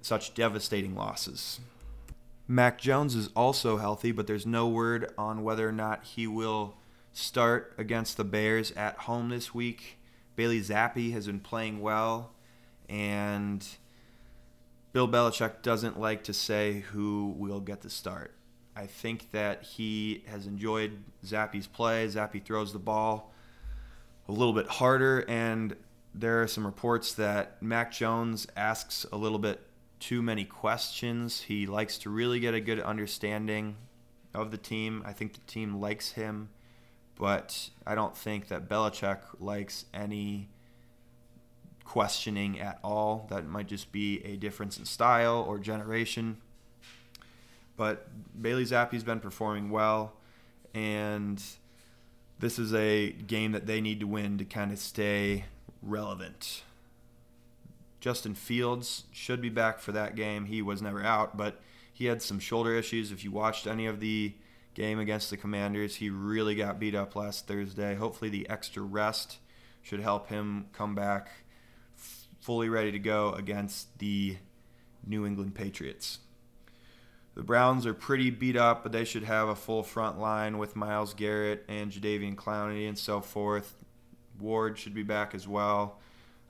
such 0.00 0.34
devastating 0.34 0.94
losses. 0.94 1.60
Mac 2.46 2.78
Jones 2.78 3.14
is 3.14 3.28
also 3.36 3.76
healthy, 3.76 4.10
but 4.12 4.26
there's 4.26 4.46
no 4.46 4.66
word 4.66 5.12
on 5.18 5.42
whether 5.42 5.68
or 5.68 5.72
not 5.72 6.04
he 6.04 6.26
will 6.26 6.76
start 7.12 7.74
against 7.76 8.16
the 8.16 8.24
Bears 8.24 8.70
at 8.72 8.96
home 9.00 9.28
this 9.28 9.54
week. 9.54 9.98
Bailey 10.36 10.60
Zappe 10.60 11.12
has 11.12 11.26
been 11.26 11.40
playing 11.40 11.80
well, 11.80 12.30
and 12.88 13.66
Bill 14.92 15.08
Belichick 15.08 15.62
doesn't 15.62 15.98
like 16.00 16.24
to 16.24 16.32
say 16.32 16.84
who 16.92 17.34
will 17.36 17.60
get 17.60 17.82
the 17.82 17.90
start. 17.90 18.34
I 18.74 18.86
think 18.86 19.32
that 19.32 19.64
he 19.64 20.24
has 20.28 20.46
enjoyed 20.46 21.02
Zappe's 21.26 21.66
play. 21.66 22.06
Zappe 22.06 22.42
throws 22.44 22.72
the 22.72 22.78
ball 22.78 23.32
a 24.28 24.32
little 24.32 24.52
bit 24.52 24.68
harder, 24.68 25.24
and 25.28 25.74
there 26.14 26.42
are 26.42 26.46
some 26.46 26.66
reports 26.66 27.14
that 27.14 27.62
Mac 27.62 27.92
Jones 27.92 28.46
asks 28.56 29.06
a 29.10 29.16
little 29.16 29.38
bit 29.38 29.60
too 30.00 30.22
many 30.22 30.44
questions. 30.44 31.42
He 31.42 31.66
likes 31.66 31.98
to 31.98 32.10
really 32.10 32.38
get 32.40 32.54
a 32.54 32.60
good 32.60 32.80
understanding 32.80 33.76
of 34.34 34.50
the 34.50 34.58
team. 34.58 35.02
I 35.06 35.12
think 35.12 35.32
the 35.34 35.40
team 35.40 35.80
likes 35.80 36.12
him, 36.12 36.50
but 37.16 37.70
I 37.86 37.94
don't 37.94 38.16
think 38.16 38.48
that 38.48 38.68
Belichick 38.68 39.20
likes 39.40 39.86
any 39.94 40.50
questioning 41.84 42.60
at 42.60 42.78
all. 42.84 43.26
That 43.30 43.46
might 43.46 43.66
just 43.66 43.90
be 43.90 44.22
a 44.24 44.36
difference 44.36 44.78
in 44.78 44.84
style 44.84 45.44
or 45.48 45.58
generation. 45.58 46.36
But 47.76 48.08
Bailey 48.40 48.64
Zappe's 48.64 49.04
been 49.04 49.20
performing 49.20 49.70
well, 49.70 50.12
and 50.74 51.42
this 52.38 52.58
is 52.58 52.74
a 52.74 53.12
game 53.12 53.52
that 53.52 53.66
they 53.66 53.80
need 53.80 54.00
to 54.00 54.06
win 54.06 54.38
to 54.38 54.44
kind 54.44 54.72
of 54.72 54.78
stay 54.78 55.44
relevant. 55.82 56.62
Justin 58.00 58.34
Fields 58.34 59.04
should 59.10 59.40
be 59.40 59.48
back 59.48 59.80
for 59.80 59.92
that 59.92 60.14
game. 60.14 60.46
He 60.46 60.62
was 60.62 60.80
never 60.80 61.02
out, 61.02 61.36
but 61.36 61.60
he 61.92 62.06
had 62.06 62.22
some 62.22 62.38
shoulder 62.38 62.74
issues. 62.74 63.10
If 63.10 63.24
you 63.24 63.32
watched 63.32 63.66
any 63.66 63.86
of 63.86 63.98
the 63.98 64.34
game 64.74 65.00
against 65.00 65.30
the 65.30 65.36
Commanders, 65.36 65.96
he 65.96 66.10
really 66.10 66.54
got 66.54 66.78
beat 66.78 66.94
up 66.94 67.16
last 67.16 67.48
Thursday. 67.48 67.96
Hopefully, 67.96 68.30
the 68.30 68.48
extra 68.48 68.82
rest 68.82 69.38
should 69.82 70.00
help 70.00 70.28
him 70.28 70.66
come 70.72 70.94
back 70.94 71.30
fully 72.40 72.68
ready 72.68 72.92
to 72.92 72.98
go 72.98 73.32
against 73.32 73.98
the 73.98 74.36
New 75.06 75.26
England 75.26 75.54
Patriots. 75.54 76.20
The 77.38 77.44
Browns 77.44 77.86
are 77.86 77.94
pretty 77.94 78.30
beat 78.30 78.56
up, 78.56 78.82
but 78.82 78.90
they 78.90 79.04
should 79.04 79.22
have 79.22 79.48
a 79.48 79.54
full 79.54 79.84
front 79.84 80.18
line 80.18 80.58
with 80.58 80.74
Myles 80.74 81.14
Garrett 81.14 81.64
and 81.68 81.92
Jadeveon 81.92 82.34
Clowney 82.34 82.88
and 82.88 82.98
so 82.98 83.20
forth. 83.20 83.76
Ward 84.40 84.76
should 84.76 84.92
be 84.92 85.04
back 85.04 85.36
as 85.36 85.46
well. 85.46 86.00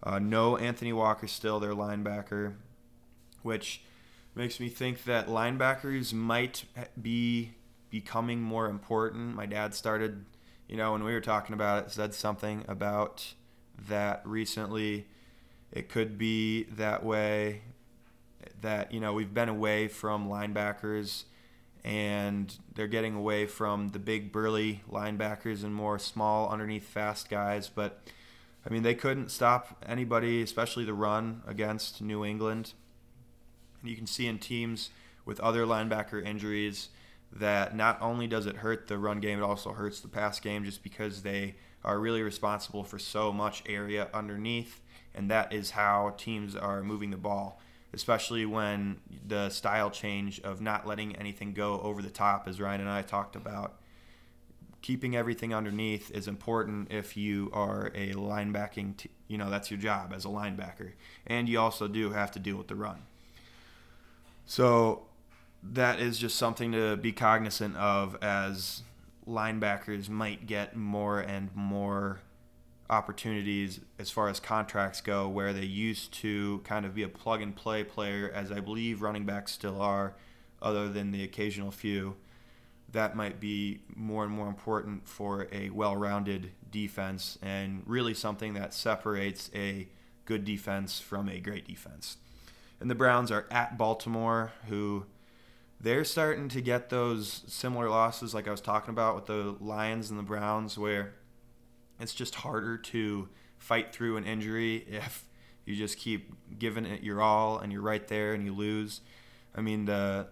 Uh, 0.03 0.19
no 0.19 0.57
Anthony 0.57 0.95
Walker 0.95 1.27
still 1.27 1.61
their 1.61 1.75
linebacker, 1.75 2.55
which 3.43 3.83
makes 4.35 4.59
me 4.59 4.71
think 4.71 5.05
that 5.05 5.27
linebackers 5.27 6.15
might 6.15 6.65
be 6.99 7.53
becoming 7.91 8.41
more 8.41 8.67
important. 8.67 9.35
My 9.35 9.45
dad 9.45 9.75
started, 9.75 10.25
you 10.71 10.79
know, 10.79 10.93
when 10.93 11.05
we 11.05 11.13
were 11.13 11.21
talking 11.21 11.53
about 11.53 11.85
it, 11.85 11.91
said 11.91 12.15
something 12.15 12.65
about 12.67 13.35
that 13.91 14.23
recently. 14.25 15.07
It 15.71 15.91
could 15.91 16.17
be 16.17 16.63
that 16.63 17.05
way 17.05 17.61
that, 18.61 18.93
you 18.93 19.01
know, 19.01 19.13
we've 19.13 19.33
been 19.33 19.49
away 19.49 19.89
from 19.89 20.29
linebackers 20.29 21.25
and 21.85 22.59
they're 22.75 22.87
getting 22.87 23.15
away 23.15 23.47
from 23.47 23.89
the 23.89 23.99
big 23.99 24.33
burly 24.33 24.83
linebackers 24.91 25.65
and 25.65 25.75
more 25.75 25.99
small 25.99 26.49
underneath 26.49 26.85
fast 26.85 27.31
guys, 27.31 27.69
but 27.69 28.03
I 28.67 28.71
mean, 28.71 28.83
they 28.83 28.95
couldn't 28.95 29.31
stop 29.31 29.83
anybody, 29.87 30.43
especially 30.43 30.85
the 30.85 30.93
run 30.93 31.43
against 31.47 32.03
New 32.03 32.25
England. 32.25 32.73
And 33.81 33.91
you 33.91 33.97
can 33.97 34.07
see 34.07 34.27
in 34.27 34.39
teams 34.39 34.91
with 35.25 35.41
other 35.41 35.65
linebacker 35.65 36.25
injuries 36.25 36.91
that 37.33 37.77
not 37.77 38.01
only 38.01 38.27
does 38.27 38.47
it 38.47 38.57
hurt 38.57 38.89
the 38.89 38.99
run 38.99 39.21
game, 39.21 39.39
it 39.39 39.43
also 39.43 39.73
hurts 39.73 40.01
the 40.01 40.09
pass 40.09 40.41
game 40.41 40.65
just 40.65 40.83
because 40.83 41.23
they 41.23 41.55
are 41.85 41.99
really 42.01 42.23
responsible 42.23 42.85
for 42.85 42.99
so 42.99 43.33
much 43.33 43.63
area 43.67 44.09
underneath. 44.13 44.81
And 45.15 45.31
that 45.31 45.53
is 45.53 45.71
how 45.71 46.15
teams 46.17 46.57
are 46.57 46.83
moving 46.83 47.11
the 47.11 47.17
ball, 47.17 47.61
especially 47.93 48.45
when 48.45 49.01
the 49.27 49.49
style 49.51 49.91
change 49.91 50.41
of 50.41 50.61
not 50.61 50.87
letting 50.87 51.17
anything 51.17 51.53
go 51.53 51.81
over 51.81 52.03
the 52.03 52.11
top, 52.11 52.47
as 52.47 52.61
Ryan 52.61 52.83
and 52.83 52.91
I 52.91 53.03
talked 53.03 53.37
about 53.37 53.77
keeping 54.83 55.17
everything 55.17 55.53
underneath 55.55 56.11
is 56.13 56.29
important 56.29 56.93
if 56.93 57.17
you 57.17 57.51
are 57.53 57.91
a 57.95 58.13
linebacking, 58.13 58.97
t- 58.97 59.11
you 59.27 59.37
know, 59.37 59.51
that's 59.51 59.71
your 59.71 59.81
job 59.81 60.13
as 60.15 60.25
a 60.25 60.29
linebacker. 60.29 60.93
And 61.27 61.49
you 61.49 61.59
also 61.59 61.89
do 61.89 62.11
have 62.11 62.31
to 62.33 62.39
deal 62.39 62.57
with 62.57 62.69
the 62.69 62.77
run. 62.77 63.03
So 64.47 65.07
that 65.63 66.01
is 66.01 66.19
just 66.19 66.37
something 66.37 66.73
to 66.73 66.97
be 66.97 67.13
cognizant 67.13 67.77
of 67.77 68.17
as 68.23 68.83
linebackers 69.27 70.09
might 70.09 70.47
get 70.47 70.77
more 70.77 71.21
and 71.21 71.55
more 71.55 72.21
opportunities 72.91 73.81
as 73.99 74.11
far 74.11 74.29
as 74.29 74.41
contracts 74.41 75.01
go 75.01 75.29
where 75.29 75.53
they 75.53 75.65
used 75.65 76.13
to 76.15 76.61
kind 76.65 76.87
of 76.87 76.95
be 76.95 77.03
a 77.03 77.09
plug 77.09 77.43
and 77.43 77.55
play 77.55 77.85
player 77.85 78.31
as 78.35 78.51
I 78.51 78.61
believe 78.61 79.03
running 79.03 79.25
backs 79.25 79.53
still 79.53 79.81
are 79.81 80.15
other 80.63 80.89
than 80.89 81.11
the 81.11 81.23
occasional 81.23 81.71
few 81.71 82.17
that 82.93 83.15
might 83.15 83.39
be 83.41 83.81
more 83.95 84.25
and 84.25 84.33
more 84.33 84.49
important 84.49 85.07
for 85.07 85.47
a 85.53 85.71
well 85.71 85.97
rounded 85.97 86.51
defense 86.71 87.39
and 87.43 87.83
really 87.87 88.15
something 88.15 88.55
that 88.55 88.73
separates 88.73 89.51
a 89.55 89.89
good 90.25 90.45
defense 90.45 91.01
from 91.01 91.29
a 91.29 91.39
great 91.39 91.67
defense. 91.67 92.17
And 92.81 92.91
the 92.91 92.95
Browns 92.95 93.31
are 93.31 93.47
at 93.51 93.77
Baltimore, 93.77 94.53
who 94.69 95.07
they're 95.81 96.05
starting 96.05 96.49
to 96.51 96.61
get 96.61 96.91
those 96.91 97.43
similar 97.47 97.89
losses 97.89 98.35
like 98.35 98.49
I 98.49 98.51
was 98.51 98.61
talking 98.61 98.91
about 98.91 99.15
with 99.15 99.27
the 99.27 99.57
Lions 99.61 100.11
and 100.11 100.19
the 100.19 100.25
Browns, 100.25 100.79
where 100.79 101.15
it's 102.01 102.15
just 102.15 102.37
harder 102.37 102.77
to 102.79 103.29
fight 103.59 103.93
through 103.93 104.17
an 104.17 104.25
injury 104.25 104.77
if 104.89 105.25
you 105.65 105.77
just 105.77 105.99
keep 105.99 106.33
giving 106.59 106.87
it 106.87 107.03
your 107.03 107.21
all 107.21 107.59
and 107.59 107.73
you're 107.73 107.83
right 107.83 108.07
there 108.09 108.33
and 108.33 108.45
you 108.45 108.55
lose. 108.55 109.01
I 109.55 109.61
mean, 109.61 109.85
the 109.85 110.29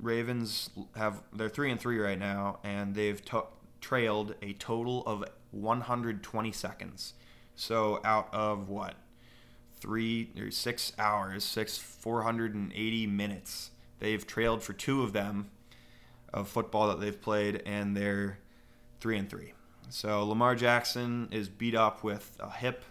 Ravens 0.00 0.70
have 0.96 1.22
they're 1.32 1.48
three 1.48 1.70
and 1.70 1.80
three 1.80 1.98
right 1.98 2.18
now, 2.18 2.58
and 2.64 2.94
they've 2.94 3.24
t- 3.24 3.38
trailed 3.80 4.34
a 4.42 4.52
total 4.54 5.04
of 5.06 5.24
120 5.52 6.52
seconds. 6.52 7.14
So 7.54 8.00
out 8.04 8.28
of 8.32 8.68
what 8.68 8.94
three 9.78 10.30
or 10.38 10.50
six 10.50 10.92
hours, 10.98 11.44
six 11.44 11.78
480 11.78 13.06
minutes, 13.06 13.70
they've 14.00 14.26
trailed 14.26 14.62
for 14.62 14.72
two 14.72 15.02
of 15.02 15.12
them 15.12 15.50
of 16.32 16.48
football 16.48 16.88
that 16.88 17.00
they've 17.00 17.20
played, 17.20 17.62
and 17.64 17.96
they're 17.96 18.38
three 19.00 19.16
and 19.16 19.30
three. 19.30 19.52
So 19.88 20.24
Lamar 20.24 20.54
Jackson 20.54 21.28
is 21.30 21.48
beat 21.48 21.74
up 21.74 22.02
with 22.02 22.36
a 22.40 22.50
hip 22.50 22.84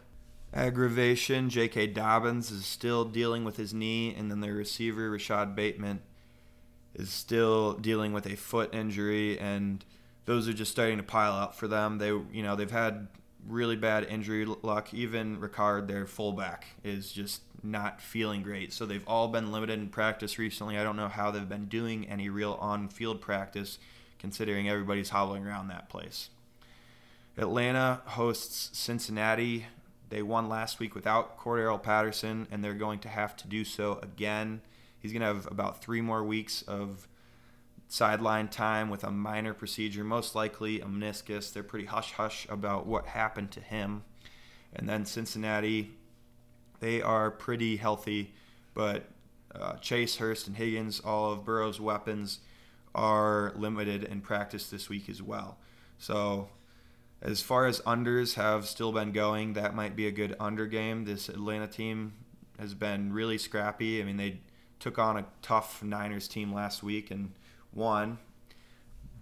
aggravation. 0.54 1.50
J.K. 1.50 1.88
Dobbins 1.88 2.52
is 2.52 2.66
still 2.66 3.06
dealing 3.06 3.44
with 3.44 3.58
his 3.58 3.74
knee, 3.74 4.16
and 4.16 4.32
then 4.32 4.40
their 4.40 4.54
receiver 4.54 5.10
Rashod 5.10 5.56
Bateman 5.56 6.02
is 6.94 7.10
still 7.10 7.74
dealing 7.74 8.14
with 8.14 8.26
a 8.26 8.38
foot 8.38 8.74
injury, 8.74 9.38
and 9.38 9.84
those 10.24 10.48
are 10.48 10.54
just 10.54 10.72
starting 10.72 10.98
to 10.98 11.04
pile 11.04 11.34
up 11.34 11.56
for 11.56 11.68
them. 11.68 11.98
They, 11.98 12.08
you 12.08 12.42
know, 12.42 12.56
they've 12.56 12.72
had 12.72 13.08
really 13.48 13.76
bad 13.76 14.06
injury 14.06 14.46
luck. 14.46 14.94
Even 14.94 15.38
Ricard, 15.38 15.88
their 15.88 16.06
fullback, 16.06 16.68
is 16.84 17.12
just 17.12 17.42
not 17.62 18.02
feeling 18.02 18.42
great. 18.42 18.72
So 18.72 18.86
they've 18.86 19.08
all 19.08 19.28
been 19.28 19.52
limited 19.52 19.80
in 19.80 19.90
practice 19.90 20.40
recently. 20.40 20.78
I 20.78 20.84
don't 20.84 20.96
know 20.96 21.10
how 21.10 21.32
they've 21.32 21.48
been 21.48 21.66
doing 21.66 22.08
any 22.08 22.30
real 22.30 22.58
on-field 22.62 23.22
practice, 23.22 23.78
considering 24.18 24.70
everybody's 24.70 25.10
hobbling 25.10 25.46
around 25.46 25.68
that 25.68 25.90
place. 25.90 26.30
Atlanta 27.38 28.02
hosts 28.06 28.78
Cincinnati. 28.78 29.66
They 30.10 30.22
won 30.22 30.48
last 30.48 30.80
week 30.80 30.96
without 30.96 31.38
Cordarrelle 31.38 31.82
Patterson, 31.82 32.48
and 32.50 32.64
they're 32.64 32.74
going 32.74 33.00
to 33.00 33.10
have 33.10 33.36
to 33.38 33.48
do 33.48 33.66
so 33.66 34.00
again. 34.02 34.62
He's 35.00 35.12
going 35.12 35.22
to 35.22 35.28
have 35.28 35.48
about 35.52 35.82
three 35.82 36.02
more 36.02 36.24
weeks 36.24 36.62
of 36.64 37.08
sideline 37.88 38.48
time 38.48 38.90
with 38.90 39.04
a 39.04 39.12
minor 39.12 39.54
procedure, 39.54 40.04
most 40.04 40.34
likely 40.34 40.80
a 40.80 40.86
meniscus. 40.86 41.52
They're 41.52 41.64
pretty 41.64 41.86
hush 41.86 42.14
hush 42.14 42.48
about 42.50 42.88
what 42.88 43.08
happened 43.08 43.52
to 43.52 43.60
him. 43.60 44.04
And 44.74 44.88
then 44.88 45.06
Cincinnati, 45.06 45.92
they 46.80 47.02
are 47.02 47.32
pretty 47.32 47.78
healthy, 47.78 48.34
but 48.74 49.06
uh, 49.54 49.76
Chase, 49.78 50.18
Hurst, 50.18 50.48
and 50.48 50.58
Higgins, 50.58 51.00
all 51.00 51.32
of 51.32 51.46
Burrow's 51.46 51.80
weapons, 51.80 52.40
are 52.94 53.54
limited 53.56 54.04
in 54.04 54.22
practice 54.22 54.70
this 54.70 54.90
week 54.90 55.10
as 55.10 55.22
well. 55.22 55.58
So, 55.98 56.50
as 57.22 57.42
far 57.42 57.66
as 57.66 57.80
unders 57.82 58.36
have 58.36 58.68
still 58.68 58.92
been 58.92 59.12
going, 59.12 59.54
that 59.54 59.76
might 59.76 59.96
be 59.96 60.08
a 60.08 60.12
good 60.12 60.36
under 60.40 60.66
game. 60.66 61.06
This 61.06 61.30
Atlanta 61.30 61.68
team 61.68 62.14
has 62.60 62.74
been 62.74 63.14
really 63.14 63.38
scrappy. 63.38 64.02
I 64.02 64.06
mean, 64.06 64.18
they 64.18 64.40
took 64.80 65.00
on 65.00 65.18
a 65.18 65.26
tough 65.42 65.84
Niners 65.84 66.28
team 66.28 66.54
last 66.54 66.84
week 66.84 67.12
and 67.12 67.34
won. 67.74 68.20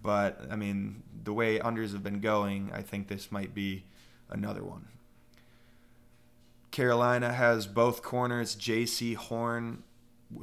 But 0.02 0.42
I 0.50 0.56
mean, 0.56 1.02
the 1.24 1.32
way 1.32 1.58
unders 1.58 1.92
have 1.92 2.02
been 2.02 2.20
going, 2.20 2.70
I 2.74 2.82
think 2.82 3.08
this 3.08 3.32
might 3.32 3.54
be 3.54 3.84
another 4.28 4.62
one. 4.62 4.88
Carolina 6.70 7.32
has 7.32 7.66
both 7.66 8.02
corners, 8.02 8.56
Jaycee 8.56 9.14
Horn, 9.14 9.84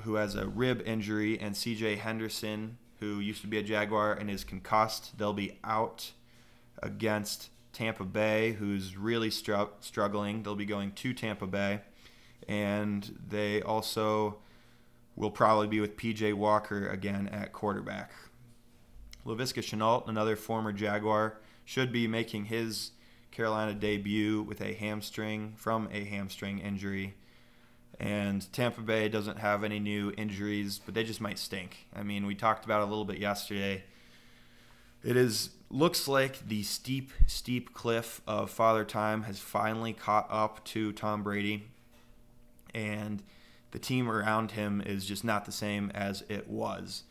who 0.04 0.16
has 0.16 0.36
a 0.36 0.47
rib 0.47 0.82
injury, 0.86 1.38
and 1.39 1.54
CJ 1.54 1.97
Henderson, 1.97 2.78
who 2.99 3.20
used 3.20 3.41
to 3.41 3.47
be 3.47 3.58
a 3.58 3.64
Jaguar 3.64 4.14
and 4.14 4.32
is 4.32 4.43
concussed. 4.43 5.18
They'll 5.18 5.34
be 5.34 5.60
out 5.64 6.14
against 6.82 7.49
Tampa 7.73 8.03
Bay, 8.03 8.53
who's 8.53 8.97
really 8.97 9.29
str- 9.29 9.71
struggling. 9.79 10.43
They'll 10.43 10.55
be 10.55 10.65
going 10.65 10.91
to 10.93 11.13
Tampa 11.13 11.47
Bay. 11.47 11.82
And 12.47 13.19
they 13.27 13.61
also 13.61 14.38
will 15.15 15.32
probably 15.32 15.67
be 15.67 15.79
with 15.79 15.97
PJ 15.97 16.34
Walker 16.34 16.89
again 16.89 17.27
at 17.27 17.53
quarterback. 17.53 18.11
Laviska 19.25 19.61
Shenault, 19.61 20.07
another 20.07 20.36
former 20.36 20.71
Jaguar, 20.73 21.38
should 21.63 21.91
be 21.91 22.07
making 22.07 22.45
his 22.45 22.91
Carolina 23.29 23.73
debut 23.73 24.41
with 24.41 24.61
a 24.61 24.73
hamstring 24.73 25.53
from 25.55 25.88
a 25.91 26.03
hamstring 26.03 26.59
injury. 26.59 27.15
And 27.99 28.51
Tampa 28.51 28.82
Bay 28.82 29.09
doesn't 29.09 29.38
have 29.38 29.63
any 29.63 29.79
new 29.79 30.11
injuries, 30.17 30.79
but 30.84 30.95
they 30.95 31.03
just 31.03 31.21
might 31.21 31.38
stink. 31.38 31.86
I 31.95 32.01
mean, 32.03 32.25
we 32.25 32.34
talked 32.34 32.65
about 32.65 32.82
it 32.82 32.88
a 32.88 32.89
little 32.89 33.05
bit 33.05 33.19
yesterday. 33.19 33.84
It 35.03 35.15
is 35.15 35.51
looks 35.74 36.07
like 36.07 36.47
the 36.47 36.63
steep, 36.63 37.11
steep 37.28 37.74
cliff 37.74 38.22
of 38.28 38.49
Father 38.49 38.84
Time 38.84 39.24
has 39.24 39.39
finally 39.39 39.93
caught 39.93 40.28
up 40.30 40.63
to 40.65 40.91
Tom 40.91 41.24
Brady, 41.24 41.69
and 42.74 43.24
the 43.72 43.80
team 43.80 44.09
around 44.09 44.51
him 44.51 44.82
is 44.86 45.05
just 45.05 45.24
not 45.24 45.45
the 45.45 45.51
same 45.51 45.91
as 45.93 46.24
it 46.30 46.49
was. 46.49 47.03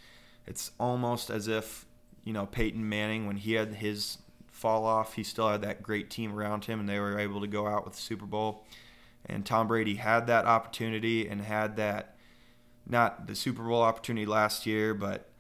It's 0.47 0.73
almost 0.79 1.31
as 1.31 1.49
if 1.49 1.87
you 2.25 2.33
know 2.33 2.47
Peyton 2.47 2.89
Manning 2.89 3.27
when 3.27 3.37
he 3.37 3.55
had 3.55 3.75
his 3.75 4.19
fall 4.51 4.85
off, 4.85 5.15
he 5.15 5.23
still 5.23 5.49
had 5.49 5.63
that 5.63 5.83
great 5.83 6.11
team 6.11 6.39
around 6.39 6.67
him, 6.67 6.81
and 6.81 6.89
they 6.89 6.99
were 6.99 7.19
able 7.19 7.41
to 7.41 7.47
go 7.47 7.67
out 7.67 7.85
with 7.85 7.95
the 7.95 8.01
Super 8.01 8.27
Bowl. 8.27 8.65
And 9.25 9.45
Tom 9.45 9.69
Brady 9.69 9.95
had 9.95 10.27
that 10.27 10.45
opportunity 10.45 11.29
and 11.29 11.41
had 11.41 11.77
that 11.77 12.17
not 12.87 13.27
the 13.27 13.35
Super 13.35 13.63
Bowl 13.63 13.83
opportunity 13.83 14.27
last 14.27 14.67
year, 14.67 14.93
but 14.93 15.31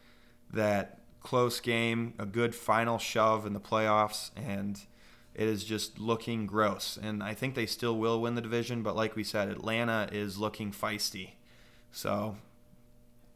that 0.53 1.00
close 1.23 1.61
game, 1.61 2.15
a 2.19 2.27
good 2.27 2.55
final 2.55 2.99
shove 2.99 3.47
in 3.47 3.53
the 3.53 3.61
playoffs, 3.61 4.31
and 4.37 4.81
it 5.35 5.47
is 5.47 5.65
just 5.65 5.99
looking 5.99 6.47
gross. 6.47 6.99
And 7.01 7.23
I 7.23 7.35
think 7.35 7.55
they 7.55 7.67
still 7.67 7.97
will 7.97 8.21
win 8.21 8.35
the 8.35 8.41
division, 8.41 8.83
but 8.83 8.97
like 8.97 9.17
we 9.17 9.25
said, 9.25 9.49
Atlanta 9.49 10.09
is 10.11 10.39
looking 10.39 10.73
feisty. 10.73 11.33
So 11.93 12.37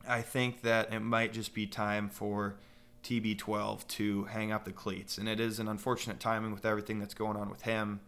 I 0.07 0.23
think 0.23 0.63
that 0.63 0.93
it 0.93 1.01
might 1.01 1.33
just 1.33 1.55
be 1.55 1.67
time 1.67 2.09
for 2.09 2.57
TB12 3.05 3.87
to 3.89 4.25
hang 4.25 4.51
up 4.51 4.65
the 4.65 4.73
cleats. 4.73 5.19
And 5.19 5.29
it 5.29 5.39
is 5.39 5.59
an 5.59 5.69
unfortunate 5.69 6.21
timing 6.21 6.53
with 6.53 6.65
everything 6.65 6.99
that's 6.99 7.15
going 7.15 7.37
on 7.37 7.51
with 7.51 7.63
him. 7.63 8.01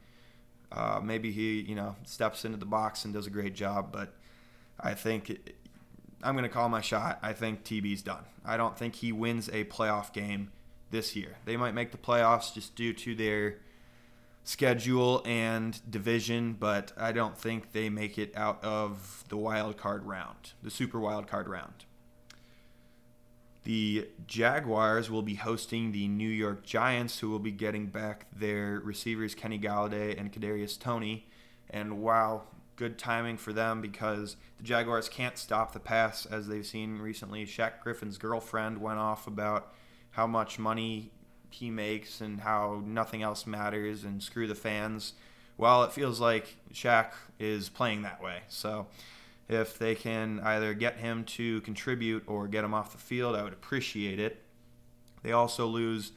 Uh, 0.73 1.01
maybe 1.03 1.31
he, 1.31 1.61
you 1.61 1.75
know, 1.75 1.97
steps 2.05 2.45
into 2.45 2.59
the 2.59 2.67
box 2.67 3.05
and 3.05 3.15
does 3.15 3.27
a 3.27 3.31
great 3.31 3.55
job, 3.55 3.93
but 3.93 4.15
I 4.81 4.95
think 4.95 5.55
I'm 6.23 6.35
going 6.35 6.45
to 6.45 6.49
call 6.49 6.69
my 6.69 6.81
shot. 6.81 7.19
I 7.23 7.33
think 7.33 7.65
TB's 7.65 8.03
done. 8.03 8.25
I 8.45 8.57
don't 8.57 8.79
think 8.79 8.97
he 8.97 9.13
wins 9.13 9.49
a 9.49 9.65
playoff 9.65 10.13
game 10.13 10.51
this 10.91 11.17
year. 11.17 11.37
They 11.45 11.57
might 11.57 11.75
make 11.75 11.93
the 11.93 11.99
playoffs 11.99 12.55
just 12.55 12.75
due 12.75 12.93
to 12.95 13.15
their 13.15 13.59
schedule 14.45 15.23
and 15.27 15.81
division, 15.91 16.57
but 16.59 16.93
I 16.97 17.13
don't 17.13 17.37
think 17.37 17.73
they 17.73 17.91
make 17.91 18.17
it 18.17 18.37
out 18.37 18.63
of 18.65 19.25
the 19.29 19.37
wild 19.37 19.77
card 19.77 20.05
round, 20.05 20.53
the 20.63 20.71
super 20.71 21.01
wild 21.01 21.27
card 21.27 21.49
round. 21.49 21.85
The 23.65 24.09
Jaguars 24.29 25.11
will 25.11 25.23
be 25.23 25.35
hosting 25.35 25.91
the 25.91 26.07
New 26.07 26.29
York 26.29 26.63
Giants, 26.63 27.19
who 27.19 27.29
will 27.31 27.41
be 27.41 27.51
getting 27.51 27.87
back 27.87 28.27
their 28.33 28.81
receivers 28.85 29.35
Kenny 29.35 29.59
Golladay 29.59 30.19
and 30.19 30.33
Kadarius 30.33 30.79
Toney. 30.79 31.27
And 31.69 32.01
wow, 32.01 32.45
good 32.77 32.99
timing 32.99 33.37
for 33.37 33.53
them 33.53 33.81
because 33.81 34.37
the 34.59 34.63
Jaguars 34.63 35.09
can't 35.09 35.39
stop 35.39 35.73
the 35.73 35.81
pass 35.81 36.27
as 36.27 36.47
they've 36.47 36.67
seen 36.67 36.99
recently. 36.99 37.47
Shaq 37.47 37.81
Griffin's 37.83 38.19
girlfriend 38.19 38.81
went 38.81 38.99
off 38.99 39.27
about 39.27 39.73
how 40.13 40.27
much 40.27 40.59
money 40.59 41.11
he 41.51 41.71
makes 41.71 42.21
and 42.21 42.41
how 42.41 42.83
nothing 42.85 43.23
else 43.23 43.47
matters 43.47 44.05
and 44.05 44.23
screw 44.23 44.47
the 44.47 44.55
fans. 44.55 45.15
Well, 45.57 45.85
it 45.85 45.93
feels 45.93 46.21
like 46.21 46.57
Shaq 46.73 47.13
is 47.39 47.69
playing 47.69 48.03
that 48.03 48.23
way. 48.23 48.41
So 48.49 48.87
if 49.49 49.79
they 49.79 49.95
can 49.95 50.41
either 50.41 50.75
get 50.75 50.99
him 50.99 51.25
to 51.25 51.61
contribute 51.63 52.25
or 52.27 52.47
get 52.47 52.65
him 52.65 52.75
off 52.75 52.93
the 52.93 52.99
field, 52.99 53.35
I 53.35 53.43
would 53.43 53.53
appreciate 53.53 54.21
it. 54.21 54.43
They 55.23 55.33
also 55.33 55.67
lose 55.67 56.13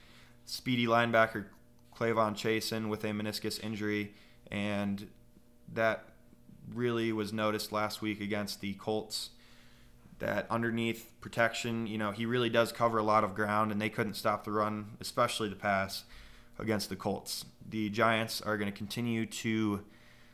speedy 0.46 0.88
linebacker 0.88 1.46
K'Lavon 1.96 2.34
Chaisson 2.34 2.90
with 2.90 3.04
a 3.04 3.10
meniscus 3.10 3.64
injury, 3.64 4.14
and 4.50 5.08
that 5.74 6.09
really 6.74 7.12
was 7.12 7.34
noticed 7.34 7.72
last 7.72 8.02
week 8.02 8.22
against 8.22 8.62
the 8.62 8.74
Colts. 8.74 9.30
That 10.20 10.48
underneath 10.50 11.10
protection, 11.22 11.88
you 11.88 11.98
know, 11.98 12.12
he 12.12 12.26
really 12.26 12.50
does 12.50 12.74
cover 12.74 12.98
a 12.98 13.04
lot 13.04 13.24
of 13.24 13.34
ground, 13.36 13.72
and 13.72 13.82
they 13.82 13.90
couldn't 13.90 14.16
stop 14.16 14.44
the 14.44 14.52
run, 14.52 14.98
especially 15.00 15.48
the 15.48 15.56
pass 15.56 16.04
against 16.58 16.90
the 16.90 16.98
Colts. 16.98 17.46
The 17.70 17.90
Giants 17.90 18.42
are 18.42 18.58
going 18.58 18.70
to 18.70 18.78
continue 18.78 19.26
to 19.26 19.86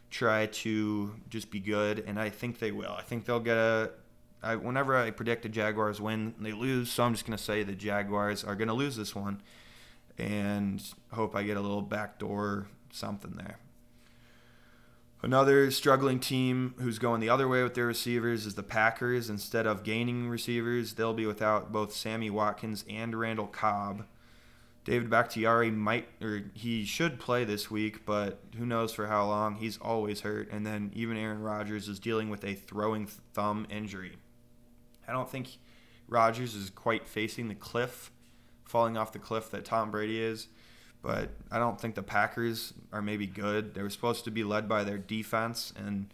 try 0.09 0.47
to 0.47 1.13
just 1.29 1.51
be 1.51 1.59
good, 1.59 2.03
and 2.07 2.19
I 2.19 2.29
think 2.29 2.59
they 2.59 2.71
will. 2.71 2.93
I 2.97 3.03
think 3.03 3.25
they'll 3.25 3.39
get 3.39 3.57
a. 3.57 3.91
I, 4.41 4.55
whenever 4.55 4.95
I 4.95 5.11
predict 5.11 5.43
the 5.43 5.49
Jaguars 5.49 6.01
win, 6.01 6.33
they 6.39 6.51
lose. 6.51 6.91
So 6.91 7.03
I'm 7.03 7.13
just 7.13 7.25
going 7.25 7.37
to 7.37 7.43
say 7.43 7.63
the 7.63 7.73
Jaguars 7.73 8.43
are 8.43 8.55
going 8.55 8.67
to 8.67 8.73
lose 8.73 8.95
this 8.95 9.15
one, 9.15 9.41
and 10.17 10.81
hope 11.11 11.35
I 11.35 11.43
get 11.43 11.57
a 11.57 11.61
little 11.61 11.81
backdoor 11.81 12.67
something 12.91 13.33
there. 13.35 13.59
Another 15.21 15.71
struggling 15.71 16.19
team 16.19 16.75
who's 16.79 16.99
going 16.99 17.19
the 17.19 17.29
other 17.29 17.47
way 17.47 17.63
with 17.63 17.73
their 17.73 17.87
receivers 17.87 18.45
is 18.45 18.55
the 18.55 18.63
Packers. 18.63 19.29
Instead 19.29 19.65
of 19.65 19.83
gaining 19.83 20.29
receivers, 20.29 20.93
they'll 20.93 21.13
be 21.13 21.25
without 21.25 21.71
both 21.71 21.93
Sammy 21.93 22.29
Watkins 22.29 22.85
and 22.89 23.15
Randall 23.15 23.47
Cobb. 23.47 24.05
David 24.83 25.09
Bakhtiari 25.09 25.71
might 25.71 26.07
or 26.21 26.43
he 26.53 26.85
should 26.85 27.19
play 27.19 27.43
this 27.43 27.71
week, 27.71 28.05
but 28.05 28.39
who 28.55 28.67
knows 28.67 28.93
for 28.93 29.07
how 29.07 29.25
long? 29.25 29.55
He's 29.55 29.79
always 29.79 30.21
hurt. 30.21 30.51
And 30.51 30.63
then 30.63 30.91
even 30.93 31.17
Aaron 31.17 31.41
Rodgers 31.41 31.87
is 31.87 31.99
dealing 31.99 32.29
with 32.29 32.43
a 32.43 32.53
throwing 32.53 33.07
thumb 33.07 33.65
injury. 33.69 34.17
I 35.07 35.11
don't 35.11 35.29
think 35.29 35.57
Rodgers 36.07 36.53
is 36.53 36.69
quite 36.69 37.07
facing 37.07 37.47
the 37.47 37.55
cliff, 37.55 38.11
falling 38.63 38.95
off 38.95 39.11
the 39.11 39.17
cliff 39.17 39.49
that 39.49 39.65
Tom 39.65 39.89
Brady 39.89 40.21
is 40.21 40.49
but 41.05 41.29
I 41.51 41.59
don't 41.59 41.79
think 41.79 41.93
the 41.93 42.01
Packers 42.01 42.73
are 42.91 43.01
maybe 43.01 43.27
good. 43.27 43.75
They 43.75 43.83
were 43.83 43.91
supposed 43.91 44.23
to 44.23 44.31
be 44.31 44.43
led 44.43 44.67
by 44.67 44.83
their 44.83 44.97
defense, 44.97 45.71
and 45.77 46.07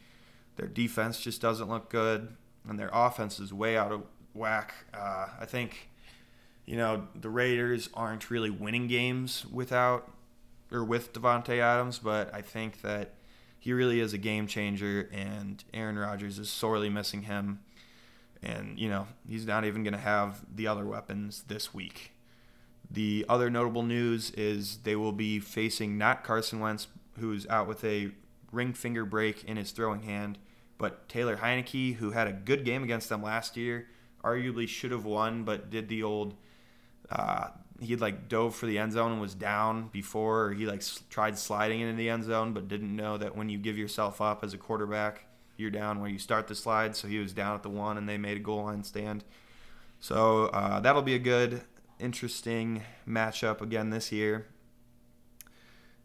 their 0.57 0.67
defense 0.67 1.21
just 1.21 1.41
doesn't 1.41 1.69
look 1.69 1.89
good, 1.89 2.35
and 2.67 2.77
their 2.77 2.89
offense 2.91 3.39
is 3.39 3.53
way 3.53 3.77
out 3.77 3.93
of 3.93 4.03
whack. 4.33 4.73
Uh, 4.93 5.27
I 5.39 5.45
think, 5.45 5.89
you 6.65 6.75
know, 6.75 7.07
the 7.15 7.29
Raiders 7.29 7.87
aren't 7.93 8.29
really 8.29 8.49
winning 8.49 8.87
games 8.87 9.45
without 9.49 10.11
or 10.73 10.83
with 10.83 11.13
Davante 11.13 11.59
Adams, 11.59 11.97
but 11.97 12.33
I 12.33 12.41
think 12.41 12.81
that 12.81 13.13
he 13.59 13.71
really 13.71 14.01
is 14.01 14.11
a 14.11 14.17
game 14.17 14.45
changer, 14.45 15.09
and 15.13 15.63
Aaron 15.73 15.97
Rodgers 15.97 16.37
is 16.37 16.49
sorely 16.49 16.89
missing 16.89 17.21
him. 17.23 17.61
And, 18.43 18.77
you 18.77 18.89
know, 18.89 19.07
he's 19.25 19.45
not 19.45 19.63
even 19.63 19.83
going 19.83 19.93
to 19.93 19.99
have 19.99 20.43
the 20.53 20.67
other 20.67 20.85
weapons 20.85 21.43
this 21.47 21.73
week. 21.73 22.11
The 22.91 23.25
other 23.29 23.49
notable 23.49 23.83
news 23.83 24.31
is 24.31 24.77
they 24.79 24.97
will 24.97 25.13
be 25.13 25.39
facing 25.39 25.97
not 25.97 26.23
Carson 26.23 26.59
Wentz, 26.59 26.87
who's 27.19 27.47
out 27.47 27.67
with 27.67 27.83
a 27.85 28.11
ring 28.51 28.73
finger 28.73 29.05
break 29.05 29.45
in 29.45 29.55
his 29.55 29.71
throwing 29.71 30.03
hand, 30.03 30.37
but 30.77 31.07
Taylor 31.07 31.37
Heinicke, 31.37 31.95
who 31.95 32.11
had 32.11 32.27
a 32.27 32.33
good 32.33 32.65
game 32.65 32.83
against 32.83 33.07
them 33.07 33.23
last 33.23 33.55
year, 33.55 33.87
arguably 34.23 34.67
should 34.67 34.91
have 34.91 35.05
won, 35.05 35.43
but 35.43 35.69
did 35.69 35.87
the 35.87 36.03
old. 36.03 36.35
Uh, 37.09 37.49
he 37.79 37.95
like 37.95 38.27
dove 38.27 38.55
for 38.55 38.67
the 38.67 38.77
end 38.77 38.91
zone 38.93 39.13
and 39.13 39.21
was 39.21 39.35
down 39.35 39.87
before, 39.91 40.45
or 40.45 40.53
he 40.53 40.65
like 40.65 40.83
tried 41.09 41.37
sliding 41.37 41.79
into 41.79 41.95
the 41.95 42.09
end 42.09 42.23
zone, 42.25 42.53
but 42.53 42.67
didn't 42.67 42.95
know 42.95 43.17
that 43.17 43.35
when 43.35 43.49
you 43.49 43.57
give 43.57 43.77
yourself 43.77 44.21
up 44.21 44.43
as 44.43 44.53
a 44.53 44.57
quarterback, 44.57 45.25
you're 45.57 45.71
down 45.71 45.99
where 46.01 46.09
you 46.09 46.19
start 46.19 46.47
the 46.47 46.55
slide. 46.55 46.95
So 46.95 47.07
he 47.07 47.19
was 47.19 47.33
down 47.33 47.55
at 47.55 47.63
the 47.63 47.69
one, 47.69 47.97
and 47.97 48.07
they 48.07 48.17
made 48.17 48.37
a 48.37 48.41
goal 48.41 48.65
line 48.65 48.83
stand. 48.83 49.23
So 49.99 50.47
uh, 50.47 50.79
that'll 50.79 51.01
be 51.01 51.15
a 51.15 51.19
good 51.19 51.61
interesting 52.01 52.83
matchup 53.07 53.61
again 53.61 53.89
this 53.89 54.11
year. 54.11 54.47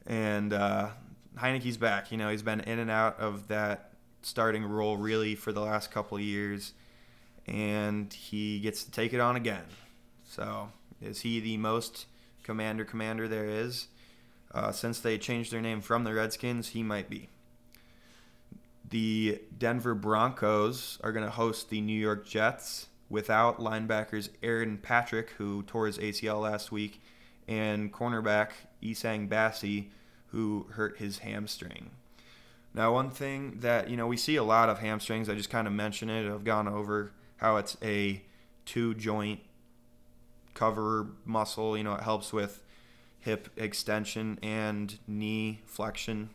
And 0.07 0.53
uh, 0.53 0.91
Heinicke's 1.39 1.77
back. 1.77 2.13
You 2.13 2.19
know, 2.19 2.31
he's 2.31 2.43
been 2.43 2.61
in 2.61 2.79
and 2.79 2.91
out 2.91 3.19
of 3.19 3.49
that 3.49 3.93
starting 4.23 4.65
role 4.65 4.97
really 4.97 5.35
for 5.35 5.53
the 5.53 5.61
last 5.61 5.91
couple 5.91 6.19
years, 6.19 6.73
and 7.47 8.13
he 8.13 8.61
gets 8.61 8.85
to 8.85 8.91
take 8.91 9.13
it 9.13 9.21
on 9.21 9.37
again. 9.37 9.65
So, 10.25 10.71
is 11.01 11.21
he 11.21 11.41
the 11.41 11.57
most 11.57 12.07
commander 12.43 12.85
commander 12.85 13.29
there 13.29 13.47
is? 13.47 13.89
Uh, 14.53 14.73
since 14.73 15.01
they 15.01 15.19
changed 15.19 15.53
their 15.53 15.61
name 15.61 15.81
from 15.81 16.05
the 16.05 16.15
Redskins, 16.15 16.69
he 16.69 16.83
might 16.83 17.11
be. 17.11 17.29
The 18.89 19.41
Denver 19.57 19.95
Broncos 19.95 20.99
are 21.03 21.13
going 21.13 21.25
to 21.25 21.31
host 21.31 21.69
the 21.69 21.81
New 21.81 21.99
York 21.99 22.27
Jets 22.27 22.87
without 23.09 23.59
linebackers 23.59 24.31
Aaron 24.43 24.79
Patrick, 24.79 25.31
who 25.39 25.63
tore 25.63 25.87
his 25.87 25.99
ACL 25.99 26.43
last 26.43 26.73
week, 26.73 27.01
and 27.47 27.93
cornerback 27.93 28.51
Essang 28.83 29.29
Bassey, 29.29 29.87
who 30.29 30.67
hurt 30.71 30.99
his 30.99 31.19
hamstring. 31.19 31.91
Now, 32.75 32.93
one 32.93 33.11
thing 33.11 33.59
that, 33.61 33.89
you 33.89 33.97
know, 33.97 34.07
we 34.07 34.17
see 34.17 34.37
a 34.37 34.43
lot 34.43 34.69
of 34.69 34.81
hamstrings, 34.81 35.29
I 35.29 35.35
just 35.35 35.49
kind 35.49 35.67
of 35.67 35.73
mentioned 35.73 36.11
it, 36.11 36.31
I've 36.31 36.45
gone 36.45 36.69
over 36.69 37.13
how 37.37 37.57
it's 37.57 37.77
a 37.83 38.23
two 38.67 38.95
joint 38.95 39.41
cover 40.53 41.07
muscle, 41.25 41.77
you 41.77 41.85
know, 41.85 41.95
it 41.95 42.03
helps 42.03 42.33
with 42.33 42.63
hip 43.21 43.49
extension 43.57 44.39
and 44.43 44.99
knee 45.07 45.61
flexion. 45.65 46.31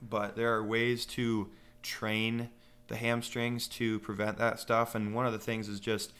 But 0.00 0.36
there 0.36 0.54
are 0.54 0.64
ways 0.64 1.04
to 1.06 1.48
train 1.82 2.50
the 2.88 2.96
hamstrings 2.96 3.66
to 3.68 3.98
prevent 4.00 4.38
that 4.38 4.60
stuff. 4.60 4.94
And 4.94 5.14
one 5.14 5.26
of 5.26 5.32
the 5.32 5.38
things 5.38 5.68
is 5.68 5.80
just 5.80 6.12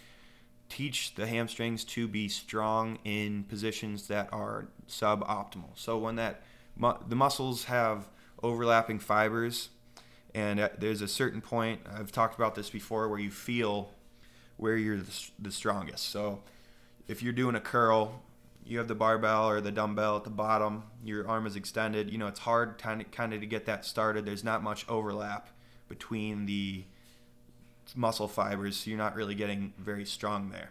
teach 0.69 1.15
the 1.15 1.27
hamstrings 1.27 1.85
to 1.85 2.09
be 2.09 2.29
strong 2.29 2.99
in 3.05 3.45
positions 3.45 4.09
that 4.09 4.33
are 4.33 4.69
suboptimal. 4.89 5.71
So 5.75 5.99
when 5.99 6.17
that 6.17 6.43
the 6.77 7.17
muscles 7.17 7.65
have 7.65 8.09
overlapping 8.43 8.99
fibers, 8.99 9.69
and 10.35 10.69
there's 10.79 11.03
a 11.03 11.09
certain 11.09 11.41
point 11.41 11.81
I've 11.89 12.11
talked 12.11 12.35
about 12.35 12.55
this 12.55 12.71
before 12.71 13.09
where 13.09 13.21
you 13.21 13.31
feel 13.31 13.91
where 14.57 14.77
you're 14.77 15.01
the 15.39 15.53
strongest. 15.53 16.11
So 16.11 16.43
if 17.07 17.23
you're 17.23 17.33
doing 17.33 17.55
a 17.55 17.61
curl, 17.61 18.23
you 18.65 18.79
have 18.79 18.89
the 18.89 18.95
barbell 18.95 19.49
or 19.49 19.61
the 19.61 19.71
dumbbell 19.71 20.17
at 20.17 20.25
the 20.25 20.31
bottom, 20.31 20.85
your 21.05 21.29
arm 21.29 21.47
is 21.47 21.55
extended. 21.55 22.11
You 22.11 22.19
know 22.19 22.27
it's 22.27 22.41
hard 22.41 22.79
kind 22.79 23.03
of 23.03 23.41
to 23.41 23.47
get 23.47 23.67
that 23.67 23.85
started. 23.85 24.25
There's 24.25 24.43
not 24.43 24.63
much 24.63 24.89
overlap 24.89 25.51
between 25.89 26.47
the 26.47 26.85
muscle 27.95 28.29
fibers, 28.29 28.77
so 28.77 28.91
you're 28.91 28.99
not 28.99 29.15
really 29.15 29.35
getting 29.35 29.73
very 29.79 30.05
strong 30.05 30.51
there. 30.51 30.71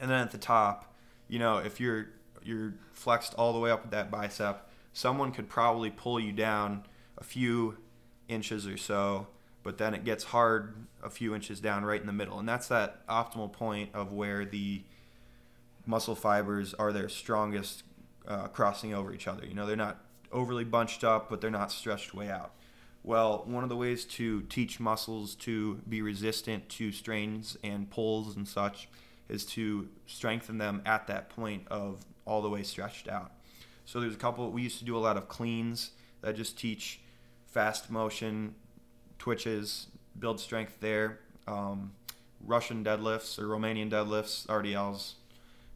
And 0.00 0.10
then 0.10 0.20
at 0.20 0.30
the 0.30 0.38
top, 0.38 0.94
you 1.28 1.38
know, 1.38 1.58
if 1.58 1.80
you're 1.80 2.08
you're 2.42 2.74
flexed 2.92 3.34
all 3.34 3.52
the 3.52 3.58
way 3.58 3.70
up 3.70 3.82
with 3.82 3.90
that 3.90 4.10
bicep, 4.10 4.70
someone 4.92 5.32
could 5.32 5.48
probably 5.48 5.90
pull 5.90 6.20
you 6.20 6.32
down 6.32 6.84
a 7.18 7.24
few 7.24 7.76
inches 8.28 8.66
or 8.66 8.76
so, 8.76 9.26
but 9.62 9.78
then 9.78 9.94
it 9.94 10.04
gets 10.04 10.24
hard 10.24 10.74
a 11.02 11.10
few 11.10 11.34
inches 11.34 11.60
down 11.60 11.84
right 11.84 12.00
in 12.00 12.06
the 12.06 12.12
middle. 12.12 12.38
And 12.38 12.48
that's 12.48 12.68
that 12.68 13.06
optimal 13.08 13.52
point 13.52 13.90
of 13.94 14.12
where 14.12 14.44
the 14.44 14.82
muscle 15.86 16.14
fibers 16.14 16.72
are 16.74 16.92
their 16.92 17.08
strongest 17.08 17.82
uh, 18.28 18.48
crossing 18.48 18.94
over 18.94 19.12
each 19.12 19.26
other. 19.26 19.44
You 19.44 19.54
know, 19.54 19.66
they're 19.66 19.76
not 19.76 20.00
overly 20.32 20.64
bunched 20.64 21.04
up, 21.04 21.28
but 21.30 21.40
they're 21.40 21.50
not 21.50 21.72
stretched 21.72 22.14
way 22.14 22.30
out. 22.30 22.52
Well, 23.06 23.44
one 23.46 23.62
of 23.62 23.68
the 23.68 23.76
ways 23.76 24.04
to 24.04 24.42
teach 24.42 24.80
muscles 24.80 25.36
to 25.36 25.76
be 25.88 26.02
resistant 26.02 26.68
to 26.70 26.90
strains 26.90 27.56
and 27.62 27.88
pulls 27.88 28.34
and 28.34 28.48
such 28.48 28.88
is 29.28 29.46
to 29.46 29.88
strengthen 30.08 30.58
them 30.58 30.82
at 30.84 31.06
that 31.06 31.28
point 31.28 31.68
of 31.68 32.04
all 32.24 32.42
the 32.42 32.50
way 32.50 32.64
stretched 32.64 33.08
out. 33.08 33.30
So 33.84 34.00
there's 34.00 34.16
a 34.16 34.18
couple, 34.18 34.50
we 34.50 34.62
used 34.62 34.80
to 34.80 34.84
do 34.84 34.96
a 34.96 34.98
lot 34.98 35.16
of 35.16 35.28
cleans 35.28 35.92
that 36.22 36.34
just 36.34 36.58
teach 36.58 36.98
fast 37.46 37.92
motion, 37.92 38.56
twitches, 39.20 39.86
build 40.18 40.40
strength 40.40 40.78
there. 40.80 41.20
Um, 41.46 41.92
Russian 42.44 42.82
deadlifts 42.82 43.38
or 43.38 43.46
Romanian 43.46 43.88
deadlifts, 43.88 44.48
RDLs, 44.48 45.12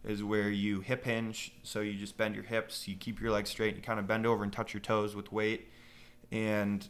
is 0.04 0.24
where 0.24 0.50
you 0.50 0.80
hip 0.80 1.04
hinge. 1.04 1.52
So 1.62 1.78
you 1.78 1.92
just 1.94 2.16
bend 2.16 2.34
your 2.34 2.42
hips, 2.42 2.88
you 2.88 2.96
keep 2.96 3.20
your 3.20 3.30
legs 3.30 3.50
straight, 3.50 3.76
you 3.76 3.82
kind 3.82 4.00
of 4.00 4.08
bend 4.08 4.26
over 4.26 4.42
and 4.42 4.52
touch 4.52 4.74
your 4.74 4.80
toes 4.80 5.14
with 5.14 5.30
weight. 5.30 5.68
And 6.32 6.88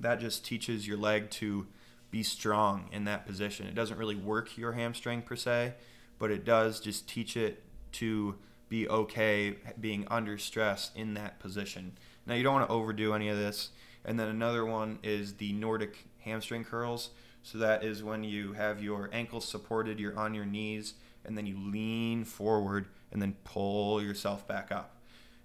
that 0.00 0.20
just 0.20 0.44
teaches 0.44 0.86
your 0.86 0.96
leg 0.96 1.30
to 1.30 1.66
be 2.10 2.22
strong 2.22 2.88
in 2.92 3.04
that 3.04 3.26
position. 3.26 3.66
It 3.66 3.74
doesn't 3.74 3.98
really 3.98 4.16
work 4.16 4.58
your 4.58 4.72
hamstring 4.72 5.22
per 5.22 5.36
se, 5.36 5.74
but 6.18 6.30
it 6.30 6.44
does 6.44 6.80
just 6.80 7.08
teach 7.08 7.36
it 7.36 7.62
to 7.92 8.36
be 8.68 8.88
okay 8.88 9.56
being 9.80 10.06
under 10.10 10.38
stress 10.38 10.90
in 10.94 11.14
that 11.14 11.38
position. 11.38 11.92
Now, 12.26 12.34
you 12.34 12.42
don't 12.42 12.54
want 12.54 12.68
to 12.68 12.74
overdo 12.74 13.14
any 13.14 13.28
of 13.28 13.36
this. 13.36 13.70
And 14.04 14.18
then 14.18 14.28
another 14.28 14.64
one 14.64 14.98
is 15.02 15.34
the 15.34 15.52
Nordic 15.52 16.06
hamstring 16.20 16.64
curls. 16.64 17.10
So 17.42 17.58
that 17.58 17.84
is 17.84 18.02
when 18.02 18.24
you 18.24 18.52
have 18.52 18.82
your 18.82 19.10
ankles 19.12 19.46
supported, 19.46 19.98
you're 19.98 20.18
on 20.18 20.34
your 20.34 20.44
knees, 20.44 20.94
and 21.24 21.36
then 21.36 21.46
you 21.46 21.58
lean 21.58 22.24
forward 22.24 22.86
and 23.12 23.20
then 23.20 23.36
pull 23.44 24.02
yourself 24.02 24.46
back 24.46 24.70
up. 24.70 24.96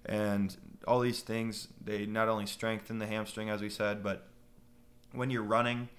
And 0.05 0.55
all 0.87 0.99
these 0.99 1.21
things, 1.21 1.67
they 1.83 2.05
not 2.05 2.27
only 2.29 2.45
strengthen 2.45 2.99
the 2.99 3.07
hamstring, 3.07 3.49
as 3.49 3.61
we 3.61 3.69
said, 3.69 4.03
but 4.03 4.27
when 5.15 5.29
you're 5.29 5.43
running, 5.43 5.89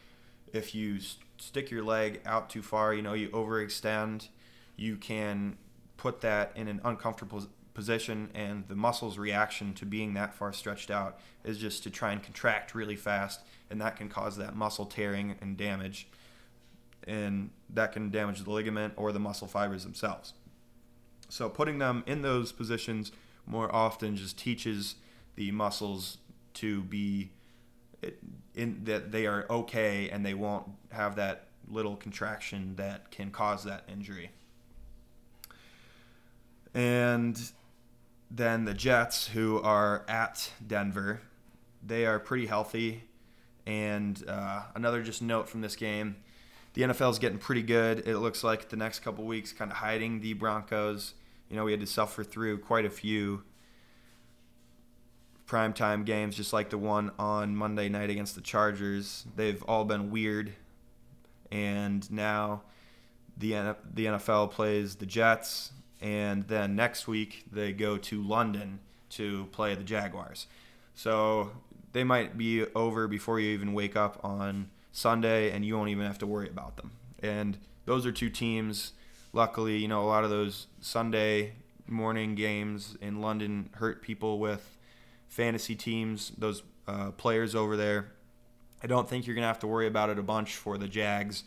if 0.53 0.75
you 0.75 0.99
stick 1.39 1.71
your 1.71 1.83
leg 1.83 2.21
out 2.25 2.51
too 2.51 2.63
far, 2.63 2.95
you 2.95 3.03
know, 3.03 3.15
you 3.15 3.29
overextend, 3.31 4.29
you 4.77 4.97
can 4.97 5.57
put 5.97 6.21
that 6.21 6.53
in 6.55 6.69
an 6.69 6.81
uncomfortable 6.85 7.47
position 7.75 8.31
and 8.35 8.67
the 8.69 8.75
muscle's 8.75 9.19
reaction 9.19 9.75
to 9.75 9.85
being 9.85 10.15
that 10.15 10.33
far 10.33 10.51
stretched 10.53 10.91
out 10.91 11.19
is 11.45 11.59
just 11.59 11.83
to 11.83 11.91
try 11.91 12.11
and 12.11 12.23
contract 12.23 12.75
really 12.75 12.97
fast 12.97 13.43
and 13.71 13.81
that 13.81 13.97
can 13.97 14.09
cause 14.09 14.39
that 14.39 14.57
muscle 14.57 14.87
tearing 14.87 15.37
and 15.43 15.59
damage 15.59 16.09
and 17.07 17.51
that 17.69 17.93
can 17.93 18.11
damage 18.11 18.43
the 18.45 18.51
ligament 18.51 18.95
or 18.97 19.13
the 19.13 19.19
muscle 19.19 19.47
fibers 19.47 19.85
themselves. 19.85 20.33
So 21.29 21.51
putting 21.51 21.79
them 21.79 22.03
in 22.07 22.23
those 22.23 22.51
positions 22.51 23.13
more 23.45 23.73
often 23.75 24.17
just 24.17 24.39
teaches 24.39 24.97
the 25.35 25.51
muscles 25.51 26.17
to 26.55 26.83
be 26.83 27.31
in 28.57 28.81
that 28.85 29.13
they 29.13 29.27
are 29.27 29.47
okay 29.49 30.09
and 30.11 30.25
they 30.25 30.35
won't 30.35 30.67
have 30.91 31.17
that 31.17 31.49
little 31.69 31.95
contraction 31.95 32.75
that 32.77 33.11
can 33.11 33.31
cause 33.31 33.65
that 33.65 33.85
injury. 33.89 34.31
And 36.75 37.41
then 38.31 38.65
the 38.65 38.75
Jets, 38.75 39.29
who 39.29 39.61
are 39.61 40.05
at 40.09 40.51
Denver, 40.67 41.21
they 41.85 42.07
are 42.07 42.19
pretty 42.19 42.47
healthy. 42.47 43.05
And 43.67 44.23
uh, 44.29 44.63
another 44.75 45.03
just 45.03 45.23
note 45.23 45.49
from 45.49 45.61
this 45.61 45.77
game 45.77 46.17
the 46.75 46.83
NFL 46.83 47.11
is 47.11 47.19
getting 47.19 47.39
pretty 47.39 47.63
good. 47.63 48.07
It 48.07 48.19
looks 48.19 48.45
like 48.45 48.69
the 48.69 48.77
next 48.77 48.99
couple 48.99 49.25
weeks, 49.25 49.51
kind 49.51 49.71
of 49.71 49.79
hiding 49.79 50.21
the 50.21 50.35
Broncos. 50.35 51.15
You 51.49 51.57
know, 51.57 51.65
we 51.65 51.71
had 51.71 51.81
to 51.81 51.87
suffer 51.87 52.23
through 52.23 52.59
quite 52.59 52.85
a 52.85 52.91
few 52.91 53.45
primetime 55.47 56.05
games, 56.05 56.37
just 56.37 56.53
like 56.53 56.71
the 56.71 56.79
one 56.79 57.11
on 57.19 57.57
Monday 57.57 57.89
night 57.89 58.11
against 58.11 58.35
the 58.35 58.41
Chargers. 58.41 59.25
They've 59.37 59.63
all 59.65 59.85
been 59.85 60.11
weird, 60.11 60.53
and 61.51 62.11
now 62.11 62.63
the 63.37 63.77
the 63.93 64.07
NFL 64.07 64.51
plays 64.51 64.97
the 64.97 65.07
Jets, 65.07 65.73
and 66.01 66.47
then 66.49 66.75
next 66.75 67.07
week 67.07 67.45
they 67.51 67.73
go 67.73 67.97
to 67.99 68.23
London 68.23 68.81
to 69.11 69.47
play 69.53 69.75
the 69.75 69.85
Jaguars. 69.85 70.47
So 70.95 71.51
they 71.93 72.05
might 72.05 72.37
be 72.37 72.65
over 72.75 73.07
before 73.09 73.41
you 73.41 73.51
even 73.51 73.73
wake 73.73 73.97
up 73.97 74.21
on 74.25 74.71
Sunday, 74.93 75.51
and 75.51 75.65
you 75.65 75.77
won't 75.77 75.91
even 75.91 76.07
have 76.07 76.19
to 76.19 76.27
worry 76.27 76.49
about 76.49 76.77
them. 76.77 76.93
And 77.23 77.59
those 77.85 78.05
are 78.07 78.13
two 78.13 78.31
teams. 78.31 78.93
Luckily, 79.33 79.77
you 79.79 79.89
know 79.89 80.03
a 80.03 80.09
lot 80.09 80.25
of 80.25 80.31
those 80.31 80.67
Sunday 80.81 81.53
morning 81.87 82.35
games 82.35 82.97
in 83.01 83.21
London 83.21 83.71
hurt 83.75 84.03
people 84.03 84.39
with 84.39 84.76
fantasy 85.29 85.75
teams, 85.75 86.33
those 86.37 86.63
uh, 86.87 87.11
players 87.13 87.55
over 87.55 87.77
there. 87.77 88.13
I 88.83 88.87
don't 88.87 89.09
think 89.09 89.27
you're 89.27 89.35
going 89.35 89.43
to 89.43 89.49
have 89.49 89.59
to 89.61 89.67
worry 89.67 89.87
about 89.87 90.11
it 90.11 90.19
a 90.19 90.23
bunch 90.23 90.55
for 90.55 90.79
the 90.79 90.89
Jags 90.89 91.45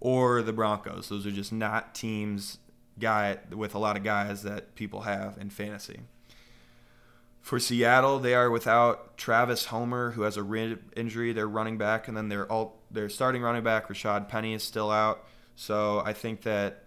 or 0.00 0.42
the 0.42 0.52
Broncos. 0.52 1.08
Those 1.08 1.26
are 1.26 1.30
just 1.30 1.52
not 1.52 1.94
teams 1.94 2.58
guy 2.98 3.38
with 3.50 3.74
a 3.74 3.78
lot 3.78 3.96
of 3.96 4.02
guys 4.04 4.42
that 4.42 4.74
people 4.74 5.02
have 5.02 5.38
in 5.38 5.50
fantasy. 5.50 6.00
For 7.40 7.58
Seattle, 7.58 8.18
they 8.18 8.34
are 8.34 8.50
without 8.50 9.18
Travis 9.18 9.66
Homer, 9.66 10.12
who 10.12 10.22
has 10.22 10.36
a 10.36 10.42
rib 10.42 10.80
injury. 10.96 11.32
They're 11.32 11.46
running 11.46 11.76
back, 11.76 12.08
and 12.08 12.16
then 12.16 12.28
their 12.28 12.50
all 12.50 12.80
their 12.90 13.08
starting 13.08 13.42
running 13.42 13.62
back 13.62 13.88
Rashaad 13.88 14.28
Penny 14.28 14.54
is 14.54 14.62
still 14.62 14.90
out. 14.90 15.24
So 15.54 16.00
I 16.04 16.14
think 16.14 16.42
that 16.42 16.84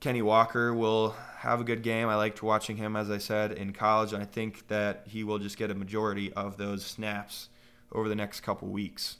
Kenny 0.00 0.22
Walker 0.22 0.72
will 0.72 1.14
have 1.38 1.60
a 1.60 1.64
good 1.64 1.82
game. 1.82 2.08
I 2.08 2.16
liked 2.16 2.42
watching 2.42 2.76
him, 2.76 2.96
as 2.96 3.10
I 3.10 3.18
said, 3.18 3.52
in 3.52 3.72
college, 3.72 4.12
and 4.12 4.20
I 4.20 4.26
think 4.26 4.66
that 4.68 5.04
he 5.06 5.22
will 5.22 5.38
just 5.38 5.56
get 5.56 5.70
a 5.70 5.74
majority 5.74 6.32
of 6.32 6.56
those 6.56 6.84
snaps 6.84 7.48
over 7.92 8.08
the 8.08 8.16
next 8.16 8.40
couple 8.40 8.68
weeks. 8.68 9.18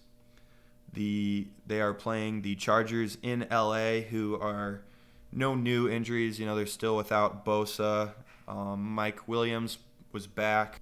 The 0.92 1.46
they 1.66 1.80
are 1.80 1.94
playing 1.94 2.42
the 2.42 2.56
Chargers 2.56 3.18
in 3.22 3.46
LA, 3.52 4.00
who 4.00 4.36
are 4.40 4.82
no 5.32 5.54
new 5.54 5.88
injuries. 5.88 6.40
You 6.40 6.46
know, 6.46 6.56
they're 6.56 6.66
still 6.66 6.96
without 6.96 7.44
Bosa. 7.44 8.14
Um, 8.48 8.82
Mike 8.94 9.28
Williams 9.28 9.78
was 10.10 10.26
back, 10.26 10.80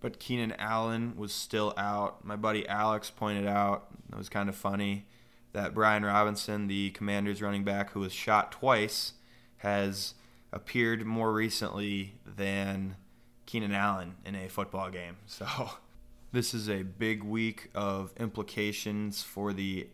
but 0.00 0.20
Keenan 0.20 0.52
Allen 0.52 1.14
was 1.16 1.32
still 1.32 1.74
out. 1.76 2.24
My 2.24 2.36
buddy 2.36 2.68
Alex 2.68 3.10
pointed 3.10 3.46
out 3.46 3.88
it 4.12 4.16
was 4.16 4.28
kind 4.28 4.48
of 4.48 4.54
funny 4.54 5.06
that 5.52 5.74
Brian 5.74 6.04
Robinson, 6.04 6.68
the 6.68 6.90
Commanders 6.90 7.42
running 7.42 7.64
back, 7.64 7.90
who 7.90 8.00
was 8.00 8.12
shot 8.12 8.52
twice, 8.52 9.14
has 9.58 10.14
appeared 10.56 11.04
more 11.04 11.32
recently 11.32 12.14
than 12.24 12.96
Keenan 13.44 13.72
Allen 13.72 14.16
in 14.24 14.34
a 14.34 14.48
football 14.48 14.90
game. 14.90 15.16
So 15.26 15.46
This 16.32 16.52
is 16.52 16.68
a 16.68 16.82
big 16.82 17.22
week 17.22 17.70
of 17.74 18.12
implications 18.18 19.22
for 19.22 19.54
the 19.54 19.86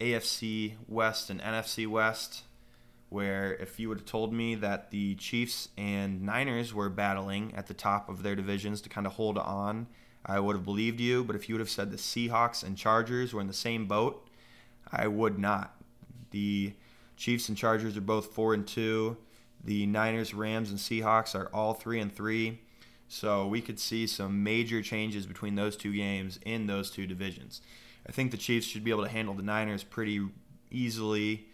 AFC 0.00 0.74
West 0.88 1.30
and 1.30 1.40
NFC 1.40 1.86
West, 1.86 2.42
where 3.10 3.54
if 3.54 3.78
you 3.78 3.88
would 3.90 3.98
have 3.98 4.06
told 4.06 4.32
me 4.32 4.56
that 4.56 4.90
the 4.90 5.14
Chiefs 5.14 5.68
and 5.76 6.22
Niners 6.22 6.74
were 6.74 6.88
battling 6.88 7.54
at 7.54 7.68
the 7.68 7.74
top 7.74 8.08
of 8.08 8.24
their 8.24 8.34
divisions 8.34 8.80
to 8.80 8.88
kind 8.88 9.06
of 9.06 9.12
hold 9.12 9.38
on, 9.38 9.86
I 10.26 10.40
would 10.40 10.56
have 10.56 10.64
believed 10.64 10.98
you. 10.98 11.22
But 11.22 11.36
if 11.36 11.48
you 11.48 11.54
would 11.54 11.60
have 11.60 11.70
said 11.70 11.92
the 11.92 11.96
Seahawks 11.96 12.64
and 12.64 12.76
Chargers 12.76 13.32
were 13.32 13.40
in 13.40 13.46
the 13.46 13.52
same 13.52 13.86
boat, 13.86 14.26
I 14.90 15.06
would 15.06 15.38
not. 15.38 15.76
The 16.32 16.72
Chiefs 17.16 17.48
and 17.48 17.56
Chargers 17.56 17.96
are 17.96 18.00
both 18.00 18.34
four 18.34 18.54
and 18.54 18.66
two. 18.66 19.16
The 19.64 19.86
Niners, 19.86 20.34
Rams, 20.34 20.70
and 20.70 20.78
Seahawks 20.78 21.34
are 21.34 21.48
all 21.54 21.74
three 21.74 21.98
and 21.98 22.14
three. 22.14 22.60
So 23.08 23.46
we 23.46 23.60
could 23.60 23.78
see 23.78 24.06
some 24.06 24.42
major 24.42 24.82
changes 24.82 25.26
between 25.26 25.54
those 25.54 25.76
two 25.76 25.92
games 25.92 26.38
in 26.44 26.66
those 26.66 26.90
two 26.90 27.06
divisions. 27.06 27.60
I 28.06 28.12
think 28.12 28.30
the 28.30 28.36
Chiefs 28.36 28.66
should 28.66 28.84
be 28.84 28.90
able 28.90 29.04
to 29.04 29.10
handle 29.10 29.34
the 29.34 29.42
Niners 29.42 29.84
pretty 29.84 30.26
easily. 30.70 31.46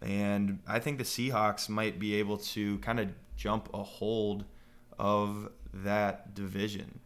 And 0.00 0.60
I 0.66 0.78
think 0.78 0.98
the 0.98 1.04
Seahawks 1.04 1.68
might 1.68 1.98
be 1.98 2.14
able 2.16 2.38
to 2.38 2.78
kind 2.78 3.00
of 3.00 3.08
jump 3.36 3.68
a 3.74 3.82
hold 3.82 4.44
of 4.98 5.50
that 5.72 6.34
division. 6.34 7.00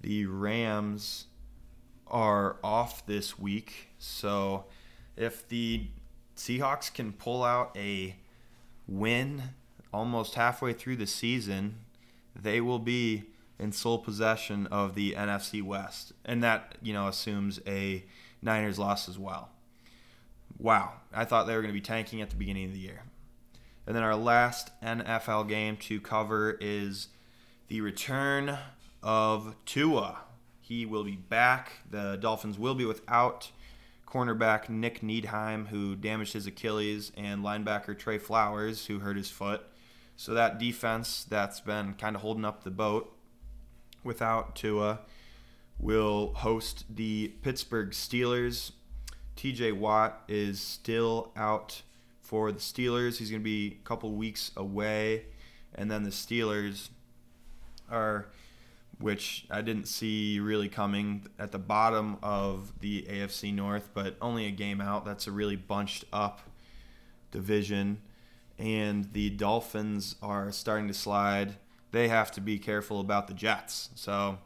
The 0.00 0.26
Rams 0.26 1.26
are 2.06 2.56
off 2.64 3.06
this 3.06 3.38
week. 3.38 3.88
So 3.98 4.64
if 5.16 5.46
the 5.48 5.88
Seahawks 6.36 6.92
can 6.92 7.12
pull 7.12 7.44
out 7.44 7.76
a 7.76 8.16
win 8.88 9.42
almost 9.92 10.34
halfway 10.34 10.72
through 10.72 10.96
the 10.96 11.06
season, 11.06 11.76
they 12.34 12.60
will 12.60 12.78
be 12.78 13.24
in 13.58 13.72
sole 13.72 13.98
possession 13.98 14.66
of 14.68 14.94
the 14.94 15.12
NFC 15.12 15.62
West. 15.62 16.12
And 16.24 16.42
that, 16.42 16.76
you 16.82 16.92
know, 16.92 17.08
assumes 17.08 17.60
a 17.66 18.04
Niners 18.42 18.78
loss 18.78 19.08
as 19.08 19.18
well. 19.18 19.50
Wow. 20.58 20.92
I 21.12 21.24
thought 21.24 21.46
they 21.46 21.54
were 21.54 21.62
going 21.62 21.74
to 21.74 21.78
be 21.78 21.80
tanking 21.80 22.20
at 22.22 22.30
the 22.30 22.36
beginning 22.36 22.66
of 22.66 22.72
the 22.72 22.80
year. 22.80 23.02
And 23.86 23.96
then 23.96 24.02
our 24.02 24.16
last 24.16 24.70
NFL 24.82 25.48
game 25.48 25.76
to 25.78 26.00
cover 26.00 26.56
is 26.60 27.08
the 27.68 27.80
return 27.80 28.58
of 29.02 29.56
Tua. 29.66 30.20
He 30.60 30.86
will 30.86 31.04
be 31.04 31.16
back. 31.16 31.72
The 31.90 32.16
Dolphins 32.20 32.58
will 32.58 32.74
be 32.74 32.84
without 32.84 33.50
cornerback 34.06 34.68
Nik 34.68 35.02
Needham, 35.02 35.66
who 35.66 35.96
damaged 35.96 36.32
his 36.32 36.46
Achilles, 36.46 37.12
and 37.16 37.44
linebacker 37.44 37.98
Trey 37.98 38.18
Flowers, 38.18 38.86
who 38.86 39.00
hurt 39.00 39.16
his 39.16 39.30
foot. 39.30 39.62
So 40.20 40.34
that 40.34 40.58
defense 40.58 41.24
that's 41.24 41.60
been 41.60 41.94
kind 41.94 42.14
of 42.14 42.20
holding 42.20 42.44
up 42.44 42.62
the 42.62 42.70
boat 42.70 43.16
without 44.04 44.54
Tua 44.54 44.98
will 45.78 46.34
host 46.34 46.84
the 46.94 47.28
Pittsburgh 47.40 47.92
Steelers. 47.92 48.72
TJ 49.38 49.78
Watt 49.78 50.22
is 50.28 50.60
still 50.60 51.32
out 51.36 51.80
for 52.20 52.52
the 52.52 52.58
Steelers. 52.58 53.16
He's 53.16 53.30
going 53.30 53.40
to 53.40 53.44
be 53.44 53.78
a 53.82 53.88
couple 53.88 54.12
weeks 54.12 54.50
away. 54.58 55.24
And 55.74 55.90
then 55.90 56.02
the 56.02 56.10
Steelers 56.10 56.90
are, 57.90 58.26
which 58.98 59.46
I 59.50 59.62
didn't 59.62 59.88
see 59.88 60.38
really 60.38 60.68
coming, 60.68 61.28
at 61.38 61.50
the 61.50 61.58
bottom 61.58 62.18
of 62.22 62.78
the 62.80 63.06
AFC 63.08 63.54
North, 63.54 63.88
but 63.94 64.18
only 64.20 64.44
a 64.44 64.50
game 64.50 64.82
out. 64.82 65.06
That's 65.06 65.26
a 65.26 65.32
really 65.32 65.56
bunched 65.56 66.04
up 66.12 66.42
division 67.30 68.02
and 68.60 69.10
the 69.14 69.30
Dolphins 69.30 70.16
are 70.22 70.52
starting 70.52 70.86
to 70.88 70.94
slide, 70.94 71.56
they 71.92 72.08
have 72.08 72.30
to 72.32 72.40
be 72.40 72.58
careful 72.58 73.00
about 73.00 73.26
the 73.26 73.34
Jets. 73.34 73.88
So, 73.94 74.38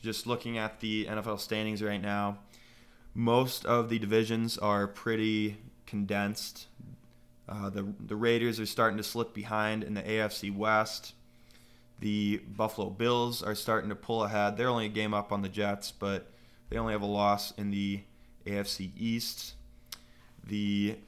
just 0.00 0.26
looking 0.26 0.56
at 0.56 0.78
the 0.80 1.06
NFL 1.06 1.40
standings 1.40 1.82
right 1.82 2.00
now, 2.00 2.38
most 3.12 3.66
of 3.66 3.88
the 3.88 3.98
divisions 3.98 4.56
are 4.56 4.86
pretty 4.86 5.56
condensed. 5.84 6.68
Uh, 7.48 7.68
the 7.70 7.86
the 7.98 8.16
Raiders 8.16 8.60
are 8.60 8.66
starting 8.66 8.96
to 8.98 9.02
slip 9.02 9.34
behind 9.34 9.82
in 9.82 9.94
the 9.94 10.02
AFC 10.02 10.54
West. 10.54 11.14
The 11.98 12.42
Buffalo 12.46 12.90
Bills 12.90 13.42
are 13.42 13.54
starting 13.54 13.88
to 13.90 13.96
pull 13.96 14.22
ahead. 14.22 14.56
They're 14.56 14.68
only 14.68 14.86
a 14.86 14.90
game 14.90 15.14
up 15.14 15.32
on 15.32 15.42
the 15.42 15.48
Jets, 15.48 15.90
but 15.90 16.30
they 16.68 16.76
only 16.76 16.92
have 16.92 17.02
a 17.02 17.06
loss 17.06 17.52
in 17.52 17.70
the 17.70 18.02
AFC 18.46 18.90
East. 18.96 19.54
The 20.46 20.98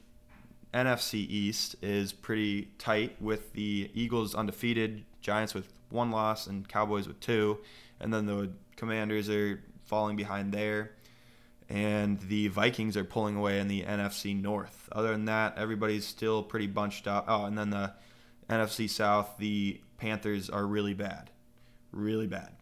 NFC 0.73 1.13
East 1.15 1.75
is 1.81 2.13
pretty 2.13 2.69
tight 2.77 3.19
with 3.21 3.53
the 3.53 3.89
Eagles 3.93 4.35
undefeated, 4.35 5.03
Giants 5.21 5.53
with 5.53 5.73
one 5.89 6.11
loss, 6.11 6.47
and 6.47 6.67
Cowboys 6.67 7.07
with 7.07 7.19
two. 7.19 7.59
And 7.99 8.13
then 8.13 8.25
the 8.25 8.51
Commanders 8.75 9.29
are 9.29 9.63
falling 9.83 10.15
behind 10.15 10.53
there. 10.53 10.91
And 11.67 12.19
the 12.21 12.47
Vikings 12.47 12.97
are 12.97 13.03
pulling 13.03 13.35
away 13.35 13.59
in 13.59 13.67
the 13.67 13.83
NFC 13.83 14.39
North. 14.39 14.89
Other 14.91 15.11
than 15.11 15.25
that, 15.25 15.57
everybody's 15.57 16.05
still 16.05 16.41
pretty 16.43 16.67
bunched 16.67 17.07
up. 17.07 17.25
Oh, 17.27 17.45
and 17.45 17.57
then 17.57 17.69
the 17.69 17.93
NFC 18.49 18.89
South, 18.89 19.37
the 19.37 19.79
Panthers 19.97 20.49
are 20.49 20.65
really 20.65 20.93
bad. 20.93 21.29
Really 21.91 22.27
bad. 22.27 22.53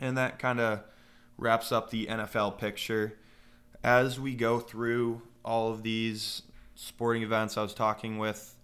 And 0.00 0.16
that 0.18 0.38
kind 0.38 0.60
of 0.60 0.82
wraps 1.38 1.72
up 1.72 1.90
the 1.90 2.06
NFL 2.06 2.58
picture. 2.58 3.18
As 3.82 4.20
we 4.20 4.34
go 4.34 4.60
through 4.60 5.22
all 5.44 5.70
of 5.72 5.82
these 5.82 6.42
sporting 6.76 7.22
events, 7.22 7.56
I 7.56 7.62
was 7.62 7.74
talking 7.74 8.18
with 8.18 8.54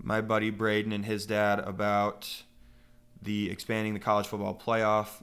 my 0.00 0.20
buddy 0.20 0.50
Braden 0.50 0.92
and 0.92 1.04
his 1.04 1.26
dad 1.26 1.58
about 1.60 2.44
the 3.20 3.50
expanding 3.50 3.94
the 3.94 4.00
college 4.00 4.28
football 4.28 4.54
playoff 4.54 5.22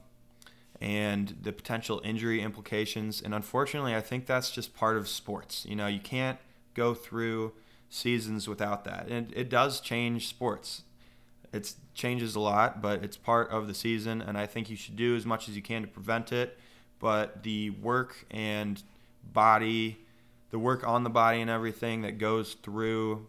and 0.80 1.38
the 1.40 1.52
potential 1.52 2.02
injury 2.04 2.42
implications. 2.42 3.22
And 3.22 3.34
unfortunately, 3.34 3.94
I 3.94 4.02
think 4.02 4.26
that's 4.26 4.50
just 4.50 4.76
part 4.76 4.98
of 4.98 5.08
sports. 5.08 5.64
You 5.66 5.76
know, 5.76 5.86
you 5.86 6.00
can't 6.00 6.38
go 6.74 6.92
through 6.92 7.52
seasons 7.88 8.46
without 8.46 8.84
that. 8.84 9.08
And 9.08 9.32
it 9.34 9.48
does 9.48 9.80
change 9.80 10.28
sports. 10.28 10.82
It 11.52 11.72
changes 11.94 12.34
a 12.34 12.40
lot, 12.40 12.82
but 12.82 13.02
it's 13.02 13.16
part 13.16 13.50
of 13.50 13.68
the 13.68 13.72
season, 13.72 14.20
and 14.20 14.36
I 14.36 14.44
think 14.46 14.68
you 14.68 14.76
should 14.76 14.96
do 14.96 15.16
as 15.16 15.24
much 15.24 15.48
as 15.48 15.56
you 15.56 15.62
can 15.62 15.82
to 15.82 15.88
prevent 15.88 16.32
it. 16.32 16.58
But 16.98 17.42
the 17.44 17.70
work 17.70 18.26
and 18.30 18.82
body 19.32 19.98
the 20.50 20.58
work 20.58 20.86
on 20.86 21.04
the 21.04 21.10
body 21.10 21.40
and 21.40 21.50
everything 21.50 22.02
that 22.02 22.18
goes 22.18 22.54
through 22.54 23.26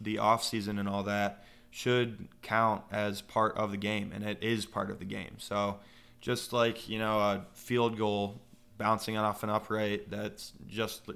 the 0.00 0.18
off 0.18 0.44
season 0.44 0.78
and 0.78 0.88
all 0.88 1.02
that 1.04 1.44
should 1.70 2.28
count 2.42 2.82
as 2.92 3.22
part 3.22 3.56
of 3.56 3.70
the 3.70 3.76
game, 3.76 4.12
and 4.14 4.22
it 4.22 4.38
is 4.42 4.66
part 4.66 4.90
of 4.90 4.98
the 4.98 5.04
game. 5.04 5.36
So, 5.38 5.78
just 6.20 6.52
like 6.52 6.88
you 6.88 6.98
know, 6.98 7.18
a 7.18 7.46
field 7.54 7.96
goal 7.96 8.40
bouncing 8.78 9.16
off 9.16 9.42
an 9.42 9.50
upright 9.50 10.10
that's 10.10 10.52
just 10.68 11.08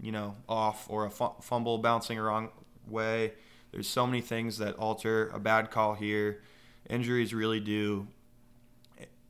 you 0.00 0.12
know 0.12 0.34
off, 0.48 0.86
or 0.88 1.06
a 1.06 1.10
fumble 1.10 1.78
bouncing 1.78 2.18
a 2.18 2.22
wrong 2.22 2.50
way. 2.88 3.32
There's 3.70 3.88
so 3.88 4.06
many 4.06 4.20
things 4.20 4.58
that 4.58 4.76
alter 4.76 5.28
a 5.28 5.38
bad 5.38 5.70
call 5.70 5.94
here. 5.94 6.42
Injuries 6.88 7.32
really 7.32 7.60
do 7.60 8.08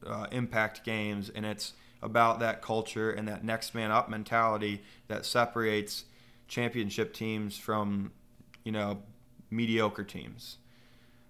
uh, 0.07 0.27
impact 0.31 0.85
games, 0.85 1.29
and 1.29 1.45
it's 1.45 1.73
about 2.03 2.41
that 2.41 2.63
culture 2.63 3.11
and 3.11 3.29
that 3.29 3.45
next 3.45 3.75
man 3.75 3.91
up 3.91 4.09
mentality 4.09 4.83
that 5.09 5.25
separates 5.25 6.05
championship 6.49 7.15
teams 7.15 7.57
from, 7.57 8.13
you 8.65 8.73
know, 8.73 9.03
mediocre 9.51 10.05
teams. 10.05 10.59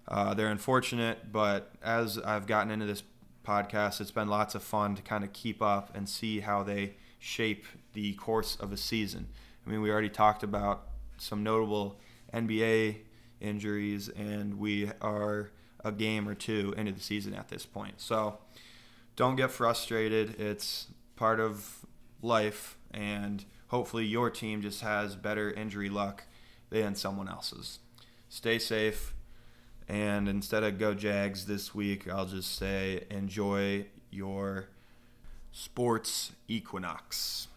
Uh, 0.07 0.33
they're 0.33 0.49
unfortunate, 0.49 1.31
but 1.31 1.71
as 1.81 2.17
I've 2.17 2.47
gotten 2.47 2.71
into 2.71 2.85
this 2.85 3.03
podcast, 3.45 4.01
it's 4.01 4.11
been 4.11 4.27
lots 4.27 4.55
of 4.55 4.63
fun 4.63 4.95
to 4.95 5.01
kind 5.01 5.23
of 5.23 5.31
keep 5.33 5.61
up 5.61 5.95
and 5.95 6.07
see 6.09 6.41
how 6.41 6.63
they 6.63 6.95
shape 7.19 7.65
the 7.93 8.13
course 8.13 8.55
of 8.55 8.71
a 8.71 8.77
season. 8.77 9.27
I 9.65 9.69
mean, 9.69 9.81
we 9.81 9.91
already 9.91 10.09
talked 10.09 10.43
about 10.43 10.87
some 11.17 11.43
notable 11.43 11.99
NBA 12.33 12.97
injuries, 13.39 14.09
and 14.09 14.59
we 14.59 14.89
are 15.01 15.51
a 15.83 15.91
game 15.91 16.27
or 16.27 16.35
two 16.35 16.73
into 16.77 16.91
the 16.91 16.99
season 16.99 17.33
at 17.33 17.49
this 17.49 17.65
point. 17.65 17.95
So, 18.01 18.39
don't 19.15 19.35
get 19.35 19.51
frustrated. 19.51 20.39
It's 20.39 20.87
part 21.15 21.39
of 21.39 21.85
life, 22.21 22.77
and 22.91 23.45
hopefully 23.67 24.05
your 24.05 24.29
team 24.29 24.61
just 24.61 24.81
has 24.81 25.15
better 25.15 25.51
injury 25.51 25.89
luck 25.89 26.23
than 26.69 26.95
someone 26.95 27.27
else's. 27.27 27.79
Stay 28.29 28.57
safe, 28.57 29.13
and 29.87 30.27
instead 30.27 30.63
of 30.63 30.79
go 30.79 30.93
Jags 30.93 31.45
this 31.45 31.75
week, 31.75 32.09
I'll 32.09 32.25
just 32.25 32.55
say 32.55 33.03
enjoy 33.11 33.85
your 34.09 34.69
sports 35.51 36.31
equinox. 36.47 37.47